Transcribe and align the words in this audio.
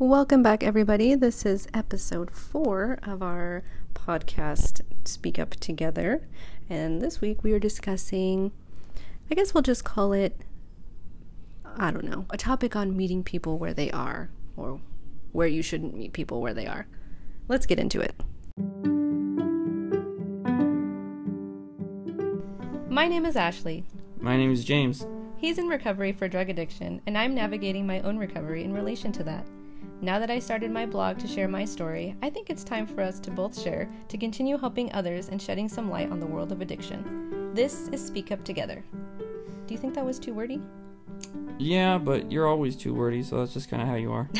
Welcome 0.00 0.42
back, 0.42 0.64
everybody. 0.64 1.14
This 1.14 1.44
is 1.44 1.68
episode 1.74 2.30
four 2.30 2.98
of 3.02 3.22
our 3.22 3.62
podcast, 3.92 4.80
Speak 5.04 5.38
Up 5.38 5.50
Together. 5.56 6.26
And 6.70 7.02
this 7.02 7.20
week 7.20 7.44
we 7.44 7.52
are 7.52 7.58
discussing, 7.58 8.50
I 9.30 9.34
guess 9.34 9.52
we'll 9.52 9.62
just 9.62 9.84
call 9.84 10.14
it, 10.14 10.40
I 11.76 11.90
don't 11.90 12.06
know, 12.06 12.24
a 12.30 12.38
topic 12.38 12.74
on 12.74 12.96
meeting 12.96 13.22
people 13.22 13.58
where 13.58 13.74
they 13.74 13.90
are 13.90 14.30
or 14.56 14.80
where 15.32 15.46
you 15.46 15.60
shouldn't 15.60 15.94
meet 15.94 16.14
people 16.14 16.40
where 16.40 16.54
they 16.54 16.66
are. 16.66 16.86
Let's 17.46 17.66
get 17.66 17.78
into 17.78 18.00
it. 18.00 18.14
My 22.90 23.06
name 23.06 23.26
is 23.26 23.36
Ashley. 23.36 23.84
My 24.18 24.38
name 24.38 24.50
is 24.50 24.64
James. 24.64 25.06
He's 25.36 25.58
in 25.58 25.68
recovery 25.68 26.12
for 26.12 26.26
drug 26.26 26.48
addiction, 26.48 27.02
and 27.06 27.18
I'm 27.18 27.34
navigating 27.34 27.86
my 27.86 28.00
own 28.00 28.16
recovery 28.16 28.64
in 28.64 28.72
relation 28.72 29.12
to 29.12 29.24
that. 29.24 29.44
Now 30.02 30.18
that 30.18 30.30
I 30.30 30.38
started 30.38 30.70
my 30.70 30.86
blog 30.86 31.18
to 31.18 31.28
share 31.28 31.46
my 31.46 31.66
story, 31.66 32.16
I 32.22 32.30
think 32.30 32.48
it's 32.48 32.64
time 32.64 32.86
for 32.86 33.02
us 33.02 33.20
to 33.20 33.30
both 33.30 33.60
share 33.60 33.86
to 34.08 34.16
continue 34.16 34.56
helping 34.56 34.90
others 34.94 35.28
and 35.28 35.42
shedding 35.42 35.68
some 35.68 35.90
light 35.90 36.10
on 36.10 36.20
the 36.20 36.26
world 36.26 36.52
of 36.52 36.62
addiction. 36.62 37.52
This 37.52 37.88
is 37.88 38.02
Speak 38.02 38.32
Up 38.32 38.42
Together. 38.42 38.82
Do 39.66 39.74
you 39.74 39.76
think 39.76 39.92
that 39.92 40.06
was 40.06 40.18
too 40.18 40.32
wordy? 40.32 40.62
Yeah, 41.58 41.98
but 41.98 42.32
you're 42.32 42.46
always 42.46 42.76
too 42.76 42.94
wordy, 42.94 43.22
so 43.22 43.40
that's 43.40 43.52
just 43.52 43.68
kind 43.68 43.82
of 43.82 43.88
how 43.88 43.96
you 43.96 44.10
are. 44.10 44.30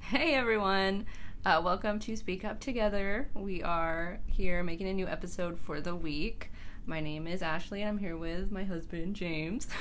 hey 0.00 0.34
everyone! 0.34 1.06
Uh, 1.46 1.62
welcome 1.64 1.98
to 2.00 2.14
Speak 2.18 2.44
Up 2.44 2.60
Together. 2.60 3.30
We 3.32 3.62
are 3.62 4.20
here 4.26 4.62
making 4.62 4.88
a 4.88 4.92
new 4.92 5.06
episode 5.06 5.58
for 5.58 5.80
the 5.80 5.96
week. 5.96 6.50
My 6.88 7.00
name 7.00 7.26
is 7.26 7.42
Ashley. 7.42 7.82
And 7.82 7.88
I'm 7.90 7.98
here 7.98 8.16
with 8.16 8.50
my 8.50 8.64
husband, 8.64 9.14
James. 9.14 9.68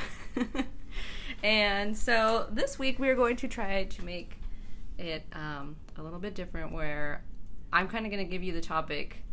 and 1.43 1.97
so 1.97 2.47
this 2.51 2.77
week 2.79 2.99
we're 2.99 3.15
going 3.15 3.35
to 3.37 3.47
try 3.47 3.85
to 3.85 4.03
make 4.03 4.37
it 4.97 5.25
um, 5.33 5.75
a 5.97 6.03
little 6.03 6.19
bit 6.19 6.35
different 6.35 6.71
where 6.71 7.23
I'm 7.71 7.87
kind 7.87 8.05
of 8.05 8.11
going 8.11 8.25
to 8.25 8.29
give 8.29 8.43
you 8.43 8.53
the 8.53 8.61
topic 8.61 9.23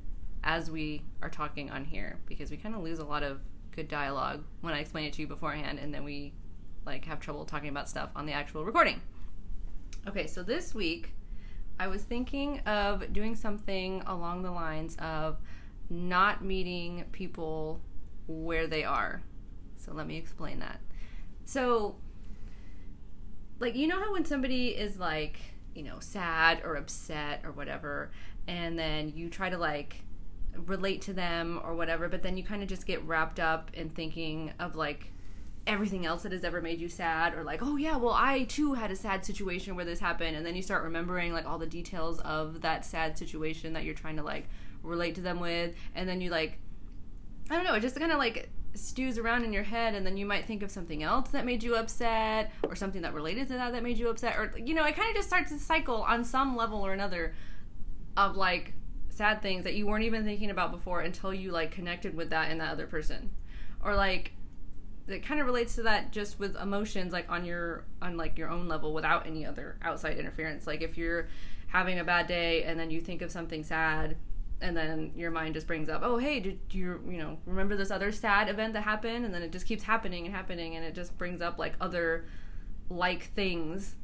as 0.42 0.70
we 0.70 1.02
are 1.22 1.30
talking 1.30 1.70
on 1.70 1.84
here 1.84 2.18
because 2.26 2.50
we 2.50 2.56
kind 2.56 2.74
of 2.74 2.82
lose 2.82 2.98
a 2.98 3.04
lot 3.04 3.22
of 3.22 3.40
good 3.74 3.88
dialogue 3.88 4.44
when 4.60 4.74
I 4.74 4.80
explain 4.80 5.06
it 5.06 5.12
to 5.14 5.22
you 5.22 5.26
beforehand 5.26 5.78
and 5.78 5.92
then 5.92 6.04
we 6.04 6.32
like 6.84 7.04
have 7.06 7.18
trouble 7.20 7.44
talking 7.44 7.70
about 7.70 7.88
stuff 7.88 8.10
on 8.14 8.26
the 8.26 8.32
actual 8.32 8.64
recording. 8.64 9.00
Okay, 10.06 10.26
so 10.26 10.42
this 10.42 10.74
week 10.74 11.14
I 11.78 11.88
was 11.88 12.02
thinking 12.02 12.60
of 12.60 13.12
doing 13.12 13.34
something 13.34 14.02
along 14.06 14.42
the 14.42 14.50
lines 14.50 14.96
of 14.96 15.38
not 15.88 16.44
meeting 16.44 17.04
people 17.12 17.80
where 18.26 18.66
they 18.66 18.84
are. 18.84 19.22
So 19.76 19.92
let 19.92 20.06
me 20.06 20.16
explain 20.16 20.60
that. 20.60 20.80
So, 21.44 21.96
like, 23.58 23.76
you 23.76 23.86
know 23.86 23.98
how 23.98 24.12
when 24.12 24.24
somebody 24.24 24.68
is 24.68 24.98
like, 24.98 25.38
you 25.74 25.82
know, 25.82 26.00
sad 26.00 26.62
or 26.64 26.76
upset 26.76 27.42
or 27.44 27.52
whatever, 27.52 28.10
and 28.46 28.78
then 28.78 29.12
you 29.14 29.28
try 29.28 29.50
to 29.50 29.58
like 29.58 30.02
relate 30.66 31.02
to 31.02 31.12
them 31.12 31.60
or 31.64 31.74
whatever, 31.74 32.08
but 32.08 32.22
then 32.22 32.36
you 32.36 32.44
kind 32.44 32.62
of 32.62 32.68
just 32.68 32.86
get 32.86 33.02
wrapped 33.04 33.40
up 33.40 33.70
in 33.74 33.90
thinking 33.90 34.52
of 34.58 34.76
like 34.76 35.12
everything 35.66 36.04
else 36.04 36.22
that 36.22 36.32
has 36.32 36.44
ever 36.44 36.60
made 36.60 36.78
you 36.78 36.88
sad 36.88 37.34
or 37.34 37.42
like 37.42 37.60
oh 37.62 37.76
yeah 37.76 37.96
well 37.96 38.14
i 38.14 38.44
too 38.44 38.74
had 38.74 38.90
a 38.90 38.96
sad 38.96 39.24
situation 39.24 39.74
where 39.74 39.84
this 39.84 39.98
happened 39.98 40.36
and 40.36 40.44
then 40.44 40.54
you 40.54 40.62
start 40.62 40.82
remembering 40.82 41.32
like 41.32 41.46
all 41.46 41.58
the 41.58 41.66
details 41.66 42.20
of 42.20 42.60
that 42.60 42.84
sad 42.84 43.16
situation 43.16 43.72
that 43.72 43.84
you're 43.84 43.94
trying 43.94 44.16
to 44.16 44.22
like 44.22 44.46
relate 44.82 45.14
to 45.14 45.22
them 45.22 45.40
with 45.40 45.74
and 45.94 46.08
then 46.08 46.20
you 46.20 46.30
like 46.30 46.58
i 47.48 47.54
don't 47.54 47.64
know 47.64 47.74
it 47.74 47.80
just 47.80 47.98
kind 47.98 48.12
of 48.12 48.18
like 48.18 48.50
stews 48.74 49.18
around 49.18 49.44
in 49.44 49.52
your 49.52 49.62
head 49.62 49.94
and 49.94 50.04
then 50.04 50.16
you 50.16 50.26
might 50.26 50.46
think 50.46 50.62
of 50.62 50.70
something 50.70 51.02
else 51.02 51.30
that 51.30 51.44
made 51.46 51.62
you 51.62 51.76
upset 51.76 52.52
or 52.64 52.74
something 52.74 53.02
that 53.02 53.14
related 53.14 53.46
to 53.46 53.52
that 53.54 53.72
that 53.72 53.82
made 53.82 53.96
you 53.96 54.08
upset 54.08 54.36
or 54.36 54.52
you 54.58 54.74
know 54.74 54.84
it 54.84 54.96
kind 54.96 55.08
of 55.08 55.14
just 55.14 55.28
starts 55.28 55.52
a 55.52 55.58
cycle 55.58 56.02
on 56.02 56.24
some 56.24 56.56
level 56.56 56.84
or 56.84 56.92
another 56.92 57.34
of 58.16 58.36
like 58.36 58.74
sad 59.14 59.40
things 59.42 59.64
that 59.64 59.74
you 59.74 59.86
weren't 59.86 60.04
even 60.04 60.24
thinking 60.24 60.50
about 60.50 60.72
before 60.72 61.00
until 61.00 61.32
you 61.32 61.50
like 61.50 61.70
connected 61.70 62.14
with 62.14 62.30
that 62.30 62.50
and 62.50 62.60
that 62.60 62.72
other 62.72 62.86
person. 62.86 63.30
Or 63.82 63.94
like 63.94 64.32
it 65.06 65.24
kind 65.24 65.40
of 65.40 65.46
relates 65.46 65.74
to 65.74 65.82
that 65.82 66.10
just 66.12 66.38
with 66.38 66.56
emotions 66.56 67.12
like 67.12 67.30
on 67.30 67.44
your 67.44 67.84
on 68.00 68.16
like 68.16 68.38
your 68.38 68.48
own 68.48 68.68
level 68.68 68.94
without 68.94 69.26
any 69.26 69.46
other 69.46 69.76
outside 69.82 70.18
interference. 70.18 70.66
Like 70.66 70.82
if 70.82 70.98
you're 70.98 71.28
having 71.68 71.98
a 71.98 72.04
bad 72.04 72.26
day 72.26 72.64
and 72.64 72.78
then 72.78 72.90
you 72.90 73.00
think 73.00 73.22
of 73.22 73.30
something 73.30 73.62
sad 73.62 74.16
and 74.60 74.76
then 74.76 75.12
your 75.16 75.30
mind 75.30 75.54
just 75.54 75.66
brings 75.66 75.88
up, 75.88 76.02
oh 76.04 76.16
hey, 76.16 76.40
did 76.40 76.58
you 76.70 77.00
you 77.08 77.18
know 77.18 77.38
remember 77.46 77.76
this 77.76 77.90
other 77.90 78.12
sad 78.12 78.48
event 78.48 78.72
that 78.74 78.82
happened? 78.82 79.24
And 79.24 79.34
then 79.34 79.42
it 79.42 79.52
just 79.52 79.66
keeps 79.66 79.82
happening 79.82 80.26
and 80.26 80.34
happening, 80.34 80.76
and 80.76 80.84
it 80.84 80.94
just 80.94 81.16
brings 81.18 81.42
up 81.42 81.58
like 81.58 81.74
other 81.80 82.26
like 82.90 83.32
things 83.34 83.96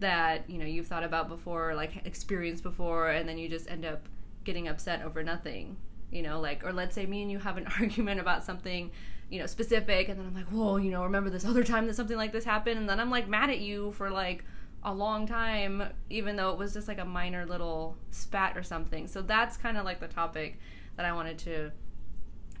that 0.00 0.48
you 0.48 0.58
know 0.58 0.66
you've 0.66 0.86
thought 0.86 1.04
about 1.04 1.28
before, 1.28 1.74
like 1.74 2.04
experienced 2.04 2.62
before, 2.62 3.10
and 3.10 3.28
then 3.28 3.38
you 3.38 3.48
just 3.48 3.70
end 3.70 3.84
up 3.84 4.08
getting 4.44 4.68
upset 4.68 5.02
over 5.02 5.22
nothing. 5.22 5.76
You 6.10 6.22
know, 6.22 6.40
like 6.40 6.64
or 6.64 6.72
let's 6.72 6.94
say 6.94 7.06
me 7.06 7.22
and 7.22 7.30
you 7.30 7.38
have 7.38 7.56
an 7.56 7.66
argument 7.80 8.20
about 8.20 8.44
something 8.44 8.90
you 9.30 9.40
know 9.40 9.46
specific 9.46 10.08
and 10.08 10.18
then 10.18 10.26
i'm 10.26 10.34
like 10.34 10.46
whoa 10.48 10.76
you 10.76 10.90
know 10.90 11.02
remember 11.02 11.30
this 11.30 11.46
other 11.46 11.64
time 11.64 11.86
that 11.86 11.94
something 11.94 12.16
like 12.16 12.30
this 12.30 12.44
happened 12.44 12.78
and 12.78 12.88
then 12.88 13.00
i'm 13.00 13.10
like 13.10 13.26
mad 13.26 13.48
at 13.48 13.58
you 13.58 13.90
for 13.92 14.10
like 14.10 14.44
a 14.84 14.92
long 14.92 15.26
time, 15.26 15.82
even 16.10 16.36
though 16.36 16.50
it 16.50 16.58
was 16.58 16.74
just 16.74 16.88
like 16.88 16.98
a 16.98 17.04
minor 17.04 17.46
little 17.46 17.96
spat 18.10 18.56
or 18.56 18.62
something. 18.62 19.06
So 19.06 19.22
that's 19.22 19.56
kind 19.56 19.76
of 19.76 19.84
like 19.84 20.00
the 20.00 20.08
topic 20.08 20.58
that 20.96 21.06
I 21.06 21.12
wanted 21.12 21.38
to 21.40 21.72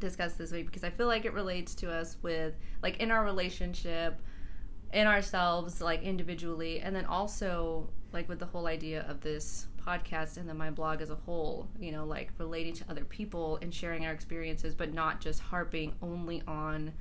discuss 0.00 0.34
this 0.34 0.50
week 0.50 0.66
because 0.66 0.84
I 0.84 0.90
feel 0.90 1.06
like 1.06 1.24
it 1.24 1.32
relates 1.32 1.74
to 1.76 1.90
us 1.90 2.16
with 2.22 2.54
like 2.82 2.98
in 2.98 3.10
our 3.10 3.24
relationship, 3.24 4.20
in 4.92 5.06
ourselves, 5.06 5.80
like 5.80 6.02
individually, 6.02 6.80
and 6.80 6.94
then 6.94 7.04
also 7.04 7.88
like 8.12 8.28
with 8.28 8.38
the 8.38 8.46
whole 8.46 8.66
idea 8.66 9.04
of 9.08 9.20
this 9.20 9.66
podcast 9.84 10.36
and 10.38 10.48
then 10.48 10.56
my 10.56 10.70
blog 10.70 11.02
as 11.02 11.10
a 11.10 11.14
whole, 11.14 11.68
you 11.78 11.92
know, 11.92 12.04
like 12.04 12.30
relating 12.38 12.72
to 12.72 12.84
other 12.88 13.04
people 13.04 13.58
and 13.60 13.74
sharing 13.74 14.06
our 14.06 14.12
experiences, 14.12 14.74
but 14.74 14.94
not 14.94 15.20
just 15.20 15.40
harping 15.40 15.92
only 16.00 16.42
on 16.46 16.92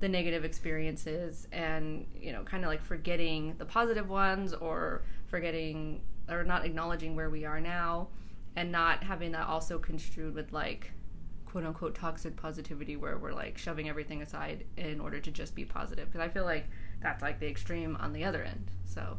the 0.00 0.08
negative 0.08 0.44
experiences 0.44 1.48
and 1.52 2.06
you 2.14 2.32
know 2.32 2.42
kind 2.42 2.64
of 2.64 2.68
like 2.68 2.82
forgetting 2.82 3.54
the 3.58 3.64
positive 3.64 4.08
ones 4.08 4.52
or 4.52 5.02
forgetting 5.26 6.00
or 6.28 6.44
not 6.44 6.64
acknowledging 6.64 7.16
where 7.16 7.30
we 7.30 7.44
are 7.44 7.60
now 7.60 8.08
and 8.56 8.72
not 8.72 9.02
having 9.02 9.32
that 9.32 9.46
also 9.46 9.78
construed 9.78 10.34
with 10.34 10.52
like 10.52 10.92
quote 11.44 11.64
unquote 11.64 11.94
toxic 11.94 12.36
positivity 12.36 12.96
where 12.96 13.16
we're 13.16 13.32
like 13.32 13.56
shoving 13.56 13.88
everything 13.88 14.20
aside 14.20 14.64
in 14.76 15.00
order 15.00 15.20
to 15.20 15.30
just 15.30 15.54
be 15.54 15.64
positive. 15.64 16.06
Because 16.06 16.20
i 16.20 16.28
feel 16.28 16.44
like 16.44 16.66
that's 17.02 17.22
like 17.22 17.38
the 17.40 17.48
extreme 17.48 17.96
on 18.00 18.12
the 18.12 18.24
other 18.24 18.42
end. 18.42 18.70
So 18.84 19.18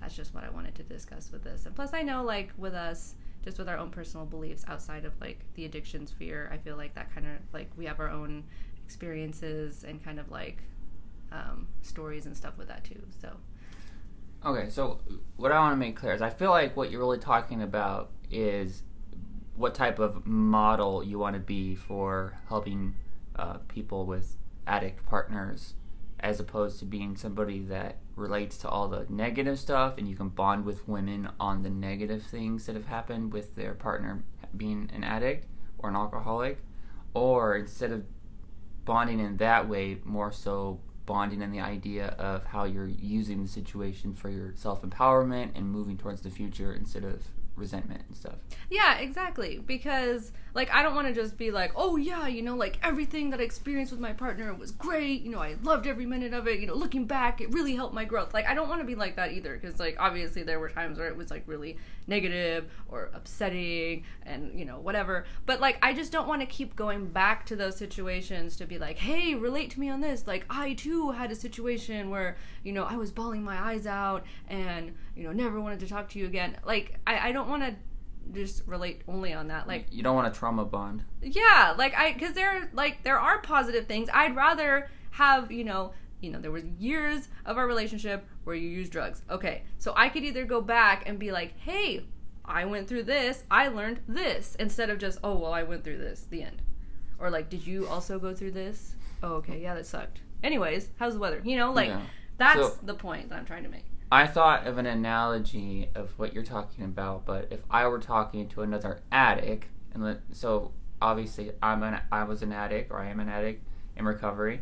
that's 0.00 0.14
just 0.14 0.34
what 0.34 0.44
i 0.44 0.50
wanted 0.50 0.74
to 0.76 0.82
discuss 0.82 1.32
with 1.32 1.42
this. 1.42 1.66
And 1.66 1.74
plus 1.74 1.94
i 1.94 2.02
know 2.02 2.22
like 2.22 2.52
with 2.56 2.74
us 2.74 3.14
just 3.42 3.58
with 3.58 3.68
our 3.68 3.78
own 3.78 3.90
personal 3.90 4.26
beliefs 4.26 4.64
outside 4.66 5.04
of 5.04 5.12
like 5.20 5.38
the 5.54 5.64
addiction 5.64 6.04
sphere 6.04 6.50
i 6.52 6.56
feel 6.56 6.76
like 6.76 6.92
that 6.96 7.14
kind 7.14 7.26
of 7.26 7.34
like 7.52 7.70
we 7.76 7.84
have 7.84 8.00
our 8.00 8.10
own 8.10 8.42
experiences 8.86 9.84
and 9.84 10.02
kind 10.02 10.20
of 10.20 10.30
like 10.30 10.62
um, 11.32 11.66
stories 11.82 12.24
and 12.26 12.36
stuff 12.36 12.56
with 12.56 12.68
that 12.68 12.84
too. 12.84 13.02
So. 13.20 13.32
Okay, 14.44 14.70
so 14.70 15.00
what 15.36 15.50
I 15.50 15.58
want 15.58 15.72
to 15.72 15.76
make 15.76 15.96
clear 15.96 16.12
is 16.12 16.22
I 16.22 16.30
feel 16.30 16.50
like 16.50 16.76
what 16.76 16.90
you're 16.90 17.00
really 17.00 17.18
talking 17.18 17.62
about 17.62 18.10
is 18.30 18.84
what 19.56 19.74
type 19.74 19.98
of 19.98 20.24
model 20.24 21.02
you 21.02 21.18
want 21.18 21.34
to 21.34 21.40
be 21.40 21.74
for 21.74 22.38
helping 22.48 22.94
uh, 23.34 23.54
people 23.68 24.06
with 24.06 24.36
addict 24.66 25.04
partners 25.06 25.74
as 26.20 26.38
opposed 26.38 26.78
to 26.78 26.84
being 26.84 27.16
somebody 27.16 27.60
that 27.60 27.96
relates 28.14 28.56
to 28.58 28.68
all 28.68 28.88
the 28.88 29.04
negative 29.08 29.58
stuff 29.58 29.98
and 29.98 30.08
you 30.08 30.14
can 30.14 30.28
bond 30.28 30.64
with 30.64 30.86
women 30.88 31.28
on 31.40 31.62
the 31.62 31.70
negative 31.70 32.22
things 32.22 32.66
that 32.66 32.74
have 32.74 32.86
happened 32.86 33.32
with 33.32 33.54
their 33.56 33.74
partner 33.74 34.22
being 34.56 34.90
an 34.94 35.04
addict 35.04 35.46
or 35.78 35.90
an 35.90 35.96
alcoholic 35.96 36.58
or 37.14 37.56
instead 37.56 37.92
of 37.92 38.04
bonding 38.86 39.20
in 39.20 39.36
that 39.36 39.68
way 39.68 39.98
more 40.04 40.32
so 40.32 40.80
bonding 41.04 41.42
in 41.42 41.52
the 41.52 41.60
idea 41.60 42.08
of 42.18 42.44
how 42.46 42.64
you're 42.64 42.88
using 42.88 43.42
the 43.42 43.48
situation 43.48 44.14
for 44.14 44.30
your 44.30 44.54
self 44.56 44.80
empowerment 44.82 45.50
and 45.54 45.68
moving 45.68 45.98
towards 45.98 46.22
the 46.22 46.30
future 46.30 46.72
instead 46.72 47.04
of 47.04 47.22
resentment 47.56 48.02
and 48.06 48.16
stuff. 48.16 48.36
Yeah, 48.70 48.98
exactly. 48.98 49.58
Because 49.58 50.32
like 50.56 50.72
I 50.72 50.82
don't 50.82 50.94
want 50.94 51.06
to 51.06 51.12
just 51.12 51.36
be 51.36 51.50
like, 51.50 51.72
"Oh 51.76 51.96
yeah, 51.96 52.26
you 52.26 52.40
know, 52.40 52.56
like 52.56 52.78
everything 52.82 53.30
that 53.30 53.40
I 53.40 53.42
experienced 53.42 53.92
with 53.92 54.00
my 54.00 54.14
partner 54.14 54.54
was 54.54 54.70
great. 54.70 55.20
You 55.20 55.30
know, 55.30 55.40
I 55.40 55.56
loved 55.62 55.86
every 55.86 56.06
minute 56.06 56.32
of 56.32 56.48
it. 56.48 56.60
You 56.60 56.66
know, 56.66 56.74
looking 56.74 57.04
back, 57.04 57.42
it 57.42 57.52
really 57.52 57.76
helped 57.76 57.94
my 57.94 58.06
growth." 58.06 58.32
Like 58.32 58.46
I 58.46 58.54
don't 58.54 58.68
want 58.68 58.80
to 58.80 58.86
be 58.86 58.94
like 58.94 59.16
that 59.16 59.32
either 59.32 59.58
because 59.58 59.78
like 59.78 59.96
obviously 59.98 60.42
there 60.42 60.58
were 60.58 60.70
times 60.70 60.98
where 60.98 61.08
it 61.08 61.16
was 61.16 61.30
like 61.30 61.42
really 61.46 61.76
negative 62.06 62.70
or 62.88 63.10
upsetting 63.12 64.04
and, 64.22 64.58
you 64.58 64.64
know, 64.64 64.78
whatever. 64.78 65.26
But 65.44 65.60
like 65.60 65.78
I 65.82 65.92
just 65.92 66.10
don't 66.10 66.26
want 66.26 66.40
to 66.40 66.46
keep 66.46 66.74
going 66.74 67.06
back 67.08 67.44
to 67.46 67.56
those 67.56 67.76
situations 67.76 68.56
to 68.56 68.66
be 68.66 68.78
like, 68.78 68.96
"Hey, 68.96 69.34
relate 69.34 69.70
to 69.72 69.80
me 69.80 69.90
on 69.90 70.00
this." 70.00 70.26
Like 70.26 70.46
I 70.48 70.72
too 70.72 71.10
had 71.10 71.30
a 71.30 71.36
situation 71.36 72.08
where, 72.08 72.38
you 72.62 72.72
know, 72.72 72.84
I 72.84 72.96
was 72.96 73.12
bawling 73.12 73.44
my 73.44 73.60
eyes 73.60 73.86
out 73.86 74.24
and, 74.48 74.94
you 75.14 75.24
know, 75.24 75.32
never 75.32 75.60
wanted 75.60 75.80
to 75.80 75.86
talk 75.86 76.08
to 76.10 76.18
you 76.18 76.24
again. 76.24 76.56
Like 76.64 76.98
I 77.06 77.28
I 77.28 77.32
don't 77.32 77.45
want 77.48 77.62
to 77.62 77.74
just 78.32 78.66
relate 78.66 79.02
only 79.06 79.32
on 79.32 79.46
that 79.48 79.68
like 79.68 79.86
you 79.92 80.02
don't 80.02 80.16
want 80.16 80.26
a 80.26 80.36
trauma 80.36 80.64
bond 80.64 81.04
yeah 81.22 81.72
like 81.78 81.94
i 81.96 82.12
because 82.12 82.34
there 82.34 82.68
like 82.72 83.04
there 83.04 83.18
are 83.20 83.40
positive 83.40 83.86
things 83.86 84.08
i'd 84.12 84.34
rather 84.34 84.90
have 85.12 85.52
you 85.52 85.62
know 85.62 85.92
you 86.20 86.30
know, 86.30 86.40
there 86.40 86.50
was 86.50 86.64
years 86.78 87.28
of 87.44 87.58
our 87.58 87.66
relationship 87.66 88.26
where 88.44 88.56
you 88.56 88.68
used 88.68 88.92
drugs. 88.92 89.22
Okay, 89.30 89.62
so 89.78 89.92
I 89.96 90.08
could 90.08 90.24
either 90.24 90.44
go 90.44 90.60
back 90.60 91.04
and 91.06 91.18
be 91.18 91.30
like, 91.30 91.58
hey, 91.60 92.04
I 92.44 92.64
went 92.64 92.88
through 92.88 93.04
this, 93.04 93.44
I 93.50 93.68
learned 93.68 94.00
this, 94.08 94.56
instead 94.58 94.90
of 94.90 94.98
just, 94.98 95.18
oh, 95.22 95.36
well, 95.36 95.52
I 95.52 95.62
went 95.62 95.84
through 95.84 95.98
this, 95.98 96.26
the 96.30 96.42
end. 96.42 96.62
Or 97.18 97.30
like, 97.30 97.48
did 97.48 97.66
you 97.66 97.86
also 97.86 98.18
go 98.18 98.34
through 98.34 98.52
this? 98.52 98.94
Oh, 99.22 99.34
okay, 99.34 99.60
yeah, 99.60 99.74
that 99.74 99.86
sucked. 99.86 100.20
Anyways, 100.42 100.88
how's 100.98 101.14
the 101.14 101.20
weather? 101.20 101.40
You 101.44 101.56
know, 101.56 101.72
like, 101.72 101.88
Yeah. 101.88 102.02
that's 102.38 102.60
So- 102.60 102.78
the 102.82 102.94
point 102.94 103.28
that 103.28 103.38
I'm 103.38 103.46
trying 103.46 103.64
to 103.64 103.68
make. 103.70 103.84
I 104.10 104.26
thought 104.26 104.66
of 104.66 104.78
an 104.78 104.86
analogy 104.86 105.90
of 105.94 106.16
what 106.16 106.32
you're 106.32 106.44
talking 106.44 106.84
about, 106.84 107.24
but 107.24 107.48
if 107.50 107.60
I 107.70 107.86
were 107.88 107.98
talking 107.98 108.48
to 108.50 108.62
another 108.62 109.00
addict, 109.10 109.66
and 109.92 110.04
let, 110.04 110.20
so 110.32 110.72
obviously 111.02 111.52
I'm 111.60 111.82
an 111.82 112.00
I 112.12 112.22
was 112.24 112.42
an 112.42 112.52
addict 112.52 112.90
or 112.92 113.00
I 113.00 113.08
am 113.08 113.18
an 113.18 113.28
addict 113.28 113.66
in 113.96 114.04
recovery, 114.04 114.60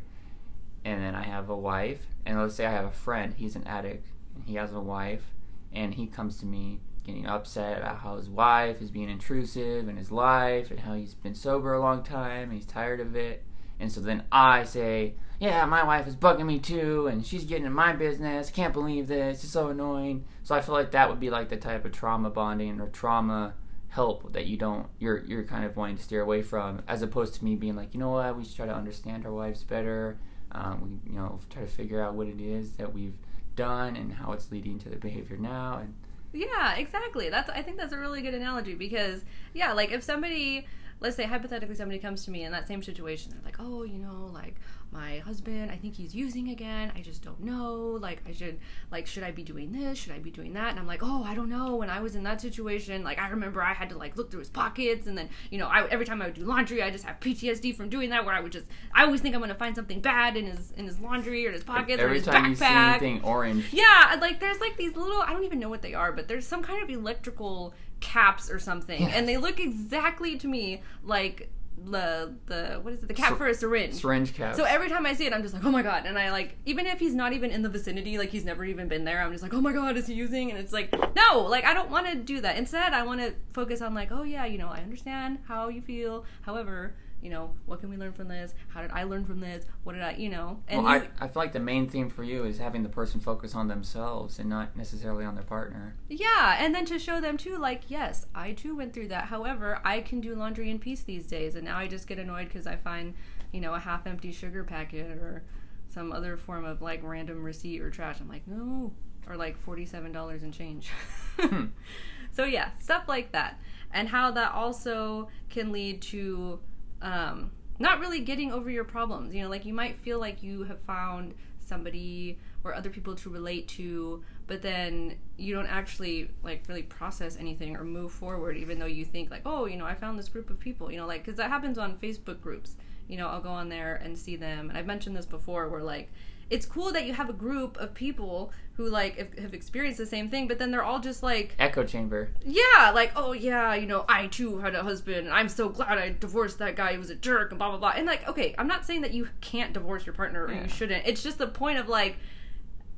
and 0.84 1.02
then 1.02 1.14
I 1.14 1.24
have 1.24 1.50
a 1.50 1.56
wife, 1.56 2.06
and 2.24 2.40
let's 2.40 2.54
say 2.54 2.64
I 2.64 2.72
have 2.72 2.86
a 2.86 2.90
friend, 2.90 3.34
he's 3.36 3.54
an 3.54 3.66
addict, 3.66 4.06
and 4.34 4.44
he 4.44 4.54
has 4.54 4.72
a 4.72 4.80
wife, 4.80 5.34
and 5.72 5.94
he 5.94 6.06
comes 6.06 6.38
to 6.38 6.46
me 6.46 6.80
getting 7.04 7.26
upset 7.26 7.78
about 7.78 7.98
how 7.98 8.16
his 8.16 8.30
wife 8.30 8.80
is 8.80 8.90
being 8.90 9.10
intrusive 9.10 9.88
in 9.88 9.96
his 9.96 10.10
life 10.10 10.70
and 10.70 10.80
how 10.80 10.94
he's 10.94 11.14
been 11.14 11.34
sober 11.34 11.74
a 11.74 11.80
long 11.80 12.02
time 12.02 12.44
and 12.44 12.54
he's 12.54 12.64
tired 12.64 12.98
of 12.98 13.14
it. 13.14 13.44
And 13.78 13.92
so 13.92 14.00
then 14.00 14.22
I 14.32 14.64
say, 14.64 15.14
Yeah, 15.40 15.64
my 15.66 15.82
wife 15.84 16.06
is 16.06 16.16
bugging 16.16 16.46
me 16.46 16.58
too, 16.58 17.06
and 17.08 17.26
she's 17.26 17.44
getting 17.44 17.66
in 17.66 17.72
my 17.72 17.92
business. 17.92 18.50
Can't 18.50 18.72
believe 18.72 19.08
this. 19.08 19.42
It's 19.42 19.52
so 19.52 19.68
annoying. 19.68 20.24
So 20.42 20.54
I 20.54 20.60
feel 20.60 20.74
like 20.74 20.92
that 20.92 21.08
would 21.08 21.20
be 21.20 21.30
like 21.30 21.48
the 21.48 21.56
type 21.56 21.84
of 21.84 21.92
trauma 21.92 22.30
bonding 22.30 22.80
or 22.80 22.88
trauma 22.88 23.54
help 23.88 24.32
that 24.32 24.46
you 24.46 24.56
don't 24.56 24.88
you're 24.98 25.18
you're 25.24 25.44
kind 25.44 25.64
of 25.64 25.76
wanting 25.76 25.96
to 25.96 26.02
steer 26.02 26.20
away 26.22 26.42
from, 26.42 26.82
as 26.88 27.02
opposed 27.02 27.34
to 27.34 27.44
me 27.44 27.56
being 27.56 27.76
like, 27.76 27.94
you 27.94 28.00
know 28.00 28.10
what, 28.10 28.36
we 28.36 28.44
should 28.44 28.56
try 28.56 28.66
to 28.66 28.74
understand 28.74 29.26
our 29.26 29.32
wives 29.32 29.62
better. 29.64 30.18
Um, 30.52 31.00
we 31.04 31.12
you 31.12 31.18
know 31.18 31.40
try 31.50 31.62
to 31.62 31.68
figure 31.68 32.02
out 32.02 32.14
what 32.14 32.28
it 32.28 32.40
is 32.40 32.72
that 32.72 32.92
we've 32.92 33.16
done 33.56 33.96
and 33.96 34.12
how 34.12 34.32
it's 34.32 34.50
leading 34.50 34.78
to 34.80 34.88
the 34.88 34.96
behavior 34.96 35.36
now. 35.36 35.78
And 35.78 35.94
Yeah, 36.32 36.74
exactly. 36.74 37.28
That's 37.28 37.50
I 37.50 37.62
think 37.62 37.76
that's 37.76 37.92
a 37.92 37.98
really 37.98 38.22
good 38.22 38.34
analogy 38.34 38.74
because 38.74 39.24
yeah, 39.52 39.72
like 39.72 39.90
if 39.90 40.02
somebody 40.02 40.66
let's 41.00 41.16
say 41.16 41.24
hypothetically 41.24 41.74
somebody 41.74 41.98
comes 41.98 42.24
to 42.24 42.30
me 42.30 42.44
in 42.44 42.52
that 42.52 42.66
same 42.66 42.82
situation, 42.82 43.32
they're 43.32 43.44
like, 43.44 43.56
"Oh, 43.58 43.82
you 43.82 43.98
know, 43.98 44.30
like 44.32 44.56
my 44.92 45.18
husband, 45.18 45.70
I 45.70 45.76
think 45.76 45.96
he's 45.96 46.14
using 46.14 46.50
again. 46.50 46.92
I 46.94 47.00
just 47.00 47.22
don't 47.22 47.40
know. 47.40 47.98
Like 48.00 48.22
I 48.28 48.32
should 48.32 48.58
like 48.92 49.06
should 49.06 49.22
I 49.24 49.30
be 49.32 49.42
doing 49.42 49.72
this? 49.72 49.98
Should 49.98 50.12
I 50.12 50.18
be 50.18 50.30
doing 50.30 50.52
that?" 50.54 50.70
And 50.70 50.78
I'm 50.78 50.86
like, 50.86 51.00
"Oh, 51.02 51.24
I 51.24 51.34
don't 51.34 51.48
know. 51.48 51.74
When 51.76 51.90
I 51.90 52.00
was 52.00 52.14
in 52.14 52.22
that 52.24 52.40
situation, 52.40 53.02
like 53.02 53.18
I 53.18 53.28
remember 53.28 53.60
I 53.62 53.72
had 53.74 53.90
to 53.90 53.98
like 53.98 54.16
look 54.16 54.30
through 54.30 54.40
his 54.40 54.50
pockets 54.50 55.06
and 55.06 55.16
then, 55.18 55.28
you 55.50 55.58
know, 55.58 55.66
I 55.66 55.86
every 55.88 56.06
time 56.06 56.22
I 56.22 56.26
would 56.26 56.34
do 56.34 56.44
laundry, 56.44 56.82
I 56.82 56.90
just 56.90 57.04
have 57.04 57.18
PTSD 57.20 57.74
from 57.76 57.88
doing 57.88 58.10
that 58.10 58.24
where 58.24 58.34
I 58.34 58.40
would 58.40 58.52
just 58.52 58.66
I 58.94 59.04
always 59.04 59.20
think 59.20 59.34
I'm 59.34 59.40
going 59.40 59.48
to 59.48 59.54
find 59.56 59.74
something 59.74 60.00
bad 60.00 60.36
in 60.36 60.46
his 60.46 60.70
in 60.72 60.84
his 60.86 61.00
laundry 61.00 61.46
or 61.46 61.52
his 61.52 61.64
pockets 61.64 62.00
or 62.00 62.04
every 62.06 62.18
his 62.18 62.26
time 62.26 62.50
you 62.50 62.54
see 62.56 62.64
anything 62.64 63.22
orange, 63.24 63.72
Yeah, 63.72 64.16
like 64.20 64.38
there's 64.40 64.60
like 64.60 64.76
these 64.76 64.94
little 64.96 65.20
I 65.22 65.32
don't 65.32 65.44
even 65.44 65.58
know 65.58 65.68
what 65.68 65.82
they 65.82 65.94
are, 65.94 66.12
but 66.12 66.28
there's 66.28 66.46
some 66.46 66.62
kind 66.62 66.82
of 66.82 66.90
electrical 66.90 67.74
caps 68.00 68.50
or 68.50 68.58
something, 68.58 69.00
Yeah. 69.02 69.08
and 69.14 69.26
they 69.28 69.38
look 69.38 69.58
exactly 69.58 70.36
to 70.38 70.46
me 70.46 70.82
like 71.02 71.48
the 71.76 72.34
the 72.46 72.78
what 72.82 72.94
is 72.94 73.02
it 73.02 73.08
the 73.08 73.14
cap 73.14 73.30
Syr- 73.30 73.36
for 73.36 73.46
a 73.48 73.54
syringe. 73.54 73.94
syringe 73.94 74.34
caps. 74.34 74.56
So 74.56 74.64
every 74.64 74.88
time 74.88 75.04
I 75.06 75.12
see 75.14 75.26
it, 75.26 75.32
I'm 75.32 75.42
just 75.42 75.54
like, 75.54 75.64
oh 75.64 75.70
my 75.70 75.82
god, 75.82 76.06
and 76.06 76.18
I 76.18 76.30
like 76.30 76.56
even 76.64 76.86
if 76.86 76.98
he's 76.98 77.14
not 77.14 77.32
even 77.32 77.50
in 77.50 77.62
the 77.62 77.68
vicinity, 77.68 78.16
like 78.18 78.30
he's 78.30 78.44
never 78.44 78.64
even 78.64 78.88
been 78.88 79.04
there, 79.04 79.20
I'm 79.20 79.32
just 79.32 79.42
like, 79.42 79.52
oh 79.54 79.60
my 79.60 79.72
god, 79.72 79.96
is 79.96 80.06
he 80.06 80.14
using? 80.14 80.50
And 80.50 80.58
it's 80.58 80.72
like, 80.72 80.92
no, 81.14 81.40
like 81.40 81.64
I 81.64 81.74
don't 81.74 81.90
want 81.90 82.06
to 82.06 82.14
do 82.14 82.40
that. 82.40 82.56
Instead, 82.56 82.92
I 82.94 83.02
want 83.02 83.20
to 83.20 83.34
focus 83.52 83.82
on 83.82 83.92
like, 83.94 84.10
oh 84.12 84.22
yeah, 84.22 84.44
you 84.46 84.58
know, 84.58 84.68
I 84.68 84.78
understand 84.80 85.38
how 85.46 85.68
you 85.68 85.82
feel. 85.82 86.24
However, 86.42 86.94
you 87.24 87.30
know, 87.30 87.50
what 87.64 87.80
can 87.80 87.88
we 87.88 87.96
learn 87.96 88.12
from 88.12 88.28
this? 88.28 88.54
How 88.68 88.82
did 88.82 88.90
I 88.90 89.04
learn 89.04 89.24
from 89.24 89.40
this? 89.40 89.64
What 89.82 89.94
did 89.94 90.02
I, 90.02 90.12
you 90.12 90.28
know? 90.28 90.60
And 90.68 90.84
well, 90.84 90.94
you- 90.98 91.08
I, 91.18 91.24
I 91.24 91.28
feel 91.28 91.40
like 91.42 91.54
the 91.54 91.58
main 91.58 91.88
theme 91.88 92.10
for 92.10 92.22
you 92.22 92.44
is 92.44 92.58
having 92.58 92.82
the 92.82 92.88
person 92.90 93.18
focus 93.18 93.54
on 93.54 93.66
themselves 93.66 94.38
and 94.38 94.48
not 94.50 94.76
necessarily 94.76 95.24
on 95.24 95.34
their 95.34 95.42
partner. 95.42 95.96
Yeah, 96.10 96.56
and 96.60 96.74
then 96.74 96.84
to 96.84 96.98
show 96.98 97.22
them 97.22 97.38
too, 97.38 97.56
like, 97.56 97.84
yes, 97.88 98.26
I 98.34 98.52
too 98.52 98.76
went 98.76 98.92
through 98.92 99.08
that. 99.08 99.24
However, 99.24 99.80
I 99.84 100.02
can 100.02 100.20
do 100.20 100.34
laundry 100.34 100.70
in 100.70 100.78
peace 100.78 101.02
these 101.02 101.26
days, 101.26 101.54
and 101.54 101.64
now 101.64 101.78
I 101.78 101.88
just 101.88 102.06
get 102.06 102.18
annoyed 102.18 102.48
because 102.48 102.66
I 102.66 102.76
find, 102.76 103.14
you 103.52 103.60
know, 103.62 103.72
a 103.72 103.80
half-empty 103.80 104.30
sugar 104.30 104.62
packet 104.62 105.10
or 105.12 105.44
some 105.88 106.12
other 106.12 106.36
form 106.36 106.66
of 106.66 106.82
like 106.82 107.00
random 107.02 107.42
receipt 107.42 107.80
or 107.80 107.88
trash. 107.90 108.20
I'm 108.20 108.28
like, 108.28 108.46
no, 108.46 108.92
or 109.26 109.36
like 109.36 109.56
forty-seven 109.56 110.12
dollars 110.12 110.42
and 110.42 110.52
change. 110.52 110.90
Hmm. 111.38 111.66
so 112.32 112.44
yeah, 112.44 112.76
stuff 112.78 113.04
like 113.08 113.32
that, 113.32 113.58
and 113.92 114.08
how 114.10 114.30
that 114.32 114.52
also 114.52 115.28
can 115.48 115.72
lead 115.72 116.02
to 116.02 116.60
um, 117.02 117.50
not 117.78 118.00
really 118.00 118.20
getting 118.20 118.52
over 118.52 118.70
your 118.70 118.84
problems. 118.84 119.34
You 119.34 119.42
know, 119.42 119.48
like 119.48 119.64
you 119.64 119.74
might 119.74 119.96
feel 119.98 120.18
like 120.18 120.42
you 120.42 120.64
have 120.64 120.80
found 120.80 121.34
somebody 121.60 122.38
or 122.62 122.74
other 122.74 122.90
people 122.90 123.14
to 123.14 123.30
relate 123.30 123.68
to, 123.68 124.22
but 124.46 124.62
then 124.62 125.16
you 125.36 125.54
don't 125.54 125.66
actually 125.66 126.30
like 126.42 126.62
really 126.68 126.82
process 126.82 127.36
anything 127.36 127.76
or 127.76 127.84
move 127.84 128.12
forward, 128.12 128.56
even 128.56 128.78
though 128.78 128.86
you 128.86 129.04
think 129.04 129.30
like, 129.30 129.42
oh, 129.44 129.66
you 129.66 129.76
know, 129.76 129.86
I 129.86 129.94
found 129.94 130.18
this 130.18 130.28
group 130.28 130.50
of 130.50 130.58
people. 130.58 130.90
You 130.90 130.98
know, 130.98 131.06
like 131.06 131.24
because 131.24 131.36
that 131.36 131.50
happens 131.50 131.78
on 131.78 131.96
Facebook 131.98 132.40
groups. 132.40 132.76
You 133.08 133.18
know, 133.18 133.28
I'll 133.28 133.42
go 133.42 133.50
on 133.50 133.68
there 133.68 133.96
and 133.96 134.16
see 134.16 134.36
them, 134.36 134.70
and 134.70 134.78
I've 134.78 134.86
mentioned 134.86 135.14
this 135.16 135.26
before, 135.26 135.68
where 135.68 135.82
like 135.82 136.10
it's 136.50 136.66
cool 136.66 136.92
that 136.92 137.06
you 137.06 137.12
have 137.14 137.28
a 137.30 137.32
group 137.34 137.76
of 137.78 137.94
people 137.94 138.52
who 138.76 138.88
like 138.88 139.16
have, 139.18 139.38
have 139.38 139.54
experienced 139.54 139.98
the 139.98 140.06
same 140.06 140.28
thing, 140.28 140.48
but 140.48 140.58
then 140.58 140.70
they're 140.70 140.82
all 140.82 140.98
just 140.98 141.22
like 141.22 141.54
Echo 141.58 141.84
chamber. 141.84 142.30
yeah, 142.44 142.90
like, 142.92 143.12
oh 143.14 143.32
yeah, 143.32 143.74
you 143.74 143.86
know, 143.86 144.04
I 144.08 144.26
too 144.26 144.58
had 144.58 144.74
a 144.74 144.82
husband, 144.82 145.18
and 145.26 145.30
I'm 145.30 145.48
so 145.48 145.68
glad 145.68 145.96
I 145.98 146.14
divorced 146.18 146.58
that 146.58 146.74
guy 146.76 146.92
who 146.94 146.98
was 146.98 147.10
a 147.10 147.14
jerk, 147.14 147.50
and 147.52 147.58
blah 147.58 147.68
blah 147.70 147.78
blah. 147.78 147.92
And 147.96 148.06
like, 148.06 148.28
okay, 148.28 148.54
I'm 148.58 148.66
not 148.66 148.84
saying 148.84 149.02
that 149.02 149.14
you 149.14 149.28
can't 149.40 149.72
divorce 149.72 150.04
your 150.06 150.14
partner 150.14 150.44
or 150.44 150.52
Yeah. 150.52 150.62
you 150.64 150.68
shouldn't. 150.68 151.06
It's 151.06 151.22
just 151.22 151.38
the 151.38 151.46
point 151.46 151.78
of 151.78 151.88
like, 151.88 152.16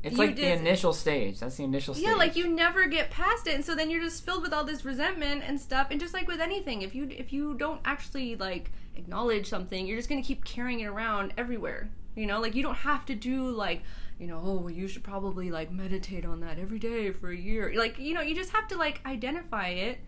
It's 0.02 0.12
You 0.16 0.18
like 0.26 0.36
the 0.36 0.52
initial 0.52 0.92
stage. 0.92 1.40
That's 1.40 1.56
the 1.56 1.64
initial 1.64 1.94
stage. 1.94 2.06
yeah, 2.06 2.14
like 2.14 2.36
you 2.36 2.46
never 2.48 2.86
get 2.86 3.10
past 3.10 3.46
it, 3.48 3.54
and 3.54 3.64
so 3.64 3.74
then 3.74 3.90
you're 3.90 4.02
just 4.02 4.24
filled 4.24 4.42
with 4.42 4.52
all 4.52 4.62
this 4.64 4.84
resentment 4.84 5.42
and 5.44 5.60
stuff. 5.60 5.88
And 5.90 5.98
just 6.00 6.14
like 6.14 6.28
with 6.28 6.40
anything, 6.40 6.82
if 6.82 6.94
you 6.94 7.08
if 7.10 7.32
you 7.32 7.54
don't 7.54 7.80
actually 7.84 8.36
like 8.36 8.70
acknowledge 8.94 9.48
something, 9.48 9.86
you're 9.86 9.96
just 9.96 10.08
gonna 10.08 10.22
keep 10.22 10.44
carrying 10.44 10.80
it 10.80 10.86
around 10.86 11.32
everywhere. 11.36 11.90
You 12.14 12.26
know, 12.26 12.40
like 12.40 12.54
you 12.54 12.62
don't 12.62 12.76
have 12.76 13.04
to 13.06 13.14
do 13.14 13.50
like, 13.50 13.82
you 14.18 14.26
know, 14.26 14.40
oh, 14.42 14.54
well, 14.58 14.70
you 14.70 14.86
should 14.86 15.02
probably 15.02 15.50
like 15.50 15.72
meditate 15.72 16.24
on 16.24 16.40
that 16.40 16.58
every 16.58 16.78
day 16.78 17.10
for 17.10 17.30
a 17.30 17.36
year. 17.36 17.72
Like, 17.76 17.98
you 17.98 18.14
know, 18.14 18.20
you 18.22 18.34
just 18.34 18.50
have 18.52 18.68
to 18.68 18.76
like 18.78 19.00
identify 19.04 19.68
it 19.68 19.98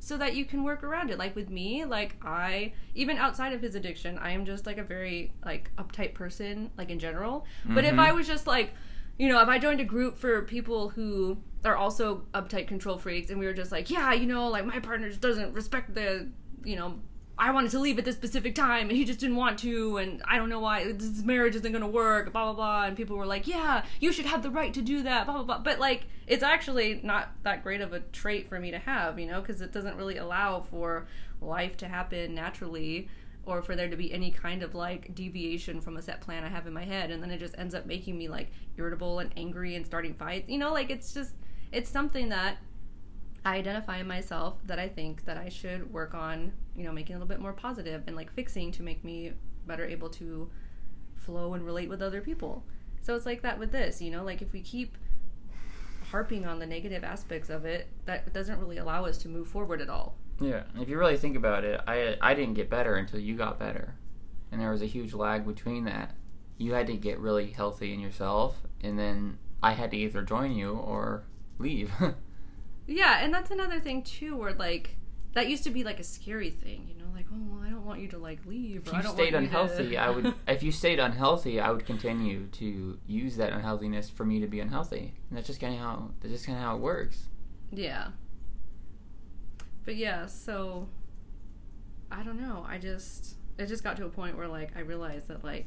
so 0.00 0.16
that 0.18 0.34
you 0.36 0.44
can 0.44 0.64
work 0.64 0.82
around 0.82 1.10
it. 1.10 1.18
Like 1.18 1.36
with 1.36 1.50
me, 1.50 1.84
like 1.84 2.16
I 2.24 2.72
even 2.94 3.18
outside 3.18 3.52
of 3.52 3.60
his 3.60 3.74
addiction, 3.74 4.16
I 4.18 4.30
am 4.32 4.46
just 4.46 4.64
like 4.64 4.78
a 4.78 4.82
very 4.84 5.32
like 5.44 5.70
uptight 5.76 6.14
person, 6.14 6.70
like 6.78 6.90
in 6.90 6.98
general. 6.98 7.44
But 7.66 7.84
if 7.84 7.94
Mhm. 7.94 7.98
I 8.00 8.12
was 8.12 8.26
just 8.26 8.46
like, 8.46 8.72
you 9.18 9.28
know, 9.28 9.40
if 9.40 9.48
I 9.48 9.58
joined 9.58 9.80
a 9.80 9.84
group 9.84 10.16
for 10.16 10.42
people 10.42 10.90
who 10.90 11.38
are 11.64 11.76
also 11.76 12.24
uptight 12.34 12.68
control 12.68 12.98
freaks 12.98 13.30
and 13.30 13.38
we 13.38 13.46
were 13.46 13.52
just 13.52 13.72
like, 13.72 13.90
yeah, 13.90 14.12
you 14.12 14.26
know, 14.26 14.48
like 14.48 14.66
my 14.66 14.80
partner 14.80 15.08
just 15.08 15.20
doesn't 15.20 15.54
respect 15.54 15.94
the, 15.94 16.28
you 16.64 16.76
know, 16.76 16.98
I 17.36 17.50
wanted 17.50 17.72
to 17.72 17.80
leave 17.80 17.98
at 17.98 18.04
this 18.04 18.14
specific 18.14 18.54
time 18.54 18.88
and 18.88 18.96
he 18.96 19.04
just 19.04 19.18
didn't 19.18 19.36
want 19.36 19.58
to 19.60 19.96
and 19.96 20.22
I 20.24 20.36
don't 20.36 20.48
know 20.48 20.60
why 20.60 20.92
this 20.92 21.22
marriage 21.24 21.56
isn't 21.56 21.72
gonna 21.72 21.88
work, 21.88 22.32
blah 22.32 22.44
blah 22.44 22.52
blah 22.52 22.84
and 22.84 22.96
people 22.96 23.16
were 23.16 23.26
like, 23.26 23.48
Yeah, 23.48 23.84
you 23.98 24.12
should 24.12 24.26
have 24.26 24.42
the 24.42 24.50
right 24.50 24.72
to 24.72 24.82
do 24.82 25.02
that, 25.02 25.26
blah 25.26 25.34
blah 25.34 25.42
blah. 25.42 25.58
But 25.58 25.80
like 25.80 26.06
it's 26.26 26.44
actually 26.44 27.00
not 27.02 27.32
that 27.42 27.64
great 27.64 27.80
of 27.80 27.92
a 27.92 28.00
trait 28.00 28.48
for 28.48 28.60
me 28.60 28.70
to 28.70 28.78
have, 28.78 29.18
you 29.18 29.26
know, 29.26 29.40
because 29.40 29.60
it 29.60 29.72
doesn't 29.72 29.96
really 29.96 30.16
allow 30.16 30.60
for 30.60 31.06
life 31.40 31.76
to 31.78 31.88
happen 31.88 32.34
naturally 32.34 33.08
or 33.46 33.62
for 33.62 33.76
there 33.76 33.88
to 33.88 33.96
be 33.96 34.12
any 34.12 34.30
kind 34.30 34.62
of 34.62 34.74
like 34.74 35.14
deviation 35.14 35.80
from 35.80 35.96
a 35.96 36.02
set 36.02 36.20
plan 36.20 36.44
I 36.44 36.48
have 36.48 36.66
in 36.66 36.72
my 36.72 36.84
head 36.84 37.10
and 37.10 37.22
then 37.22 37.30
it 37.30 37.38
just 37.38 37.54
ends 37.58 37.74
up 37.74 37.86
making 37.86 38.16
me 38.16 38.28
like 38.28 38.50
irritable 38.76 39.18
and 39.18 39.30
angry 39.36 39.74
and 39.76 39.84
starting 39.84 40.14
fights. 40.14 40.48
You 40.48 40.58
know, 40.58 40.72
like 40.72 40.90
it's 40.90 41.12
just 41.12 41.34
it's 41.72 41.90
something 41.90 42.28
that 42.28 42.58
I 43.44 43.56
identify 43.56 43.98
in 43.98 44.06
myself 44.06 44.58
that 44.66 44.78
I 44.78 44.88
think 44.88 45.24
that 45.26 45.36
I 45.36 45.48
should 45.48 45.92
work 45.92 46.14
on, 46.14 46.52
you 46.74 46.84
know, 46.84 46.92
making 46.92 47.16
a 47.16 47.18
little 47.18 47.28
bit 47.28 47.40
more 47.40 47.52
positive 47.52 48.02
and 48.06 48.16
like 48.16 48.32
fixing 48.32 48.72
to 48.72 48.82
make 48.82 49.04
me 49.04 49.32
better 49.66 49.84
able 49.84 50.08
to 50.10 50.50
flow 51.16 51.54
and 51.54 51.64
relate 51.64 51.88
with 51.88 52.00
other 52.00 52.20
people. 52.20 52.64
So 53.02 53.14
it's 53.14 53.26
like 53.26 53.42
that 53.42 53.58
with 53.58 53.70
this, 53.70 54.00
you 54.00 54.10
know, 54.10 54.24
like 54.24 54.40
if 54.40 54.52
we 54.52 54.60
keep 54.60 54.96
harping 56.10 56.46
on 56.46 56.58
the 56.58 56.66
negative 56.66 57.04
aspects 57.04 57.50
of 57.50 57.64
it, 57.66 57.88
that 58.06 58.32
doesn't 58.32 58.58
really 58.58 58.78
allow 58.78 59.04
us 59.04 59.18
to 59.18 59.28
move 59.28 59.48
forward 59.48 59.82
at 59.82 59.90
all. 59.90 60.16
Yeah, 60.40 60.62
and 60.72 60.82
if 60.82 60.88
you 60.88 60.98
really 60.98 61.16
think 61.16 61.36
about 61.36 61.64
it, 61.64 61.80
I 61.86 62.16
I 62.20 62.34
didn't 62.34 62.54
get 62.54 62.68
better 62.70 62.94
until 62.96 63.20
you 63.20 63.36
got 63.36 63.58
better, 63.58 63.94
and 64.50 64.60
there 64.60 64.70
was 64.70 64.82
a 64.82 64.86
huge 64.86 65.14
lag 65.14 65.46
between 65.46 65.84
that. 65.84 66.14
You 66.58 66.72
had 66.74 66.86
to 66.88 66.96
get 66.96 67.18
really 67.18 67.50
healthy 67.50 67.92
in 67.94 68.00
yourself, 68.00 68.56
and 68.82 68.98
then 68.98 69.38
I 69.62 69.72
had 69.72 69.90
to 69.92 69.96
either 69.96 70.22
join 70.22 70.52
you 70.52 70.72
or 70.74 71.24
leave. 71.58 71.92
Yeah, 72.86 73.20
and 73.24 73.32
that's 73.32 73.50
another 73.50 73.80
thing 73.80 74.02
too, 74.02 74.36
where 74.36 74.52
like 74.52 74.96
that 75.32 75.48
used 75.48 75.64
to 75.64 75.70
be 75.70 75.84
like 75.84 76.00
a 76.00 76.04
scary 76.04 76.50
thing, 76.50 76.86
you 76.86 76.94
know, 77.02 77.10
like 77.14 77.24
oh, 77.32 77.38
well, 77.48 77.62
I 77.66 77.70
don't 77.70 77.84
want 77.86 78.00
you 78.00 78.08
to 78.08 78.18
like 78.18 78.44
leave. 78.44 78.82
if 78.86 78.92
or 78.92 78.96
I 78.96 78.98
you 78.98 79.02
don't 79.04 79.14
stayed 79.14 79.32
want 79.32 79.44
you 79.46 79.50
to- 79.50 79.58
unhealthy, 79.60 79.96
I 79.96 80.10
would. 80.10 80.34
If 80.48 80.62
you 80.62 80.70
stayed 80.70 80.98
unhealthy, 80.98 81.60
I 81.60 81.70
would 81.70 81.86
continue 81.86 82.46
to 82.48 82.98
use 83.06 83.36
that 83.38 83.54
unhealthiness 83.54 84.10
for 84.10 84.26
me 84.26 84.38
to 84.40 84.46
be 84.46 84.60
unhealthy, 84.60 85.14
and 85.30 85.38
that's 85.38 85.46
just 85.46 85.60
kind 85.60 85.72
of 85.74 85.80
how 85.80 86.10
that's 86.20 86.30
just 86.34 86.44
kind 86.46 86.58
of 86.58 86.64
how 86.64 86.76
it 86.76 86.80
works. 86.82 87.28
Yeah. 87.72 88.08
But 89.84 89.96
yeah, 89.96 90.26
so 90.26 90.88
I 92.10 92.22
don't 92.22 92.40
know. 92.40 92.64
I 92.68 92.78
just 92.78 93.36
it 93.58 93.66
just 93.66 93.84
got 93.84 93.96
to 93.98 94.06
a 94.06 94.08
point 94.08 94.36
where 94.36 94.48
like 94.48 94.70
I 94.76 94.80
realized 94.80 95.28
that 95.28 95.44
like 95.44 95.66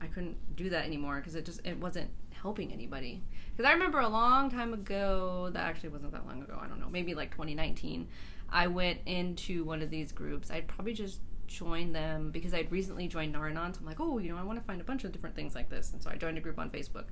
I 0.00 0.06
couldn't 0.06 0.56
do 0.56 0.70
that 0.70 0.84
anymore 0.84 1.16
because 1.16 1.34
it 1.34 1.44
just 1.44 1.64
it 1.64 1.78
wasn't 1.78 2.10
helping 2.30 2.72
anybody. 2.72 3.22
Because 3.50 3.68
I 3.68 3.72
remember 3.72 4.00
a 4.00 4.08
long 4.08 4.50
time 4.50 4.74
ago, 4.74 5.50
that 5.52 5.64
actually 5.64 5.90
wasn't 5.90 6.12
that 6.12 6.26
long 6.26 6.42
ago. 6.42 6.58
I 6.60 6.66
don't 6.66 6.80
know, 6.80 6.88
maybe 6.90 7.14
like 7.14 7.30
2019. 7.30 8.08
I 8.50 8.66
went 8.66 8.98
into 9.06 9.64
one 9.64 9.80
of 9.80 9.90
these 9.90 10.12
groups. 10.12 10.50
I'd 10.50 10.66
probably 10.68 10.92
just 10.92 11.20
joined 11.46 11.94
them 11.94 12.30
because 12.30 12.52
I'd 12.52 12.70
recently 12.72 13.08
joined 13.08 13.32
Nar-Anon. 13.32 13.74
So 13.74 13.80
I'm 13.80 13.86
like, 13.86 14.00
oh, 14.00 14.18
you 14.18 14.30
know, 14.30 14.38
I 14.38 14.42
want 14.42 14.58
to 14.58 14.64
find 14.64 14.80
a 14.80 14.84
bunch 14.84 15.04
of 15.04 15.12
different 15.12 15.36
things 15.36 15.54
like 15.54 15.70
this. 15.70 15.92
And 15.92 16.02
so 16.02 16.10
I 16.10 16.16
joined 16.16 16.38
a 16.38 16.40
group 16.40 16.58
on 16.58 16.70
Facebook. 16.70 17.04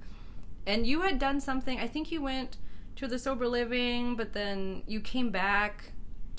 And 0.67 0.87
you 0.87 1.03
had 1.03 1.19
done 1.19 1.41
something. 1.41 1.79
I 1.79 1.87
think 1.87 2.11
you 2.11 2.21
went 2.21 2.57
to 2.97 3.07
the 3.07 3.19
sober 3.19 3.49
living, 3.49 4.17
but 4.17 4.33
then 4.33 4.83
you 4.87 5.01
came 5.01 5.31
back 5.31 5.93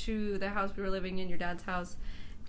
to 0.06 0.38
the 0.38 0.50
house 0.50 0.72
we 0.76 0.84
were 0.84 0.90
living 0.90 1.20
in, 1.20 1.30
your 1.30 1.38
dad's 1.38 1.64
house. 1.64 1.98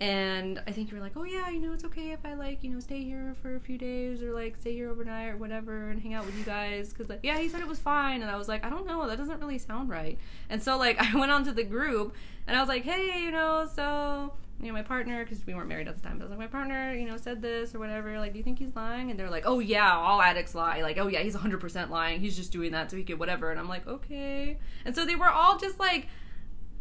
And 0.00 0.60
I 0.66 0.72
think 0.72 0.90
you 0.90 0.96
were 0.96 1.02
like, 1.02 1.16
oh 1.16 1.22
yeah, 1.22 1.48
you 1.48 1.60
know, 1.60 1.72
it's 1.72 1.84
okay 1.84 2.10
if 2.10 2.18
I 2.24 2.34
like, 2.34 2.64
you 2.64 2.70
know, 2.70 2.80
stay 2.80 3.04
here 3.04 3.36
for 3.40 3.54
a 3.54 3.60
few 3.60 3.78
days 3.78 4.20
or 4.22 4.32
like 4.32 4.56
stay 4.58 4.72
here 4.72 4.90
overnight 4.90 5.28
or 5.28 5.36
whatever 5.36 5.90
and 5.90 6.02
hang 6.02 6.14
out 6.14 6.26
with 6.26 6.36
you 6.36 6.44
guys. 6.44 6.92
Cause 6.92 7.08
like, 7.08 7.20
yeah, 7.22 7.38
he 7.38 7.48
said 7.48 7.60
it 7.60 7.68
was 7.68 7.78
fine. 7.78 8.22
And 8.22 8.30
I 8.30 8.36
was 8.36 8.48
like, 8.48 8.64
I 8.64 8.70
don't 8.70 8.86
know, 8.86 9.06
that 9.06 9.16
doesn't 9.16 9.38
really 9.38 9.58
sound 9.58 9.90
right. 9.90 10.18
And 10.50 10.60
so 10.62 10.76
like, 10.76 10.98
I 11.14 11.16
went 11.16 11.30
onto 11.30 11.52
the 11.52 11.62
group 11.62 12.16
and 12.46 12.56
I 12.56 12.60
was 12.60 12.68
like, 12.68 12.82
hey, 12.82 13.22
you 13.22 13.30
know, 13.30 13.68
so 13.72 14.32
you 14.60 14.68
know, 14.68 14.74
my 14.74 14.82
partner, 14.82 15.24
because 15.24 15.44
we 15.46 15.54
weren't 15.54 15.68
married 15.68 15.88
at 15.88 15.96
the 15.96 16.02
time, 16.02 16.18
but 16.18 16.24
I 16.24 16.28
was 16.28 16.30
like, 16.30 16.38
my 16.38 16.46
partner, 16.46 16.94
you 16.94 17.06
know, 17.06 17.16
said 17.16 17.42
this 17.42 17.74
or 17.74 17.80
whatever. 17.80 18.18
Like, 18.18 18.32
do 18.32 18.38
you 18.38 18.44
think 18.44 18.60
he's 18.60 18.74
lying? 18.76 19.10
And 19.10 19.18
they're 19.18 19.30
like, 19.30 19.44
oh 19.44 19.58
yeah, 19.58 19.92
all 19.92 20.22
addicts 20.22 20.54
lie. 20.54 20.82
Like, 20.82 20.98
oh 20.98 21.08
yeah, 21.08 21.20
he's 21.20 21.36
100% 21.36 21.90
lying. 21.90 22.20
He's 22.20 22.36
just 22.36 22.52
doing 22.52 22.72
that 22.72 22.90
so 22.90 22.96
he 22.96 23.02
could 23.02 23.18
whatever. 23.18 23.50
And 23.50 23.58
I'm 23.58 23.68
like, 23.68 23.86
okay. 23.86 24.58
And 24.84 24.94
so 24.94 25.04
they 25.04 25.16
were 25.16 25.28
all 25.28 25.58
just 25.58 25.78
like, 25.80 26.08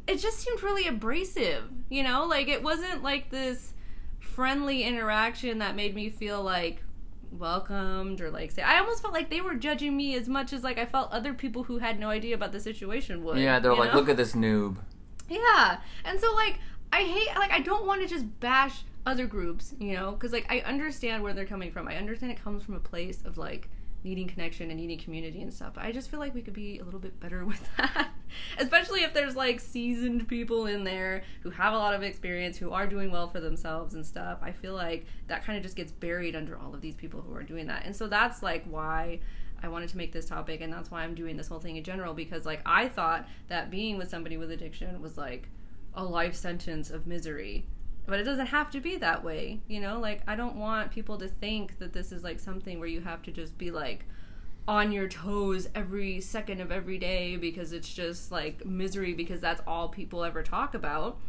it 0.08 0.20
just 0.20 0.40
seemed 0.40 0.62
really 0.64 0.88
abrasive, 0.88 1.64
you 1.90 2.04
know? 2.04 2.26
Like, 2.26 2.48
it 2.48 2.64
wasn't 2.64 3.04
like 3.04 3.30
this 3.30 3.74
friendly 4.20 4.84
interaction 4.84 5.60
that 5.60 5.76
made 5.76 5.94
me 5.94 6.10
feel 6.10 6.42
like 6.42 6.82
welcomed 7.32 8.20
or 8.20 8.30
like 8.30 8.52
say 8.52 8.62
I 8.62 8.80
almost 8.80 9.02
felt 9.02 9.14
like 9.14 9.30
they 9.30 9.42
were 9.42 9.56
judging 9.56 9.96
me 9.96 10.16
as 10.16 10.28
much 10.28 10.54
as 10.54 10.64
like 10.64 10.78
I 10.78 10.86
felt 10.86 11.12
other 11.12 11.34
people 11.34 11.64
who 11.64 11.78
had 11.78 12.00
no 12.00 12.10
idea 12.10 12.36
about 12.36 12.52
the 12.52 12.60
situation 12.60 13.24
would. 13.24 13.38
Yeah, 13.38 13.60
they're 13.60 13.74
like, 13.74 13.94
know? 13.94 14.00
look 14.00 14.10
at 14.10 14.18
this 14.18 14.34
noob. 14.34 14.78
Yeah. 15.30 15.80
And 16.04 16.20
so 16.20 16.34
like 16.34 16.60
I 16.92 17.04
hate 17.04 17.28
like 17.36 17.52
I 17.52 17.60
don't 17.60 17.86
want 17.86 18.02
to 18.02 18.08
just 18.08 18.26
bash 18.40 18.84
other 19.06 19.26
groups, 19.26 19.74
you 19.80 19.94
know, 19.94 20.14
cuz 20.14 20.32
like 20.32 20.46
I 20.50 20.60
understand 20.60 21.24
where 21.24 21.34
they're 21.34 21.46
coming 21.46 21.72
from. 21.72 21.88
I 21.88 21.96
understand 21.96 22.32
it 22.32 22.44
comes 22.44 22.64
from 22.64 22.76
a 22.76 22.80
place 22.80 23.22
of 23.24 23.38
like 23.38 23.70
needing 24.04 24.28
connection 24.28 24.70
and 24.72 24.80
needing 24.80 24.98
community 24.98 25.42
and 25.42 25.54
stuff. 25.54 25.74
I 25.78 25.92
just 25.92 26.10
feel 26.10 26.20
like 26.20 26.34
we 26.34 26.42
could 26.42 26.54
be 26.54 26.80
a 26.80 26.84
little 26.84 27.00
bit 27.00 27.20
better 27.20 27.46
with 27.52 27.62
that. 27.78 28.10
Especially 28.58 29.04
if 29.04 29.14
there's 29.14 29.36
like 29.36 29.60
seasoned 29.60 30.28
people 30.28 30.66
in 30.66 30.84
there 30.84 31.24
who 31.44 31.50
have 31.50 31.74
a 31.74 31.78
lot 31.78 31.94
of 31.94 32.04
experience, 32.04 32.58
who 32.58 32.72
are 32.72 32.88
doing 32.88 33.12
well 33.12 33.28
for 33.28 33.40
themselves 33.40 33.94
and 33.94 34.06
stuff. 34.06 34.40
I 34.42 34.52
feel 34.52 34.74
like 34.74 35.06
that 35.28 35.44
kind 35.46 35.58
of 35.58 35.64
just 35.64 35.76
gets 35.76 35.92
buried 35.92 36.36
under 36.36 36.58
all 36.58 36.74
of 36.74 36.82
these 36.82 36.96
people 36.96 37.22
who 37.22 37.36
are 37.36 37.44
doing 37.44 37.68
that. 37.68 37.86
And 37.86 37.96
so 37.96 38.08
that's 38.08 38.42
like 38.42 38.64
why 38.66 39.20
I 39.64 39.68
wanted 39.68 39.90
to 39.90 39.98
make 39.98 40.12
this 40.12 40.26
topic 40.26 40.62
and 40.62 40.74
that's 40.74 40.90
why 40.90 41.04
I'm 41.04 41.14
doing 41.14 41.38
this 41.38 41.48
whole 41.48 41.60
thing 41.60 41.78
in 41.78 41.84
general 41.84 42.14
because 42.14 42.46
like 42.46 42.62
I 42.66 42.88
thought 42.88 43.28
that 43.48 43.70
being 43.70 43.98
with 43.98 44.10
somebody 44.10 44.38
with 44.38 44.52
addiction 44.52 45.02
was 45.02 45.18
like 45.18 45.48
a 45.94 46.04
life 46.04 46.36
sentence 46.36 46.90
of 46.90 47.06
misery. 47.06 47.66
But 48.08 48.20
it 48.20 48.24
doesn't 48.24 48.48
have 48.48 48.70
to 48.72 48.82
be 48.82 48.98
that 48.98 49.24
way, 49.24 49.62
you 49.68 49.80
know? 49.80 50.00
Like 50.00 50.22
I 50.28 50.36
don't 50.36 50.56
want 50.56 50.92
people 50.92 51.18
to 51.18 51.28
think 51.28 51.80
that 51.80 51.94
this 51.94 52.12
is 52.12 52.24
like 52.24 52.40
something 52.40 52.80
where 52.80 52.88
you 52.88 53.02
have 53.02 53.22
to 53.24 53.32
just 53.32 53.58
be 53.58 53.72
like 53.72 54.06
on 54.68 54.92
your 54.92 55.08
toes 55.08 55.68
every 55.74 56.22
second 56.22 56.62
of 56.62 56.72
every 56.72 56.98
day 56.98 57.36
because 57.36 57.74
it's 57.74 57.92
just 57.92 58.32
like 58.32 58.66
misery 58.66 59.14
because 59.14 59.42
that's 59.42 59.62
all 59.66 59.90
people 59.90 60.24
ever 60.24 60.44
talk 60.44 60.74
about. 60.74 61.20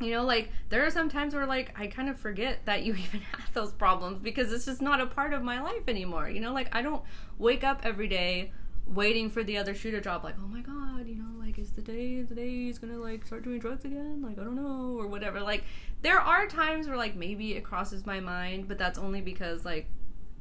You 0.00 0.12
know, 0.12 0.24
like 0.24 0.50
there 0.68 0.86
are 0.86 0.90
some 0.90 1.08
times 1.08 1.34
where 1.34 1.46
like 1.46 1.78
I 1.78 1.88
kind 1.88 2.08
of 2.08 2.18
forget 2.18 2.64
that 2.66 2.82
you 2.84 2.94
even 3.06 3.20
have 3.20 3.52
those 3.52 3.72
problems 3.72 4.20
because 4.20 4.52
it's 4.52 4.64
just 4.66 4.82
not 4.82 5.00
a 5.00 5.06
part 5.06 5.32
of 5.32 5.42
my 5.42 5.60
life 5.60 5.88
anymore. 5.88 6.28
You 6.28 6.40
know, 6.40 6.52
like 6.52 6.74
I 6.74 6.82
don't 6.82 7.02
wake 7.38 7.64
up 7.64 7.80
every 7.84 8.08
day 8.08 8.52
waiting 8.86 9.28
for 9.28 9.44
the 9.44 9.58
other 9.58 9.74
shoe 9.74 9.90
to 9.90 10.00
drop 10.00 10.24
like, 10.24 10.36
"Oh 10.38 10.46
my 10.46 10.60
god, 10.60 11.06
you 11.06 11.16
know, 11.16 11.37
like 11.58 11.64
is 11.64 11.72
the 11.72 11.82
day 11.82 12.22
the 12.22 12.34
day 12.34 12.48
he's 12.48 12.78
to 12.78 12.86
like 12.86 13.26
start 13.26 13.42
doing 13.42 13.58
drugs 13.58 13.84
again?" 13.84 14.22
Like, 14.22 14.38
I 14.38 14.44
don't 14.44 14.54
know 14.54 14.96
or 14.98 15.06
whatever. 15.06 15.40
Like 15.40 15.64
there 16.02 16.20
are 16.20 16.46
times 16.46 16.86
where 16.86 16.96
like 16.96 17.16
maybe 17.16 17.54
it 17.54 17.64
crosses 17.64 18.06
my 18.06 18.20
mind, 18.20 18.68
but 18.68 18.78
that's 18.78 18.98
only 18.98 19.20
because 19.20 19.64
like 19.64 19.88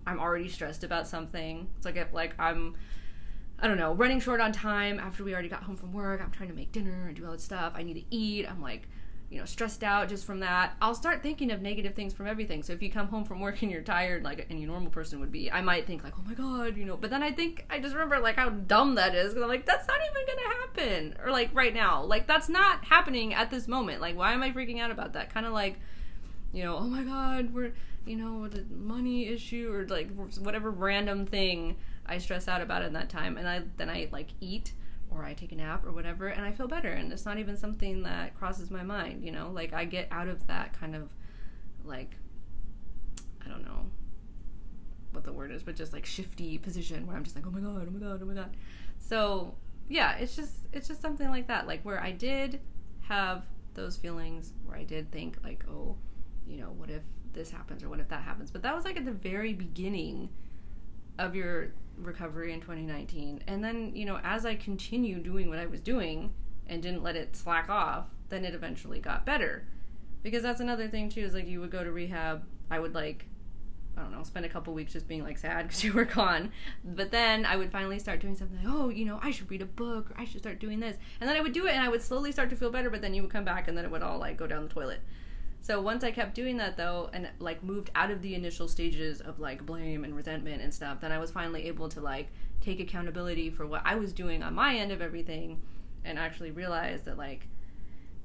I'm 0.05 0.19
already 0.19 0.47
stressed 0.47 0.83
about 0.83 1.07
something. 1.07 1.67
It's 1.77 1.85
like 1.85 1.97
if 1.97 2.13
like 2.13 2.33
I'm 2.39 2.75
I 3.59 3.67
don't 3.67 3.77
know, 3.77 3.93
running 3.93 4.19
short 4.19 4.39
on 4.39 4.51
time 4.51 4.99
after 4.99 5.23
we 5.23 5.33
already 5.33 5.49
got 5.49 5.63
home 5.63 5.75
from 5.75 5.91
work. 5.91 6.21
I'm 6.21 6.31
trying 6.31 6.49
to 6.49 6.55
make 6.55 6.71
dinner 6.71 7.07
and 7.07 7.15
do 7.15 7.25
all 7.25 7.31
that 7.31 7.41
stuff. 7.41 7.73
I 7.75 7.81
need 7.81 7.95
to 7.95 8.15
eat. 8.15 8.45
I'm 8.47 8.61
like, 8.61 8.87
you 9.29 9.37
know, 9.37 9.45
stressed 9.45 9.83
out 9.83 10.07
just 10.07 10.25
from 10.25 10.39
that. 10.39 10.75
I'll 10.81 10.95
start 10.95 11.21
thinking 11.21 11.51
of 11.51 11.61
negative 11.61 11.95
things 11.95 12.13
from 12.13 12.27
everything. 12.27 12.63
So 12.63 12.71
if 12.71 12.81
you 12.81 12.89
come 12.89 13.07
home 13.07 13.25
from 13.25 13.41
work 13.41 13.61
and 13.61 13.69
you're 13.69 13.81
tired, 13.81 14.23
like 14.23 14.47
any 14.49 14.65
normal 14.65 14.89
person 14.89 15.19
would 15.19 15.31
be, 15.33 15.51
I 15.51 15.61
might 15.61 15.85
think 15.85 16.03
like, 16.03 16.13
oh 16.17 16.23
my 16.25 16.33
god, 16.33 16.77
you 16.77 16.85
know. 16.85 16.95
But 16.95 17.09
then 17.09 17.21
I 17.21 17.31
think 17.31 17.65
I 17.69 17.79
just 17.79 17.93
remember 17.93 18.19
like 18.19 18.37
how 18.37 18.49
dumb 18.49 18.95
that 18.95 19.15
is 19.15 19.33
because 19.33 19.43
I'm 19.43 19.49
like, 19.49 19.65
that's 19.65 19.87
not 19.87 19.97
even 20.09 20.27
gonna 20.27 20.55
happen. 20.55 21.15
Or 21.25 21.31
like 21.31 21.49
right 21.53 21.73
now, 21.73 22.03
like 22.03 22.25
that's 22.25 22.47
not 22.47 22.85
happening 22.85 23.33
at 23.33 23.51
this 23.51 23.67
moment. 23.67 23.99
Like 23.99 24.15
why 24.15 24.31
am 24.31 24.43
I 24.43 24.51
freaking 24.51 24.79
out 24.79 24.91
about 24.91 25.13
that? 25.13 25.33
Kind 25.33 25.45
of 25.45 25.51
like, 25.51 25.77
you 26.53 26.63
know, 26.63 26.77
oh 26.77 26.85
my 26.85 27.03
god, 27.03 27.53
we're 27.53 27.73
you 28.05 28.15
know 28.15 28.47
the 28.47 28.63
money 28.73 29.27
issue 29.27 29.69
or 29.73 29.85
like 29.87 30.09
whatever 30.39 30.71
random 30.71 31.25
thing 31.25 31.75
I 32.05 32.19
stress 32.19 32.47
out 32.47 32.61
about 32.61 32.83
in 32.83 32.93
that 32.93 33.09
time, 33.09 33.35
and 33.35 33.47
I 33.49 33.63
then 33.75 33.89
I 33.89 34.07
like 34.13 34.29
eat 34.39 34.71
or 35.09 35.23
I 35.23 35.33
take 35.33 35.51
a 35.51 35.55
nap 35.55 35.85
or 35.85 35.91
whatever, 35.91 36.27
and 36.27 36.43
I 36.45 36.51
feel 36.51 36.67
better. 36.67 36.89
And 36.89 37.11
it's 37.11 37.25
not 37.25 37.37
even 37.37 37.55
something 37.55 38.03
that 38.03 38.35
crosses 38.35 38.69
my 38.69 38.83
mind, 38.83 39.23
you 39.23 39.31
know? 39.31 39.49
Like, 39.53 39.73
I 39.73 39.85
get 39.85 40.07
out 40.11 40.27
of 40.27 40.45
that 40.47 40.77
kind 40.79 40.95
of, 40.95 41.09
like, 41.85 42.15
I 43.45 43.49
don't 43.49 43.63
know 43.63 43.85
what 45.11 45.23
the 45.23 45.31
word 45.31 45.51
is, 45.51 45.63
but 45.63 45.75
just 45.75 45.93
like 45.93 46.05
shifty 46.05 46.57
position 46.57 47.07
where 47.07 47.15
I'm 47.15 47.23
just 47.23 47.35
like, 47.35 47.47
oh 47.47 47.51
my 47.51 47.61
god, 47.61 47.87
oh 47.87 47.91
my 47.91 47.99
god, 47.99 48.19
oh 48.21 48.25
my 48.25 48.33
god. 48.33 48.55
So, 48.99 49.55
yeah, 49.87 50.17
it's 50.17 50.35
just, 50.35 50.53
it's 50.73 50.87
just 50.87 51.01
something 51.01 51.29
like 51.29 51.47
that. 51.47 51.65
Like, 51.67 51.83
where 51.83 52.01
I 52.01 52.11
did 52.11 52.59
have 53.01 53.45
those 53.73 53.95
feelings, 53.95 54.53
where 54.65 54.77
I 54.77 54.83
did 54.83 55.11
think, 55.11 55.37
like, 55.43 55.63
oh, 55.69 55.95
you 56.45 56.57
know, 56.57 56.73
what 56.77 56.89
if 56.89 57.03
this 57.33 57.49
happens 57.49 57.83
or 57.83 57.89
what 57.89 57.99
if 57.99 58.09
that 58.09 58.23
happens? 58.23 58.51
But 58.51 58.63
that 58.63 58.75
was 58.75 58.83
like 58.83 58.97
at 58.97 59.05
the 59.05 59.11
very 59.11 59.53
beginning 59.53 60.29
of 61.17 61.35
your 61.35 61.71
recovery 61.97 62.53
in 62.53 62.61
2019 62.61 63.43
and 63.47 63.63
then 63.63 63.91
you 63.95 64.05
know 64.05 64.19
as 64.23 64.45
i 64.45 64.53
continued 64.55 65.23
doing 65.23 65.49
what 65.49 65.57
i 65.57 65.65
was 65.65 65.79
doing 65.79 66.31
and 66.67 66.83
didn't 66.83 67.01
let 67.01 67.15
it 67.15 67.35
slack 67.35 67.69
off 67.69 68.05
then 68.29 68.45
it 68.45 68.53
eventually 68.53 68.99
got 68.99 69.25
better. 69.25 69.67
Because 70.23 70.43
that's 70.43 70.59
another 70.59 70.87
thing 70.87 71.09
too 71.09 71.21
is 71.21 71.33
like 71.33 71.47
you 71.47 71.59
would 71.61 71.71
go 71.71 71.83
to 71.83 71.91
rehab. 71.91 72.43
I 72.69 72.79
would 72.79 72.93
like 72.93 73.25
i 73.95 74.01
don't 74.01 74.11
know 74.11 74.21
spend 74.21 74.45
a 74.45 74.49
couple 74.49 74.75
weeks 74.75 74.93
just 74.93 75.07
being 75.07 75.23
like 75.23 75.39
sad 75.39 75.63
because 75.67 75.83
you 75.83 75.93
were 75.93 76.05
gone. 76.05 76.51
But 76.83 77.11
then 77.11 77.45
i 77.45 77.55
would 77.55 77.71
finally 77.71 77.99
start 77.99 78.19
doing 78.19 78.35
something 78.35 78.57
like 78.57 78.67
oh 78.67 78.89
you 78.89 79.05
know 79.05 79.19
i 79.23 79.31
should 79.31 79.49
read 79.49 79.61
a 79.61 79.65
book 79.65 80.11
or 80.11 80.19
i 80.19 80.25
should 80.25 80.41
start 80.41 80.59
doing 80.59 80.79
this. 80.79 80.97
And 81.19 81.29
then 81.29 81.37
i 81.37 81.41
would 81.41 81.53
do 81.53 81.65
it 81.67 81.73
and 81.73 81.83
i 81.83 81.89
would 81.89 82.01
slowly 82.01 82.31
start 82.31 82.49
to 82.49 82.55
feel 82.55 82.71
better 82.71 82.89
but 82.89 83.01
then 83.01 83.13
you 83.13 83.21
would 83.21 83.31
come 83.31 83.45
back 83.45 83.67
and 83.67 83.77
then 83.77 83.85
it 83.85 83.91
would 83.91 84.03
all 84.03 84.19
like 84.19 84.37
go 84.37 84.47
down 84.47 84.63
the 84.63 84.69
toilet 84.69 84.99
so 85.67 85.81
once 85.81 86.05
I 86.05 86.11
kept 86.11 86.33
doing 86.33 86.55
that 86.57 86.77
though, 86.77 87.09
and 87.11 87.27
like 87.39 87.61
moved 87.61 87.91
out 87.93 88.09
of 88.09 88.21
the 88.21 88.35
initial 88.35 88.69
stages 88.69 89.19
of 89.19 89.37
like 89.41 89.65
blame 89.65 90.05
and 90.05 90.15
resentment 90.15 90.61
and 90.61 90.73
stuff, 90.73 91.01
then 91.01 91.11
I 91.11 91.17
was 91.17 91.29
finally 91.29 91.67
able 91.67 91.89
to 91.89 91.99
like 91.99 92.29
take 92.61 92.79
accountability 92.79 93.49
for 93.49 93.67
what 93.67 93.81
I 93.83 93.95
was 93.95 94.13
doing 94.13 94.43
on 94.43 94.53
my 94.53 94.77
end 94.77 94.93
of 94.93 95.01
everything, 95.01 95.61
and 96.05 96.17
actually 96.17 96.51
realize 96.51 97.01
that 97.01 97.17
like 97.17 97.49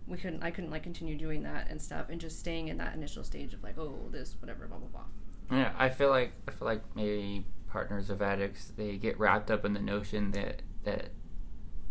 we 0.06 0.18
couldn't, 0.18 0.44
I 0.44 0.52
couldn't 0.52 0.70
like 0.70 0.84
continue 0.84 1.16
doing 1.18 1.42
that 1.42 1.66
and 1.68 1.82
stuff, 1.82 2.10
and 2.10 2.20
just 2.20 2.38
staying 2.38 2.68
in 2.68 2.76
that 2.76 2.94
initial 2.94 3.24
stage 3.24 3.52
of 3.54 3.62
like, 3.64 3.76
oh, 3.76 3.98
this, 4.12 4.36
whatever, 4.38 4.68
blah 4.68 4.78
blah 4.78 5.02
blah. 5.48 5.58
Yeah, 5.58 5.72
I 5.76 5.88
feel 5.88 6.10
like 6.10 6.30
I 6.46 6.52
feel 6.52 6.68
like 6.68 6.82
maybe 6.94 7.44
partners 7.66 8.08
of 8.08 8.22
addicts 8.22 8.70
they 8.76 8.98
get 8.98 9.18
wrapped 9.18 9.50
up 9.50 9.64
in 9.64 9.72
the 9.72 9.80
notion 9.80 10.30
that 10.30 10.62
that 10.84 11.08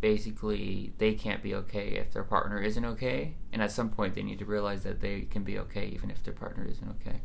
basically 0.01 0.93
they 0.97 1.13
can't 1.13 1.41
be 1.41 1.53
okay 1.53 1.89
if 1.89 2.11
their 2.11 2.23
partner 2.23 2.59
isn't 2.59 2.83
okay, 2.83 3.35
and 3.53 3.61
at 3.61 3.71
some 3.71 3.89
point 3.89 4.15
they 4.15 4.23
need 4.23 4.39
to 4.39 4.45
realize 4.45 4.83
that 4.83 4.99
they 4.99 5.21
can 5.21 5.43
be 5.43 5.57
okay 5.59 5.85
even 5.85 6.11
if 6.11 6.23
their 6.23 6.33
partner 6.33 6.65
isn't 6.65 6.89
okay. 6.89 7.21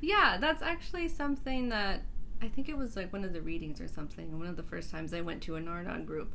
Yeah, 0.00 0.38
that's 0.40 0.62
actually 0.62 1.08
something 1.08 1.68
that 1.68 2.02
I 2.42 2.48
think 2.48 2.68
it 2.68 2.76
was 2.76 2.96
like 2.96 3.12
one 3.12 3.24
of 3.24 3.32
the 3.32 3.40
readings 3.40 3.80
or 3.80 3.88
something. 3.88 4.38
One 4.38 4.48
of 4.48 4.56
the 4.56 4.62
first 4.62 4.90
times 4.90 5.14
I 5.14 5.20
went 5.20 5.42
to 5.44 5.56
a 5.56 5.60
Nar-Anon 5.60 6.04
group, 6.04 6.34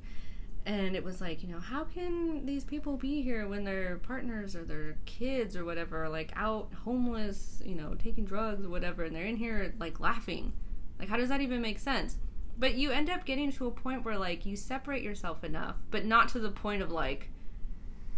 and 0.66 0.96
it 0.96 1.04
was 1.04 1.22
like, 1.22 1.44
you 1.44 1.50
know, 1.50 1.60
how 1.60 1.84
can 1.84 2.46
these 2.46 2.64
people 2.64 2.98
be 2.98 3.22
here 3.22 3.48
when 3.48 3.64
their 3.64 3.98
partners 3.98 4.56
or 4.56 4.64
their 4.64 4.98
kids 5.06 5.56
or 5.56 5.66
whatever 5.66 6.04
are 6.06 6.10
like 6.10 6.32
out 6.36 6.72
homeless, 6.84 7.62
you 7.66 7.76
know, 7.76 7.96
taking 7.96 8.26
drugs 8.26 8.66
or 8.66 8.70
whatever, 8.70 9.04
and 9.04 9.16
they're 9.16 9.26
in 9.26 9.38
here 9.38 9.74
like 9.80 10.00
laughing? 10.00 10.54
Like, 11.00 11.10
how 11.10 11.18
does 11.18 11.30
that 11.30 11.42
even 11.42 11.62
make 11.62 11.80
sense? 11.80 12.18
But 12.62 12.76
you 12.76 12.92
end 12.92 13.10
up 13.10 13.26
getting 13.26 13.52
to 13.54 13.66
a 13.66 13.72
point 13.72 14.06
where 14.06 14.20
like 14.20 14.46
you 14.46 14.56
separate 14.56 15.02
yourself 15.02 15.44
enough, 15.44 15.78
but 15.90 16.06
not 16.06 16.30
to 16.30 16.40
the 16.40 16.52
point 16.52 16.84
of 16.84 16.92
like 16.92 17.32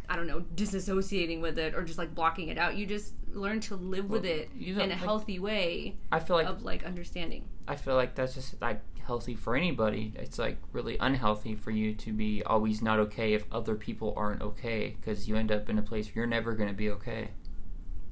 I 0.10 0.18
don't 0.18 0.28
know, 0.28 0.42
disassociating 0.54 1.40
with 1.40 1.58
it 1.58 1.74
or 1.74 1.84
just 1.84 1.98
like 1.98 2.14
blocking 2.14 2.50
it 2.50 2.58
out. 2.58 2.76
You 2.76 2.86
just 2.86 3.14
learn 3.32 3.62
to 3.62 3.78
live 3.78 4.10
with 4.10 4.26
it 4.26 4.50
you 4.54 4.74
in 4.74 4.82
a 4.92 4.94
like- 4.94 4.98
healthy 4.98 5.40
way 5.40 5.96
I 6.12 6.20
feel 6.20 6.36
like 6.36 6.48
of 6.48 6.62
like 6.62 6.84
understanding. 6.84 7.46
I 7.70 7.78
feel 7.78 7.96
like 7.96 8.16
that's 8.16 8.34
just 8.34 8.62
like 8.62 8.82
healthy 9.00 9.34
for 9.34 9.56
anybody. 9.56 10.12
It's 10.18 10.38
like 10.38 10.58
really 10.74 10.98
unhealthy 11.00 11.56
for 11.56 11.72
you 11.72 11.94
to 11.96 12.12
be 12.12 12.44
always 12.44 12.82
not 12.82 13.00
okay 13.00 13.34
if 13.34 13.46
other 13.50 13.76
people 13.76 14.14
aren't 14.18 14.42
okay 14.42 14.98
because 15.00 15.30
you 15.30 15.38
end 15.38 15.54
up 15.54 15.70
in 15.70 15.80
a 15.80 15.82
place 15.82 16.08
where 16.08 16.14
you're 16.16 16.28
never 16.28 16.54
going 16.54 16.70
to 16.70 16.76
be 16.76 16.90
okay. 16.90 17.30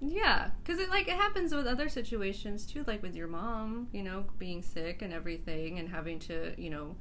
Yeah, 0.03 0.49
because 0.63 0.79
it 0.79 0.89
like 0.89 1.07
it 1.07 1.15
happens 1.15 1.53
with 1.53 1.67
other 1.67 1.87
situations 1.87 2.65
too, 2.65 2.83
like 2.87 3.03
with 3.03 3.15
your 3.15 3.27
mom, 3.27 3.87
you 3.91 4.01
know, 4.01 4.25
being 4.39 4.63
sick 4.63 5.01
and 5.03 5.13
everything, 5.13 5.77
and 5.77 5.87
having 5.87 6.17
to, 6.21 6.53
you 6.57 6.71
know, 6.71 6.95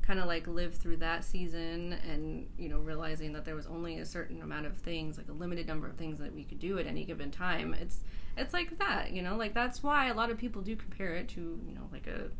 kind 0.00 0.18
of 0.18 0.26
like 0.26 0.46
live 0.46 0.74
through 0.74 0.96
that 0.98 1.22
season, 1.22 1.92
and 2.08 2.46
you 2.56 2.70
know, 2.70 2.78
realizing 2.78 3.34
that 3.34 3.44
there 3.44 3.54
was 3.54 3.66
only 3.66 3.98
a 3.98 4.06
certain 4.06 4.40
amount 4.40 4.64
of 4.64 4.76
things, 4.78 5.18
like 5.18 5.28
a 5.28 5.32
limited 5.32 5.66
number 5.66 5.86
of 5.86 5.96
things 5.96 6.18
that 6.18 6.34
we 6.34 6.44
could 6.44 6.58
do 6.58 6.78
at 6.78 6.86
any 6.86 7.04
given 7.04 7.30
time. 7.30 7.74
It's 7.74 8.00
it's 8.38 8.54
like 8.54 8.78
that, 8.78 9.12
you 9.12 9.20
know, 9.20 9.36
like 9.36 9.52
that's 9.52 9.82
why 9.82 10.06
a 10.08 10.14
lot 10.14 10.30
of 10.30 10.38
people 10.38 10.62
do 10.62 10.76
compare 10.76 11.14
it 11.14 11.28
to, 11.30 11.60
you 11.66 11.74
know, 11.74 11.88
like 11.92 12.06
a 12.06 12.30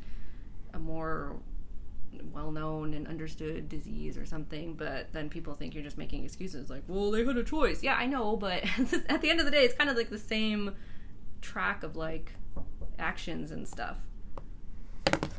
a 0.74 0.78
more 0.78 1.36
well 2.36 2.52
known 2.52 2.92
and 2.92 3.08
understood 3.08 3.68
disease 3.68 4.18
or 4.18 4.26
something, 4.26 4.74
but 4.74 5.12
then 5.12 5.30
people 5.30 5.54
think 5.54 5.74
you're 5.74 5.82
just 5.82 5.96
making 5.96 6.22
excuses 6.24 6.68
like, 6.68 6.82
well, 6.86 7.10
they 7.10 7.24
had 7.24 7.36
a 7.36 7.42
choice. 7.42 7.82
Yeah, 7.82 7.94
I 7.94 8.06
know, 8.06 8.36
but 8.36 8.62
at 9.08 9.22
the 9.22 9.30
end 9.30 9.40
of 9.40 9.46
the 9.46 9.50
day, 9.50 9.64
it's 9.64 9.74
kind 9.74 9.88
of 9.88 9.96
like 9.96 10.10
the 10.10 10.18
same 10.18 10.74
track 11.40 11.82
of 11.82 11.96
like 11.96 12.32
actions 12.98 13.50
and 13.50 13.66
stuff. 13.66 13.96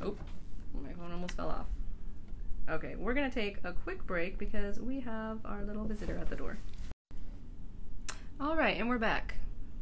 Oh, 0.04 0.16
my 0.74 0.92
phone 0.94 1.12
almost 1.12 1.36
fell 1.38 1.50
off. 1.50 1.68
Okay, 2.70 2.96
we're 2.98 3.14
gonna 3.14 3.30
take 3.30 3.60
a 3.64 3.74
quick 3.74 4.06
break 4.08 4.38
because 4.40 4.80
we 4.80 5.00
have 5.02 5.40
our 5.46 5.64
little 5.64 5.86
visitor 5.86 6.18
at 6.18 6.30
the 6.30 6.36
door. 6.36 6.58
All 8.42 8.56
right, 8.56 8.78
and 8.78 8.90
we're 8.90 8.98
back. 8.98 9.36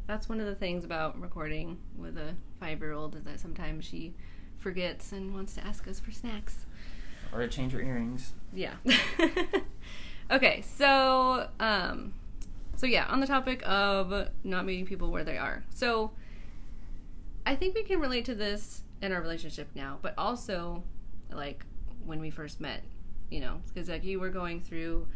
That's 0.06 0.28
one 0.28 0.38
of 0.38 0.46
the 0.46 0.54
things 0.54 0.84
about 0.84 1.20
recording 1.20 1.78
with 1.96 2.16
a 2.16 2.34
five 2.60 2.80
year 2.80 2.92
old 2.92 3.16
is 3.16 3.24
that 3.24 3.40
sometimes 3.40 3.84
she 3.86 4.14
forgets 4.58 5.12
and 5.12 5.34
wants 5.34 5.54
to 5.54 5.66
ask 5.66 5.88
us 5.88 5.98
for 5.98 6.12
snacks. 6.12 6.66
Or 7.32 7.40
to 7.40 7.48
change 7.48 7.72
your 7.72 7.82
earrings. 7.82 8.32
Yeah. 8.52 8.74
okay, 10.30 10.62
so 10.62 11.48
um 11.60 12.14
so 12.76 12.86
yeah, 12.86 13.06
on 13.06 13.20
the 13.20 13.26
topic 13.26 13.62
of 13.66 14.28
not 14.44 14.66
meeting 14.66 14.86
people 14.86 15.10
where 15.10 15.24
they 15.24 15.38
are. 15.38 15.64
So 15.70 16.12
I 17.46 17.56
think 17.56 17.74
we 17.74 17.84
can 17.84 18.00
relate 18.00 18.24
to 18.26 18.34
this 18.34 18.82
in 19.00 19.12
our 19.12 19.20
relationship 19.20 19.68
now, 19.74 19.98
but 20.02 20.14
also 20.18 20.82
like 21.30 21.64
when 22.04 22.20
we 22.20 22.30
first 22.30 22.60
met, 22.60 22.82
you 23.30 23.40
know, 23.40 23.60
because 23.68 23.88
like 23.88 24.04
you 24.04 24.20
were 24.20 24.30
going 24.30 24.60
through 24.60 25.06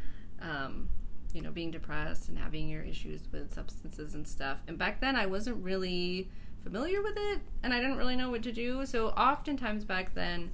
um 0.40 0.88
you 1.32 1.42
know, 1.42 1.50
being 1.52 1.70
depressed 1.70 2.28
and 2.28 2.36
having 2.36 2.68
your 2.68 2.82
issues 2.82 3.28
with 3.30 3.54
substances 3.54 4.14
and 4.16 4.26
stuff. 4.26 4.58
And 4.66 4.76
back 4.76 5.00
then 5.00 5.14
I 5.14 5.26
wasn't 5.26 5.62
really 5.62 6.28
familiar 6.62 7.02
with 7.02 7.16
it 7.16 7.40
and 7.62 7.72
I 7.72 7.80
didn't 7.80 7.98
really 7.98 8.16
know 8.16 8.30
what 8.30 8.42
to 8.42 8.52
do. 8.52 8.84
So 8.86 9.08
oftentimes 9.08 9.84
back 9.84 10.14
then 10.14 10.50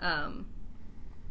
um 0.00 0.46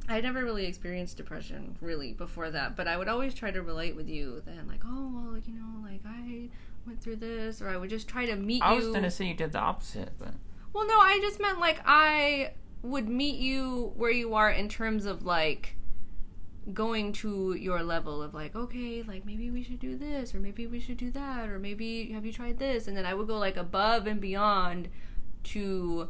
I 0.10 0.19
never 0.19 0.43
really 0.43 0.65
experienced 0.65 1.17
depression 1.17 1.77
really 1.79 2.13
before 2.13 2.51
that, 2.51 2.75
but 2.75 2.88
I 2.88 2.98
would 2.98 3.07
always 3.07 3.33
try 3.33 3.51
to 3.51 3.62
relate 3.62 3.95
with 3.95 4.10
you 4.10 4.41
then, 4.45 4.67
like, 4.67 4.81
oh, 4.86 5.12
well, 5.13 5.38
you 5.45 5.53
know, 5.53 5.81
like 5.81 6.01
I 6.05 6.50
went 6.86 7.01
through 7.01 7.17
this, 7.17 7.62
or 7.62 7.69
I 7.69 7.77
would 7.77 7.89
just 7.89 8.07
try 8.07 8.25
to 8.25 8.36
meet 8.36 8.57
you. 8.57 8.63
I 8.63 8.74
you. 8.74 8.86
was 8.86 8.93
gonna 8.93 9.12
say 9.12 9.25
you 9.27 9.33
did 9.33 9.53
the 9.53 9.60
opposite, 9.60 10.12
but 10.19 10.33
Well, 10.74 10.86
no, 10.88 11.00
I 11.00 11.19
just 11.22 11.39
meant 11.39 11.60
like 11.60 11.79
I 11.86 12.53
would 12.81 13.07
meet 13.07 13.36
you 13.36 13.93
where 13.95 14.12
you 14.12 14.33
are 14.33 14.51
in 14.51 14.67
terms 14.67 15.05
of 15.05 15.24
like 15.24 15.77
going 16.74 17.12
to 17.12 17.53
your 17.53 17.83
level 17.83 18.22
of 18.22 18.33
like, 18.33 18.55
okay, 18.55 19.03
like 19.03 19.25
maybe 19.25 19.50
we 19.51 19.63
should 19.63 19.79
do 19.79 19.98
this, 19.98 20.36
or 20.36 20.39
maybe 20.39 20.67
we 20.67 20.79
should 20.81 20.98
do 20.98 21.12
that, 21.12 21.50
or 21.50 21.60
maybe 21.60 22.12
have 22.12 22.25
you 22.25 22.33
tried 22.33 22.60
this? 22.60 22.88
And 22.88 22.98
then 22.98 23.05
I 23.05 23.13
would 23.13 23.27
go 23.27 23.38
like 23.38 23.55
above 23.55 24.05
and 24.05 24.19
beyond 24.19 24.89
to 25.45 26.10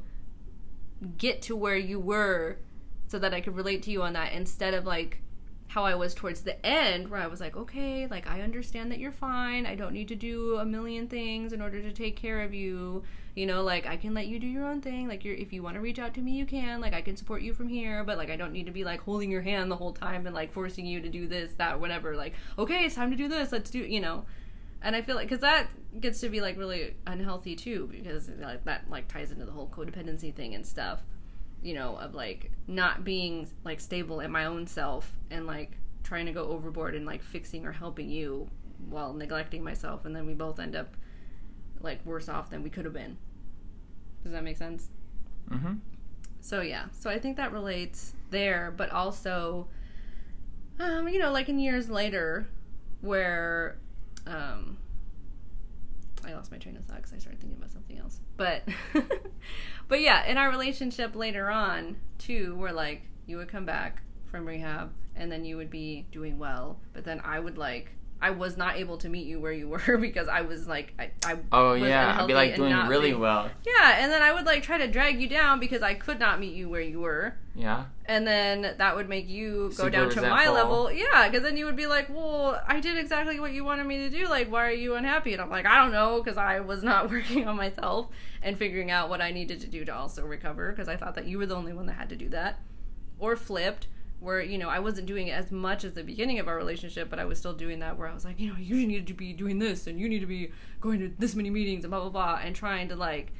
get 1.17 1.41
to 1.43 1.55
where 1.55 1.75
you 1.75 1.99
were 1.99 2.57
so 3.07 3.19
that 3.19 3.33
I 3.33 3.41
could 3.41 3.55
relate 3.55 3.83
to 3.83 3.91
you 3.91 4.01
on 4.01 4.13
that 4.13 4.33
instead 4.33 4.73
of 4.73 4.85
like 4.85 5.23
how 5.73 5.85
I 5.85 5.95
was 5.95 6.13
towards 6.13 6.41
the 6.41 6.63
end 6.63 7.09
where 7.09 7.19
I 7.19 7.25
was 7.25 7.41
like, 7.41 7.57
okay, 7.57 8.05
like 8.05 8.27
I 8.27 8.41
understand 8.41 8.91
that 8.91 8.99
you're 8.99 9.11
fine. 9.11 9.65
I 9.65 9.73
don't 9.73 9.93
need 9.93 10.07
to 10.09 10.15
do 10.15 10.57
a 10.57 10.65
million 10.65 11.07
things 11.07 11.51
in 11.51 11.61
order 11.63 11.81
to 11.81 11.91
take 11.91 12.15
care 12.15 12.41
of 12.41 12.53
you. 12.53 13.03
You 13.33 13.47
know, 13.47 13.63
like 13.63 13.87
I 13.87 13.97
can 13.97 14.13
let 14.13 14.27
you 14.27 14.37
do 14.37 14.45
your 14.45 14.67
own 14.67 14.81
thing. 14.81 15.07
Like 15.07 15.25
you're 15.25 15.33
if 15.33 15.51
you 15.51 15.63
want 15.63 15.73
to 15.73 15.81
reach 15.81 15.97
out 15.97 16.13
to 16.13 16.21
me, 16.21 16.33
you 16.33 16.45
can. 16.45 16.79
Like 16.79 16.93
I 16.93 17.01
can 17.01 17.17
support 17.17 17.41
you 17.41 17.55
from 17.55 17.69
here, 17.69 18.03
but 18.03 18.19
like 18.19 18.29
I 18.29 18.35
don't 18.35 18.53
need 18.53 18.67
to 18.67 18.71
be 18.71 18.83
like 18.83 19.01
holding 19.01 19.31
your 19.31 19.41
hand 19.41 19.71
the 19.71 19.75
whole 19.75 19.93
time 19.93 20.27
and 20.27 20.35
like 20.35 20.53
forcing 20.53 20.85
you 20.85 21.01
to 21.01 21.09
do 21.09 21.27
this, 21.27 21.53
that, 21.55 21.79
whatever. 21.79 22.15
Like, 22.15 22.33
okay, 22.59 22.85
it's 22.85 22.93
time 22.93 23.09
to 23.09 23.17
do 23.17 23.27
this. 23.27 23.51
Let's 23.51 23.71
do, 23.71 23.79
you 23.79 23.99
know. 23.99 24.25
And 24.83 24.95
I 24.95 25.01
feel 25.01 25.15
like 25.15 25.29
cuz 25.29 25.39
that 25.39 25.69
gets 25.99 26.19
to 26.19 26.29
be 26.29 26.39
like 26.39 26.55
really 26.55 26.95
unhealthy 27.07 27.55
too 27.55 27.89
because 27.91 28.29
like 28.29 28.63
that 28.65 28.87
like 28.91 29.07
ties 29.07 29.31
into 29.31 29.45
the 29.45 29.51
whole 29.51 29.69
codependency 29.69 30.31
thing 30.31 30.53
and 30.53 30.63
stuff 30.65 31.01
you 31.63 31.73
know, 31.73 31.95
of 31.95 32.13
like 32.13 32.51
not 32.67 33.03
being 33.03 33.47
like 33.63 33.79
stable 33.79 34.19
in 34.19 34.31
my 34.31 34.45
own 34.45 34.67
self 34.67 35.11
and 35.31 35.47
like 35.47 35.71
trying 36.03 36.25
to 36.25 36.31
go 36.31 36.43
overboard 36.45 36.95
and 36.95 37.05
like 37.05 37.23
fixing 37.23 37.65
or 37.65 37.71
helping 37.71 38.09
you 38.09 38.49
while 38.89 39.13
neglecting 39.13 39.63
myself 39.63 40.03
and 40.05 40.13
then 40.13 40.25
we 40.25 40.33
both 40.33 40.59
end 40.59 40.75
up 40.75 40.95
like 41.79 42.05
worse 42.05 42.27
off 42.27 42.49
than 42.49 42.63
we 42.63 42.69
could 42.69 42.85
have 42.85 42.93
been. 42.93 43.17
Does 44.23 44.31
that 44.31 44.43
make 44.43 44.57
sense? 44.57 44.89
mm-hmm. 45.49 45.73
So 46.41 46.61
yeah, 46.61 46.85
so 46.91 47.09
I 47.09 47.19
think 47.19 47.37
that 47.37 47.53
relates 47.53 48.13
there, 48.29 48.73
but 48.75 48.91
also, 48.91 49.67
um, 50.77 51.07
you 51.07 51.17
know, 51.17 51.31
like 51.31 51.47
in 51.47 51.57
years 51.57 51.89
later, 51.89 52.47
where, 52.99 53.77
um, 54.27 54.77
I 56.25 56.33
lost 56.33 56.51
my 56.51 56.57
train 56.57 56.77
of 56.77 56.85
thought 56.85 56.97
because 56.97 57.13
I 57.13 57.17
started 57.17 57.39
thinking 57.39 57.57
about 57.57 57.71
something 57.71 57.97
else. 57.97 58.19
But, 58.37 58.63
but 59.87 60.01
yeah, 60.01 60.25
in 60.25 60.37
our 60.37 60.49
relationship 60.49 61.15
later 61.15 61.49
on 61.49 61.97
too, 62.17 62.55
where 62.55 62.71
like 62.73 63.03
you 63.25 63.37
would 63.37 63.49
come 63.49 63.65
back 63.65 64.01
from 64.25 64.45
rehab 64.45 64.91
and 65.15 65.31
then 65.31 65.45
you 65.45 65.57
would 65.57 65.69
be 65.69 66.07
doing 66.11 66.39
well, 66.39 66.79
but 66.93 67.03
then 67.03 67.21
I 67.23 67.39
would 67.39 67.57
like. 67.57 67.91
I 68.23 68.29
was 68.31 68.55
not 68.57 68.77
able 68.77 68.97
to 68.99 69.09
meet 69.09 69.27
you 69.27 69.39
where 69.39 69.51
you 69.51 69.67
were 69.73 69.97
because 69.97 70.27
I 70.27 70.41
was 70.41 70.67
like 70.67 70.93
I, 70.97 71.11
I 71.25 71.37
Oh 71.51 71.71
was 71.73 71.81
yeah, 71.81 72.17
I'd 72.21 72.27
be 72.27 72.33
like 72.33 72.55
doing 72.55 72.73
really 72.87 73.13
well. 73.13 73.49
yeah, 73.65 73.97
and 73.99 74.11
then 74.11 74.21
I 74.21 74.31
would 74.31 74.45
like 74.45 74.63
try 74.63 74.77
to 74.77 74.87
drag 74.87 75.21
you 75.21 75.27
down 75.27 75.59
because 75.59 75.81
I 75.81 75.93
could 75.93 76.19
not 76.19 76.39
meet 76.39 76.53
you 76.55 76.69
where 76.69 76.81
you 76.81 77.01
were. 77.01 77.35
Yeah. 77.55 77.85
And 78.05 78.25
then 78.25 78.75
that 78.77 78.95
would 78.95 79.07
make 79.07 79.29
you 79.29 79.67
go 79.69 79.83
Super 79.85 79.89
down 79.89 80.09
to 80.11 80.21
my 80.21 80.49
level. 80.49 80.91
Yeah, 80.91 81.27
because 81.29 81.43
then 81.43 81.55
you 81.57 81.65
would 81.65 81.75
be 81.75 81.85
like, 81.85 82.09
well, 82.09 82.59
I 82.67 82.79
did 82.79 82.97
exactly 82.97 83.39
what 83.39 83.51
you 83.53 83.63
wanted 83.63 83.85
me 83.85 83.97
to 83.97 84.09
do. 84.09 84.27
Like, 84.27 84.51
why 84.51 84.65
are 84.67 84.71
you 84.71 84.95
unhappy? 84.95 85.33
And 85.33 85.41
I'm 85.41 85.51
like, 85.51 85.65
I 85.67 85.77
don't 85.77 85.91
know, 85.91 86.19
because 86.21 86.37
I 86.37 86.61
was 86.61 86.81
not 86.83 87.09
working 87.11 87.47
on 87.47 87.55
myself 87.55 88.07
and 88.41 88.57
figuring 88.57 88.89
out 88.89 89.07
what 89.09 89.21
I 89.21 89.31
needed 89.31 89.59
to 89.61 89.67
do 89.67 89.85
to 89.85 89.93
also 89.93 90.25
recover, 90.25 90.71
because 90.71 90.87
I 90.89 90.95
thought 90.95 91.13
that 91.15 91.27
you 91.27 91.37
were 91.37 91.45
the 91.45 91.55
only 91.55 91.73
one 91.73 91.85
that 91.85 91.93
had 91.93 92.09
to 92.09 92.15
do 92.15 92.29
that. 92.29 92.59
Or 93.19 93.35
flipped, 93.35 93.87
where, 94.23 94.41
you 94.41 94.57
know, 94.57 94.69
I 94.69 94.79
wasn't 94.79 95.07
doing 95.07 95.27
it 95.27 95.31
as 95.31 95.51
much 95.51 95.83
as 95.83 95.93
the 95.93 96.03
beginning 96.03 96.39
of 96.39 96.47
our 96.47 96.55
relationship, 96.55 97.09
but 97.09 97.19
I 97.19 97.25
was 97.25 97.37
still 97.37 97.53
doing 97.53 97.79
that 97.79 97.97
where 97.97 98.07
I 98.07 98.13
was 98.13 98.25
like, 98.25 98.39
you 98.39 98.47
know, 98.49 98.57
you 98.57 98.87
need 98.87 99.07
to 99.07 99.13
be 99.13 99.33
doing 99.33 99.59
this 99.59 99.87
and 99.87 99.99
you 99.99 100.09
need 100.09 100.19
to 100.19 100.25
be 100.25 100.51
going 100.81 100.99
to 100.99 101.11
this 101.19 101.35
many 101.35 101.49
meetings 101.49 101.83
and 101.83 101.91
blah, 101.91 101.99
blah, 102.01 102.09
blah, 102.09 102.39
and 102.43 102.55
trying 102.55 102.89
to, 102.89 102.95
like, 102.95 103.31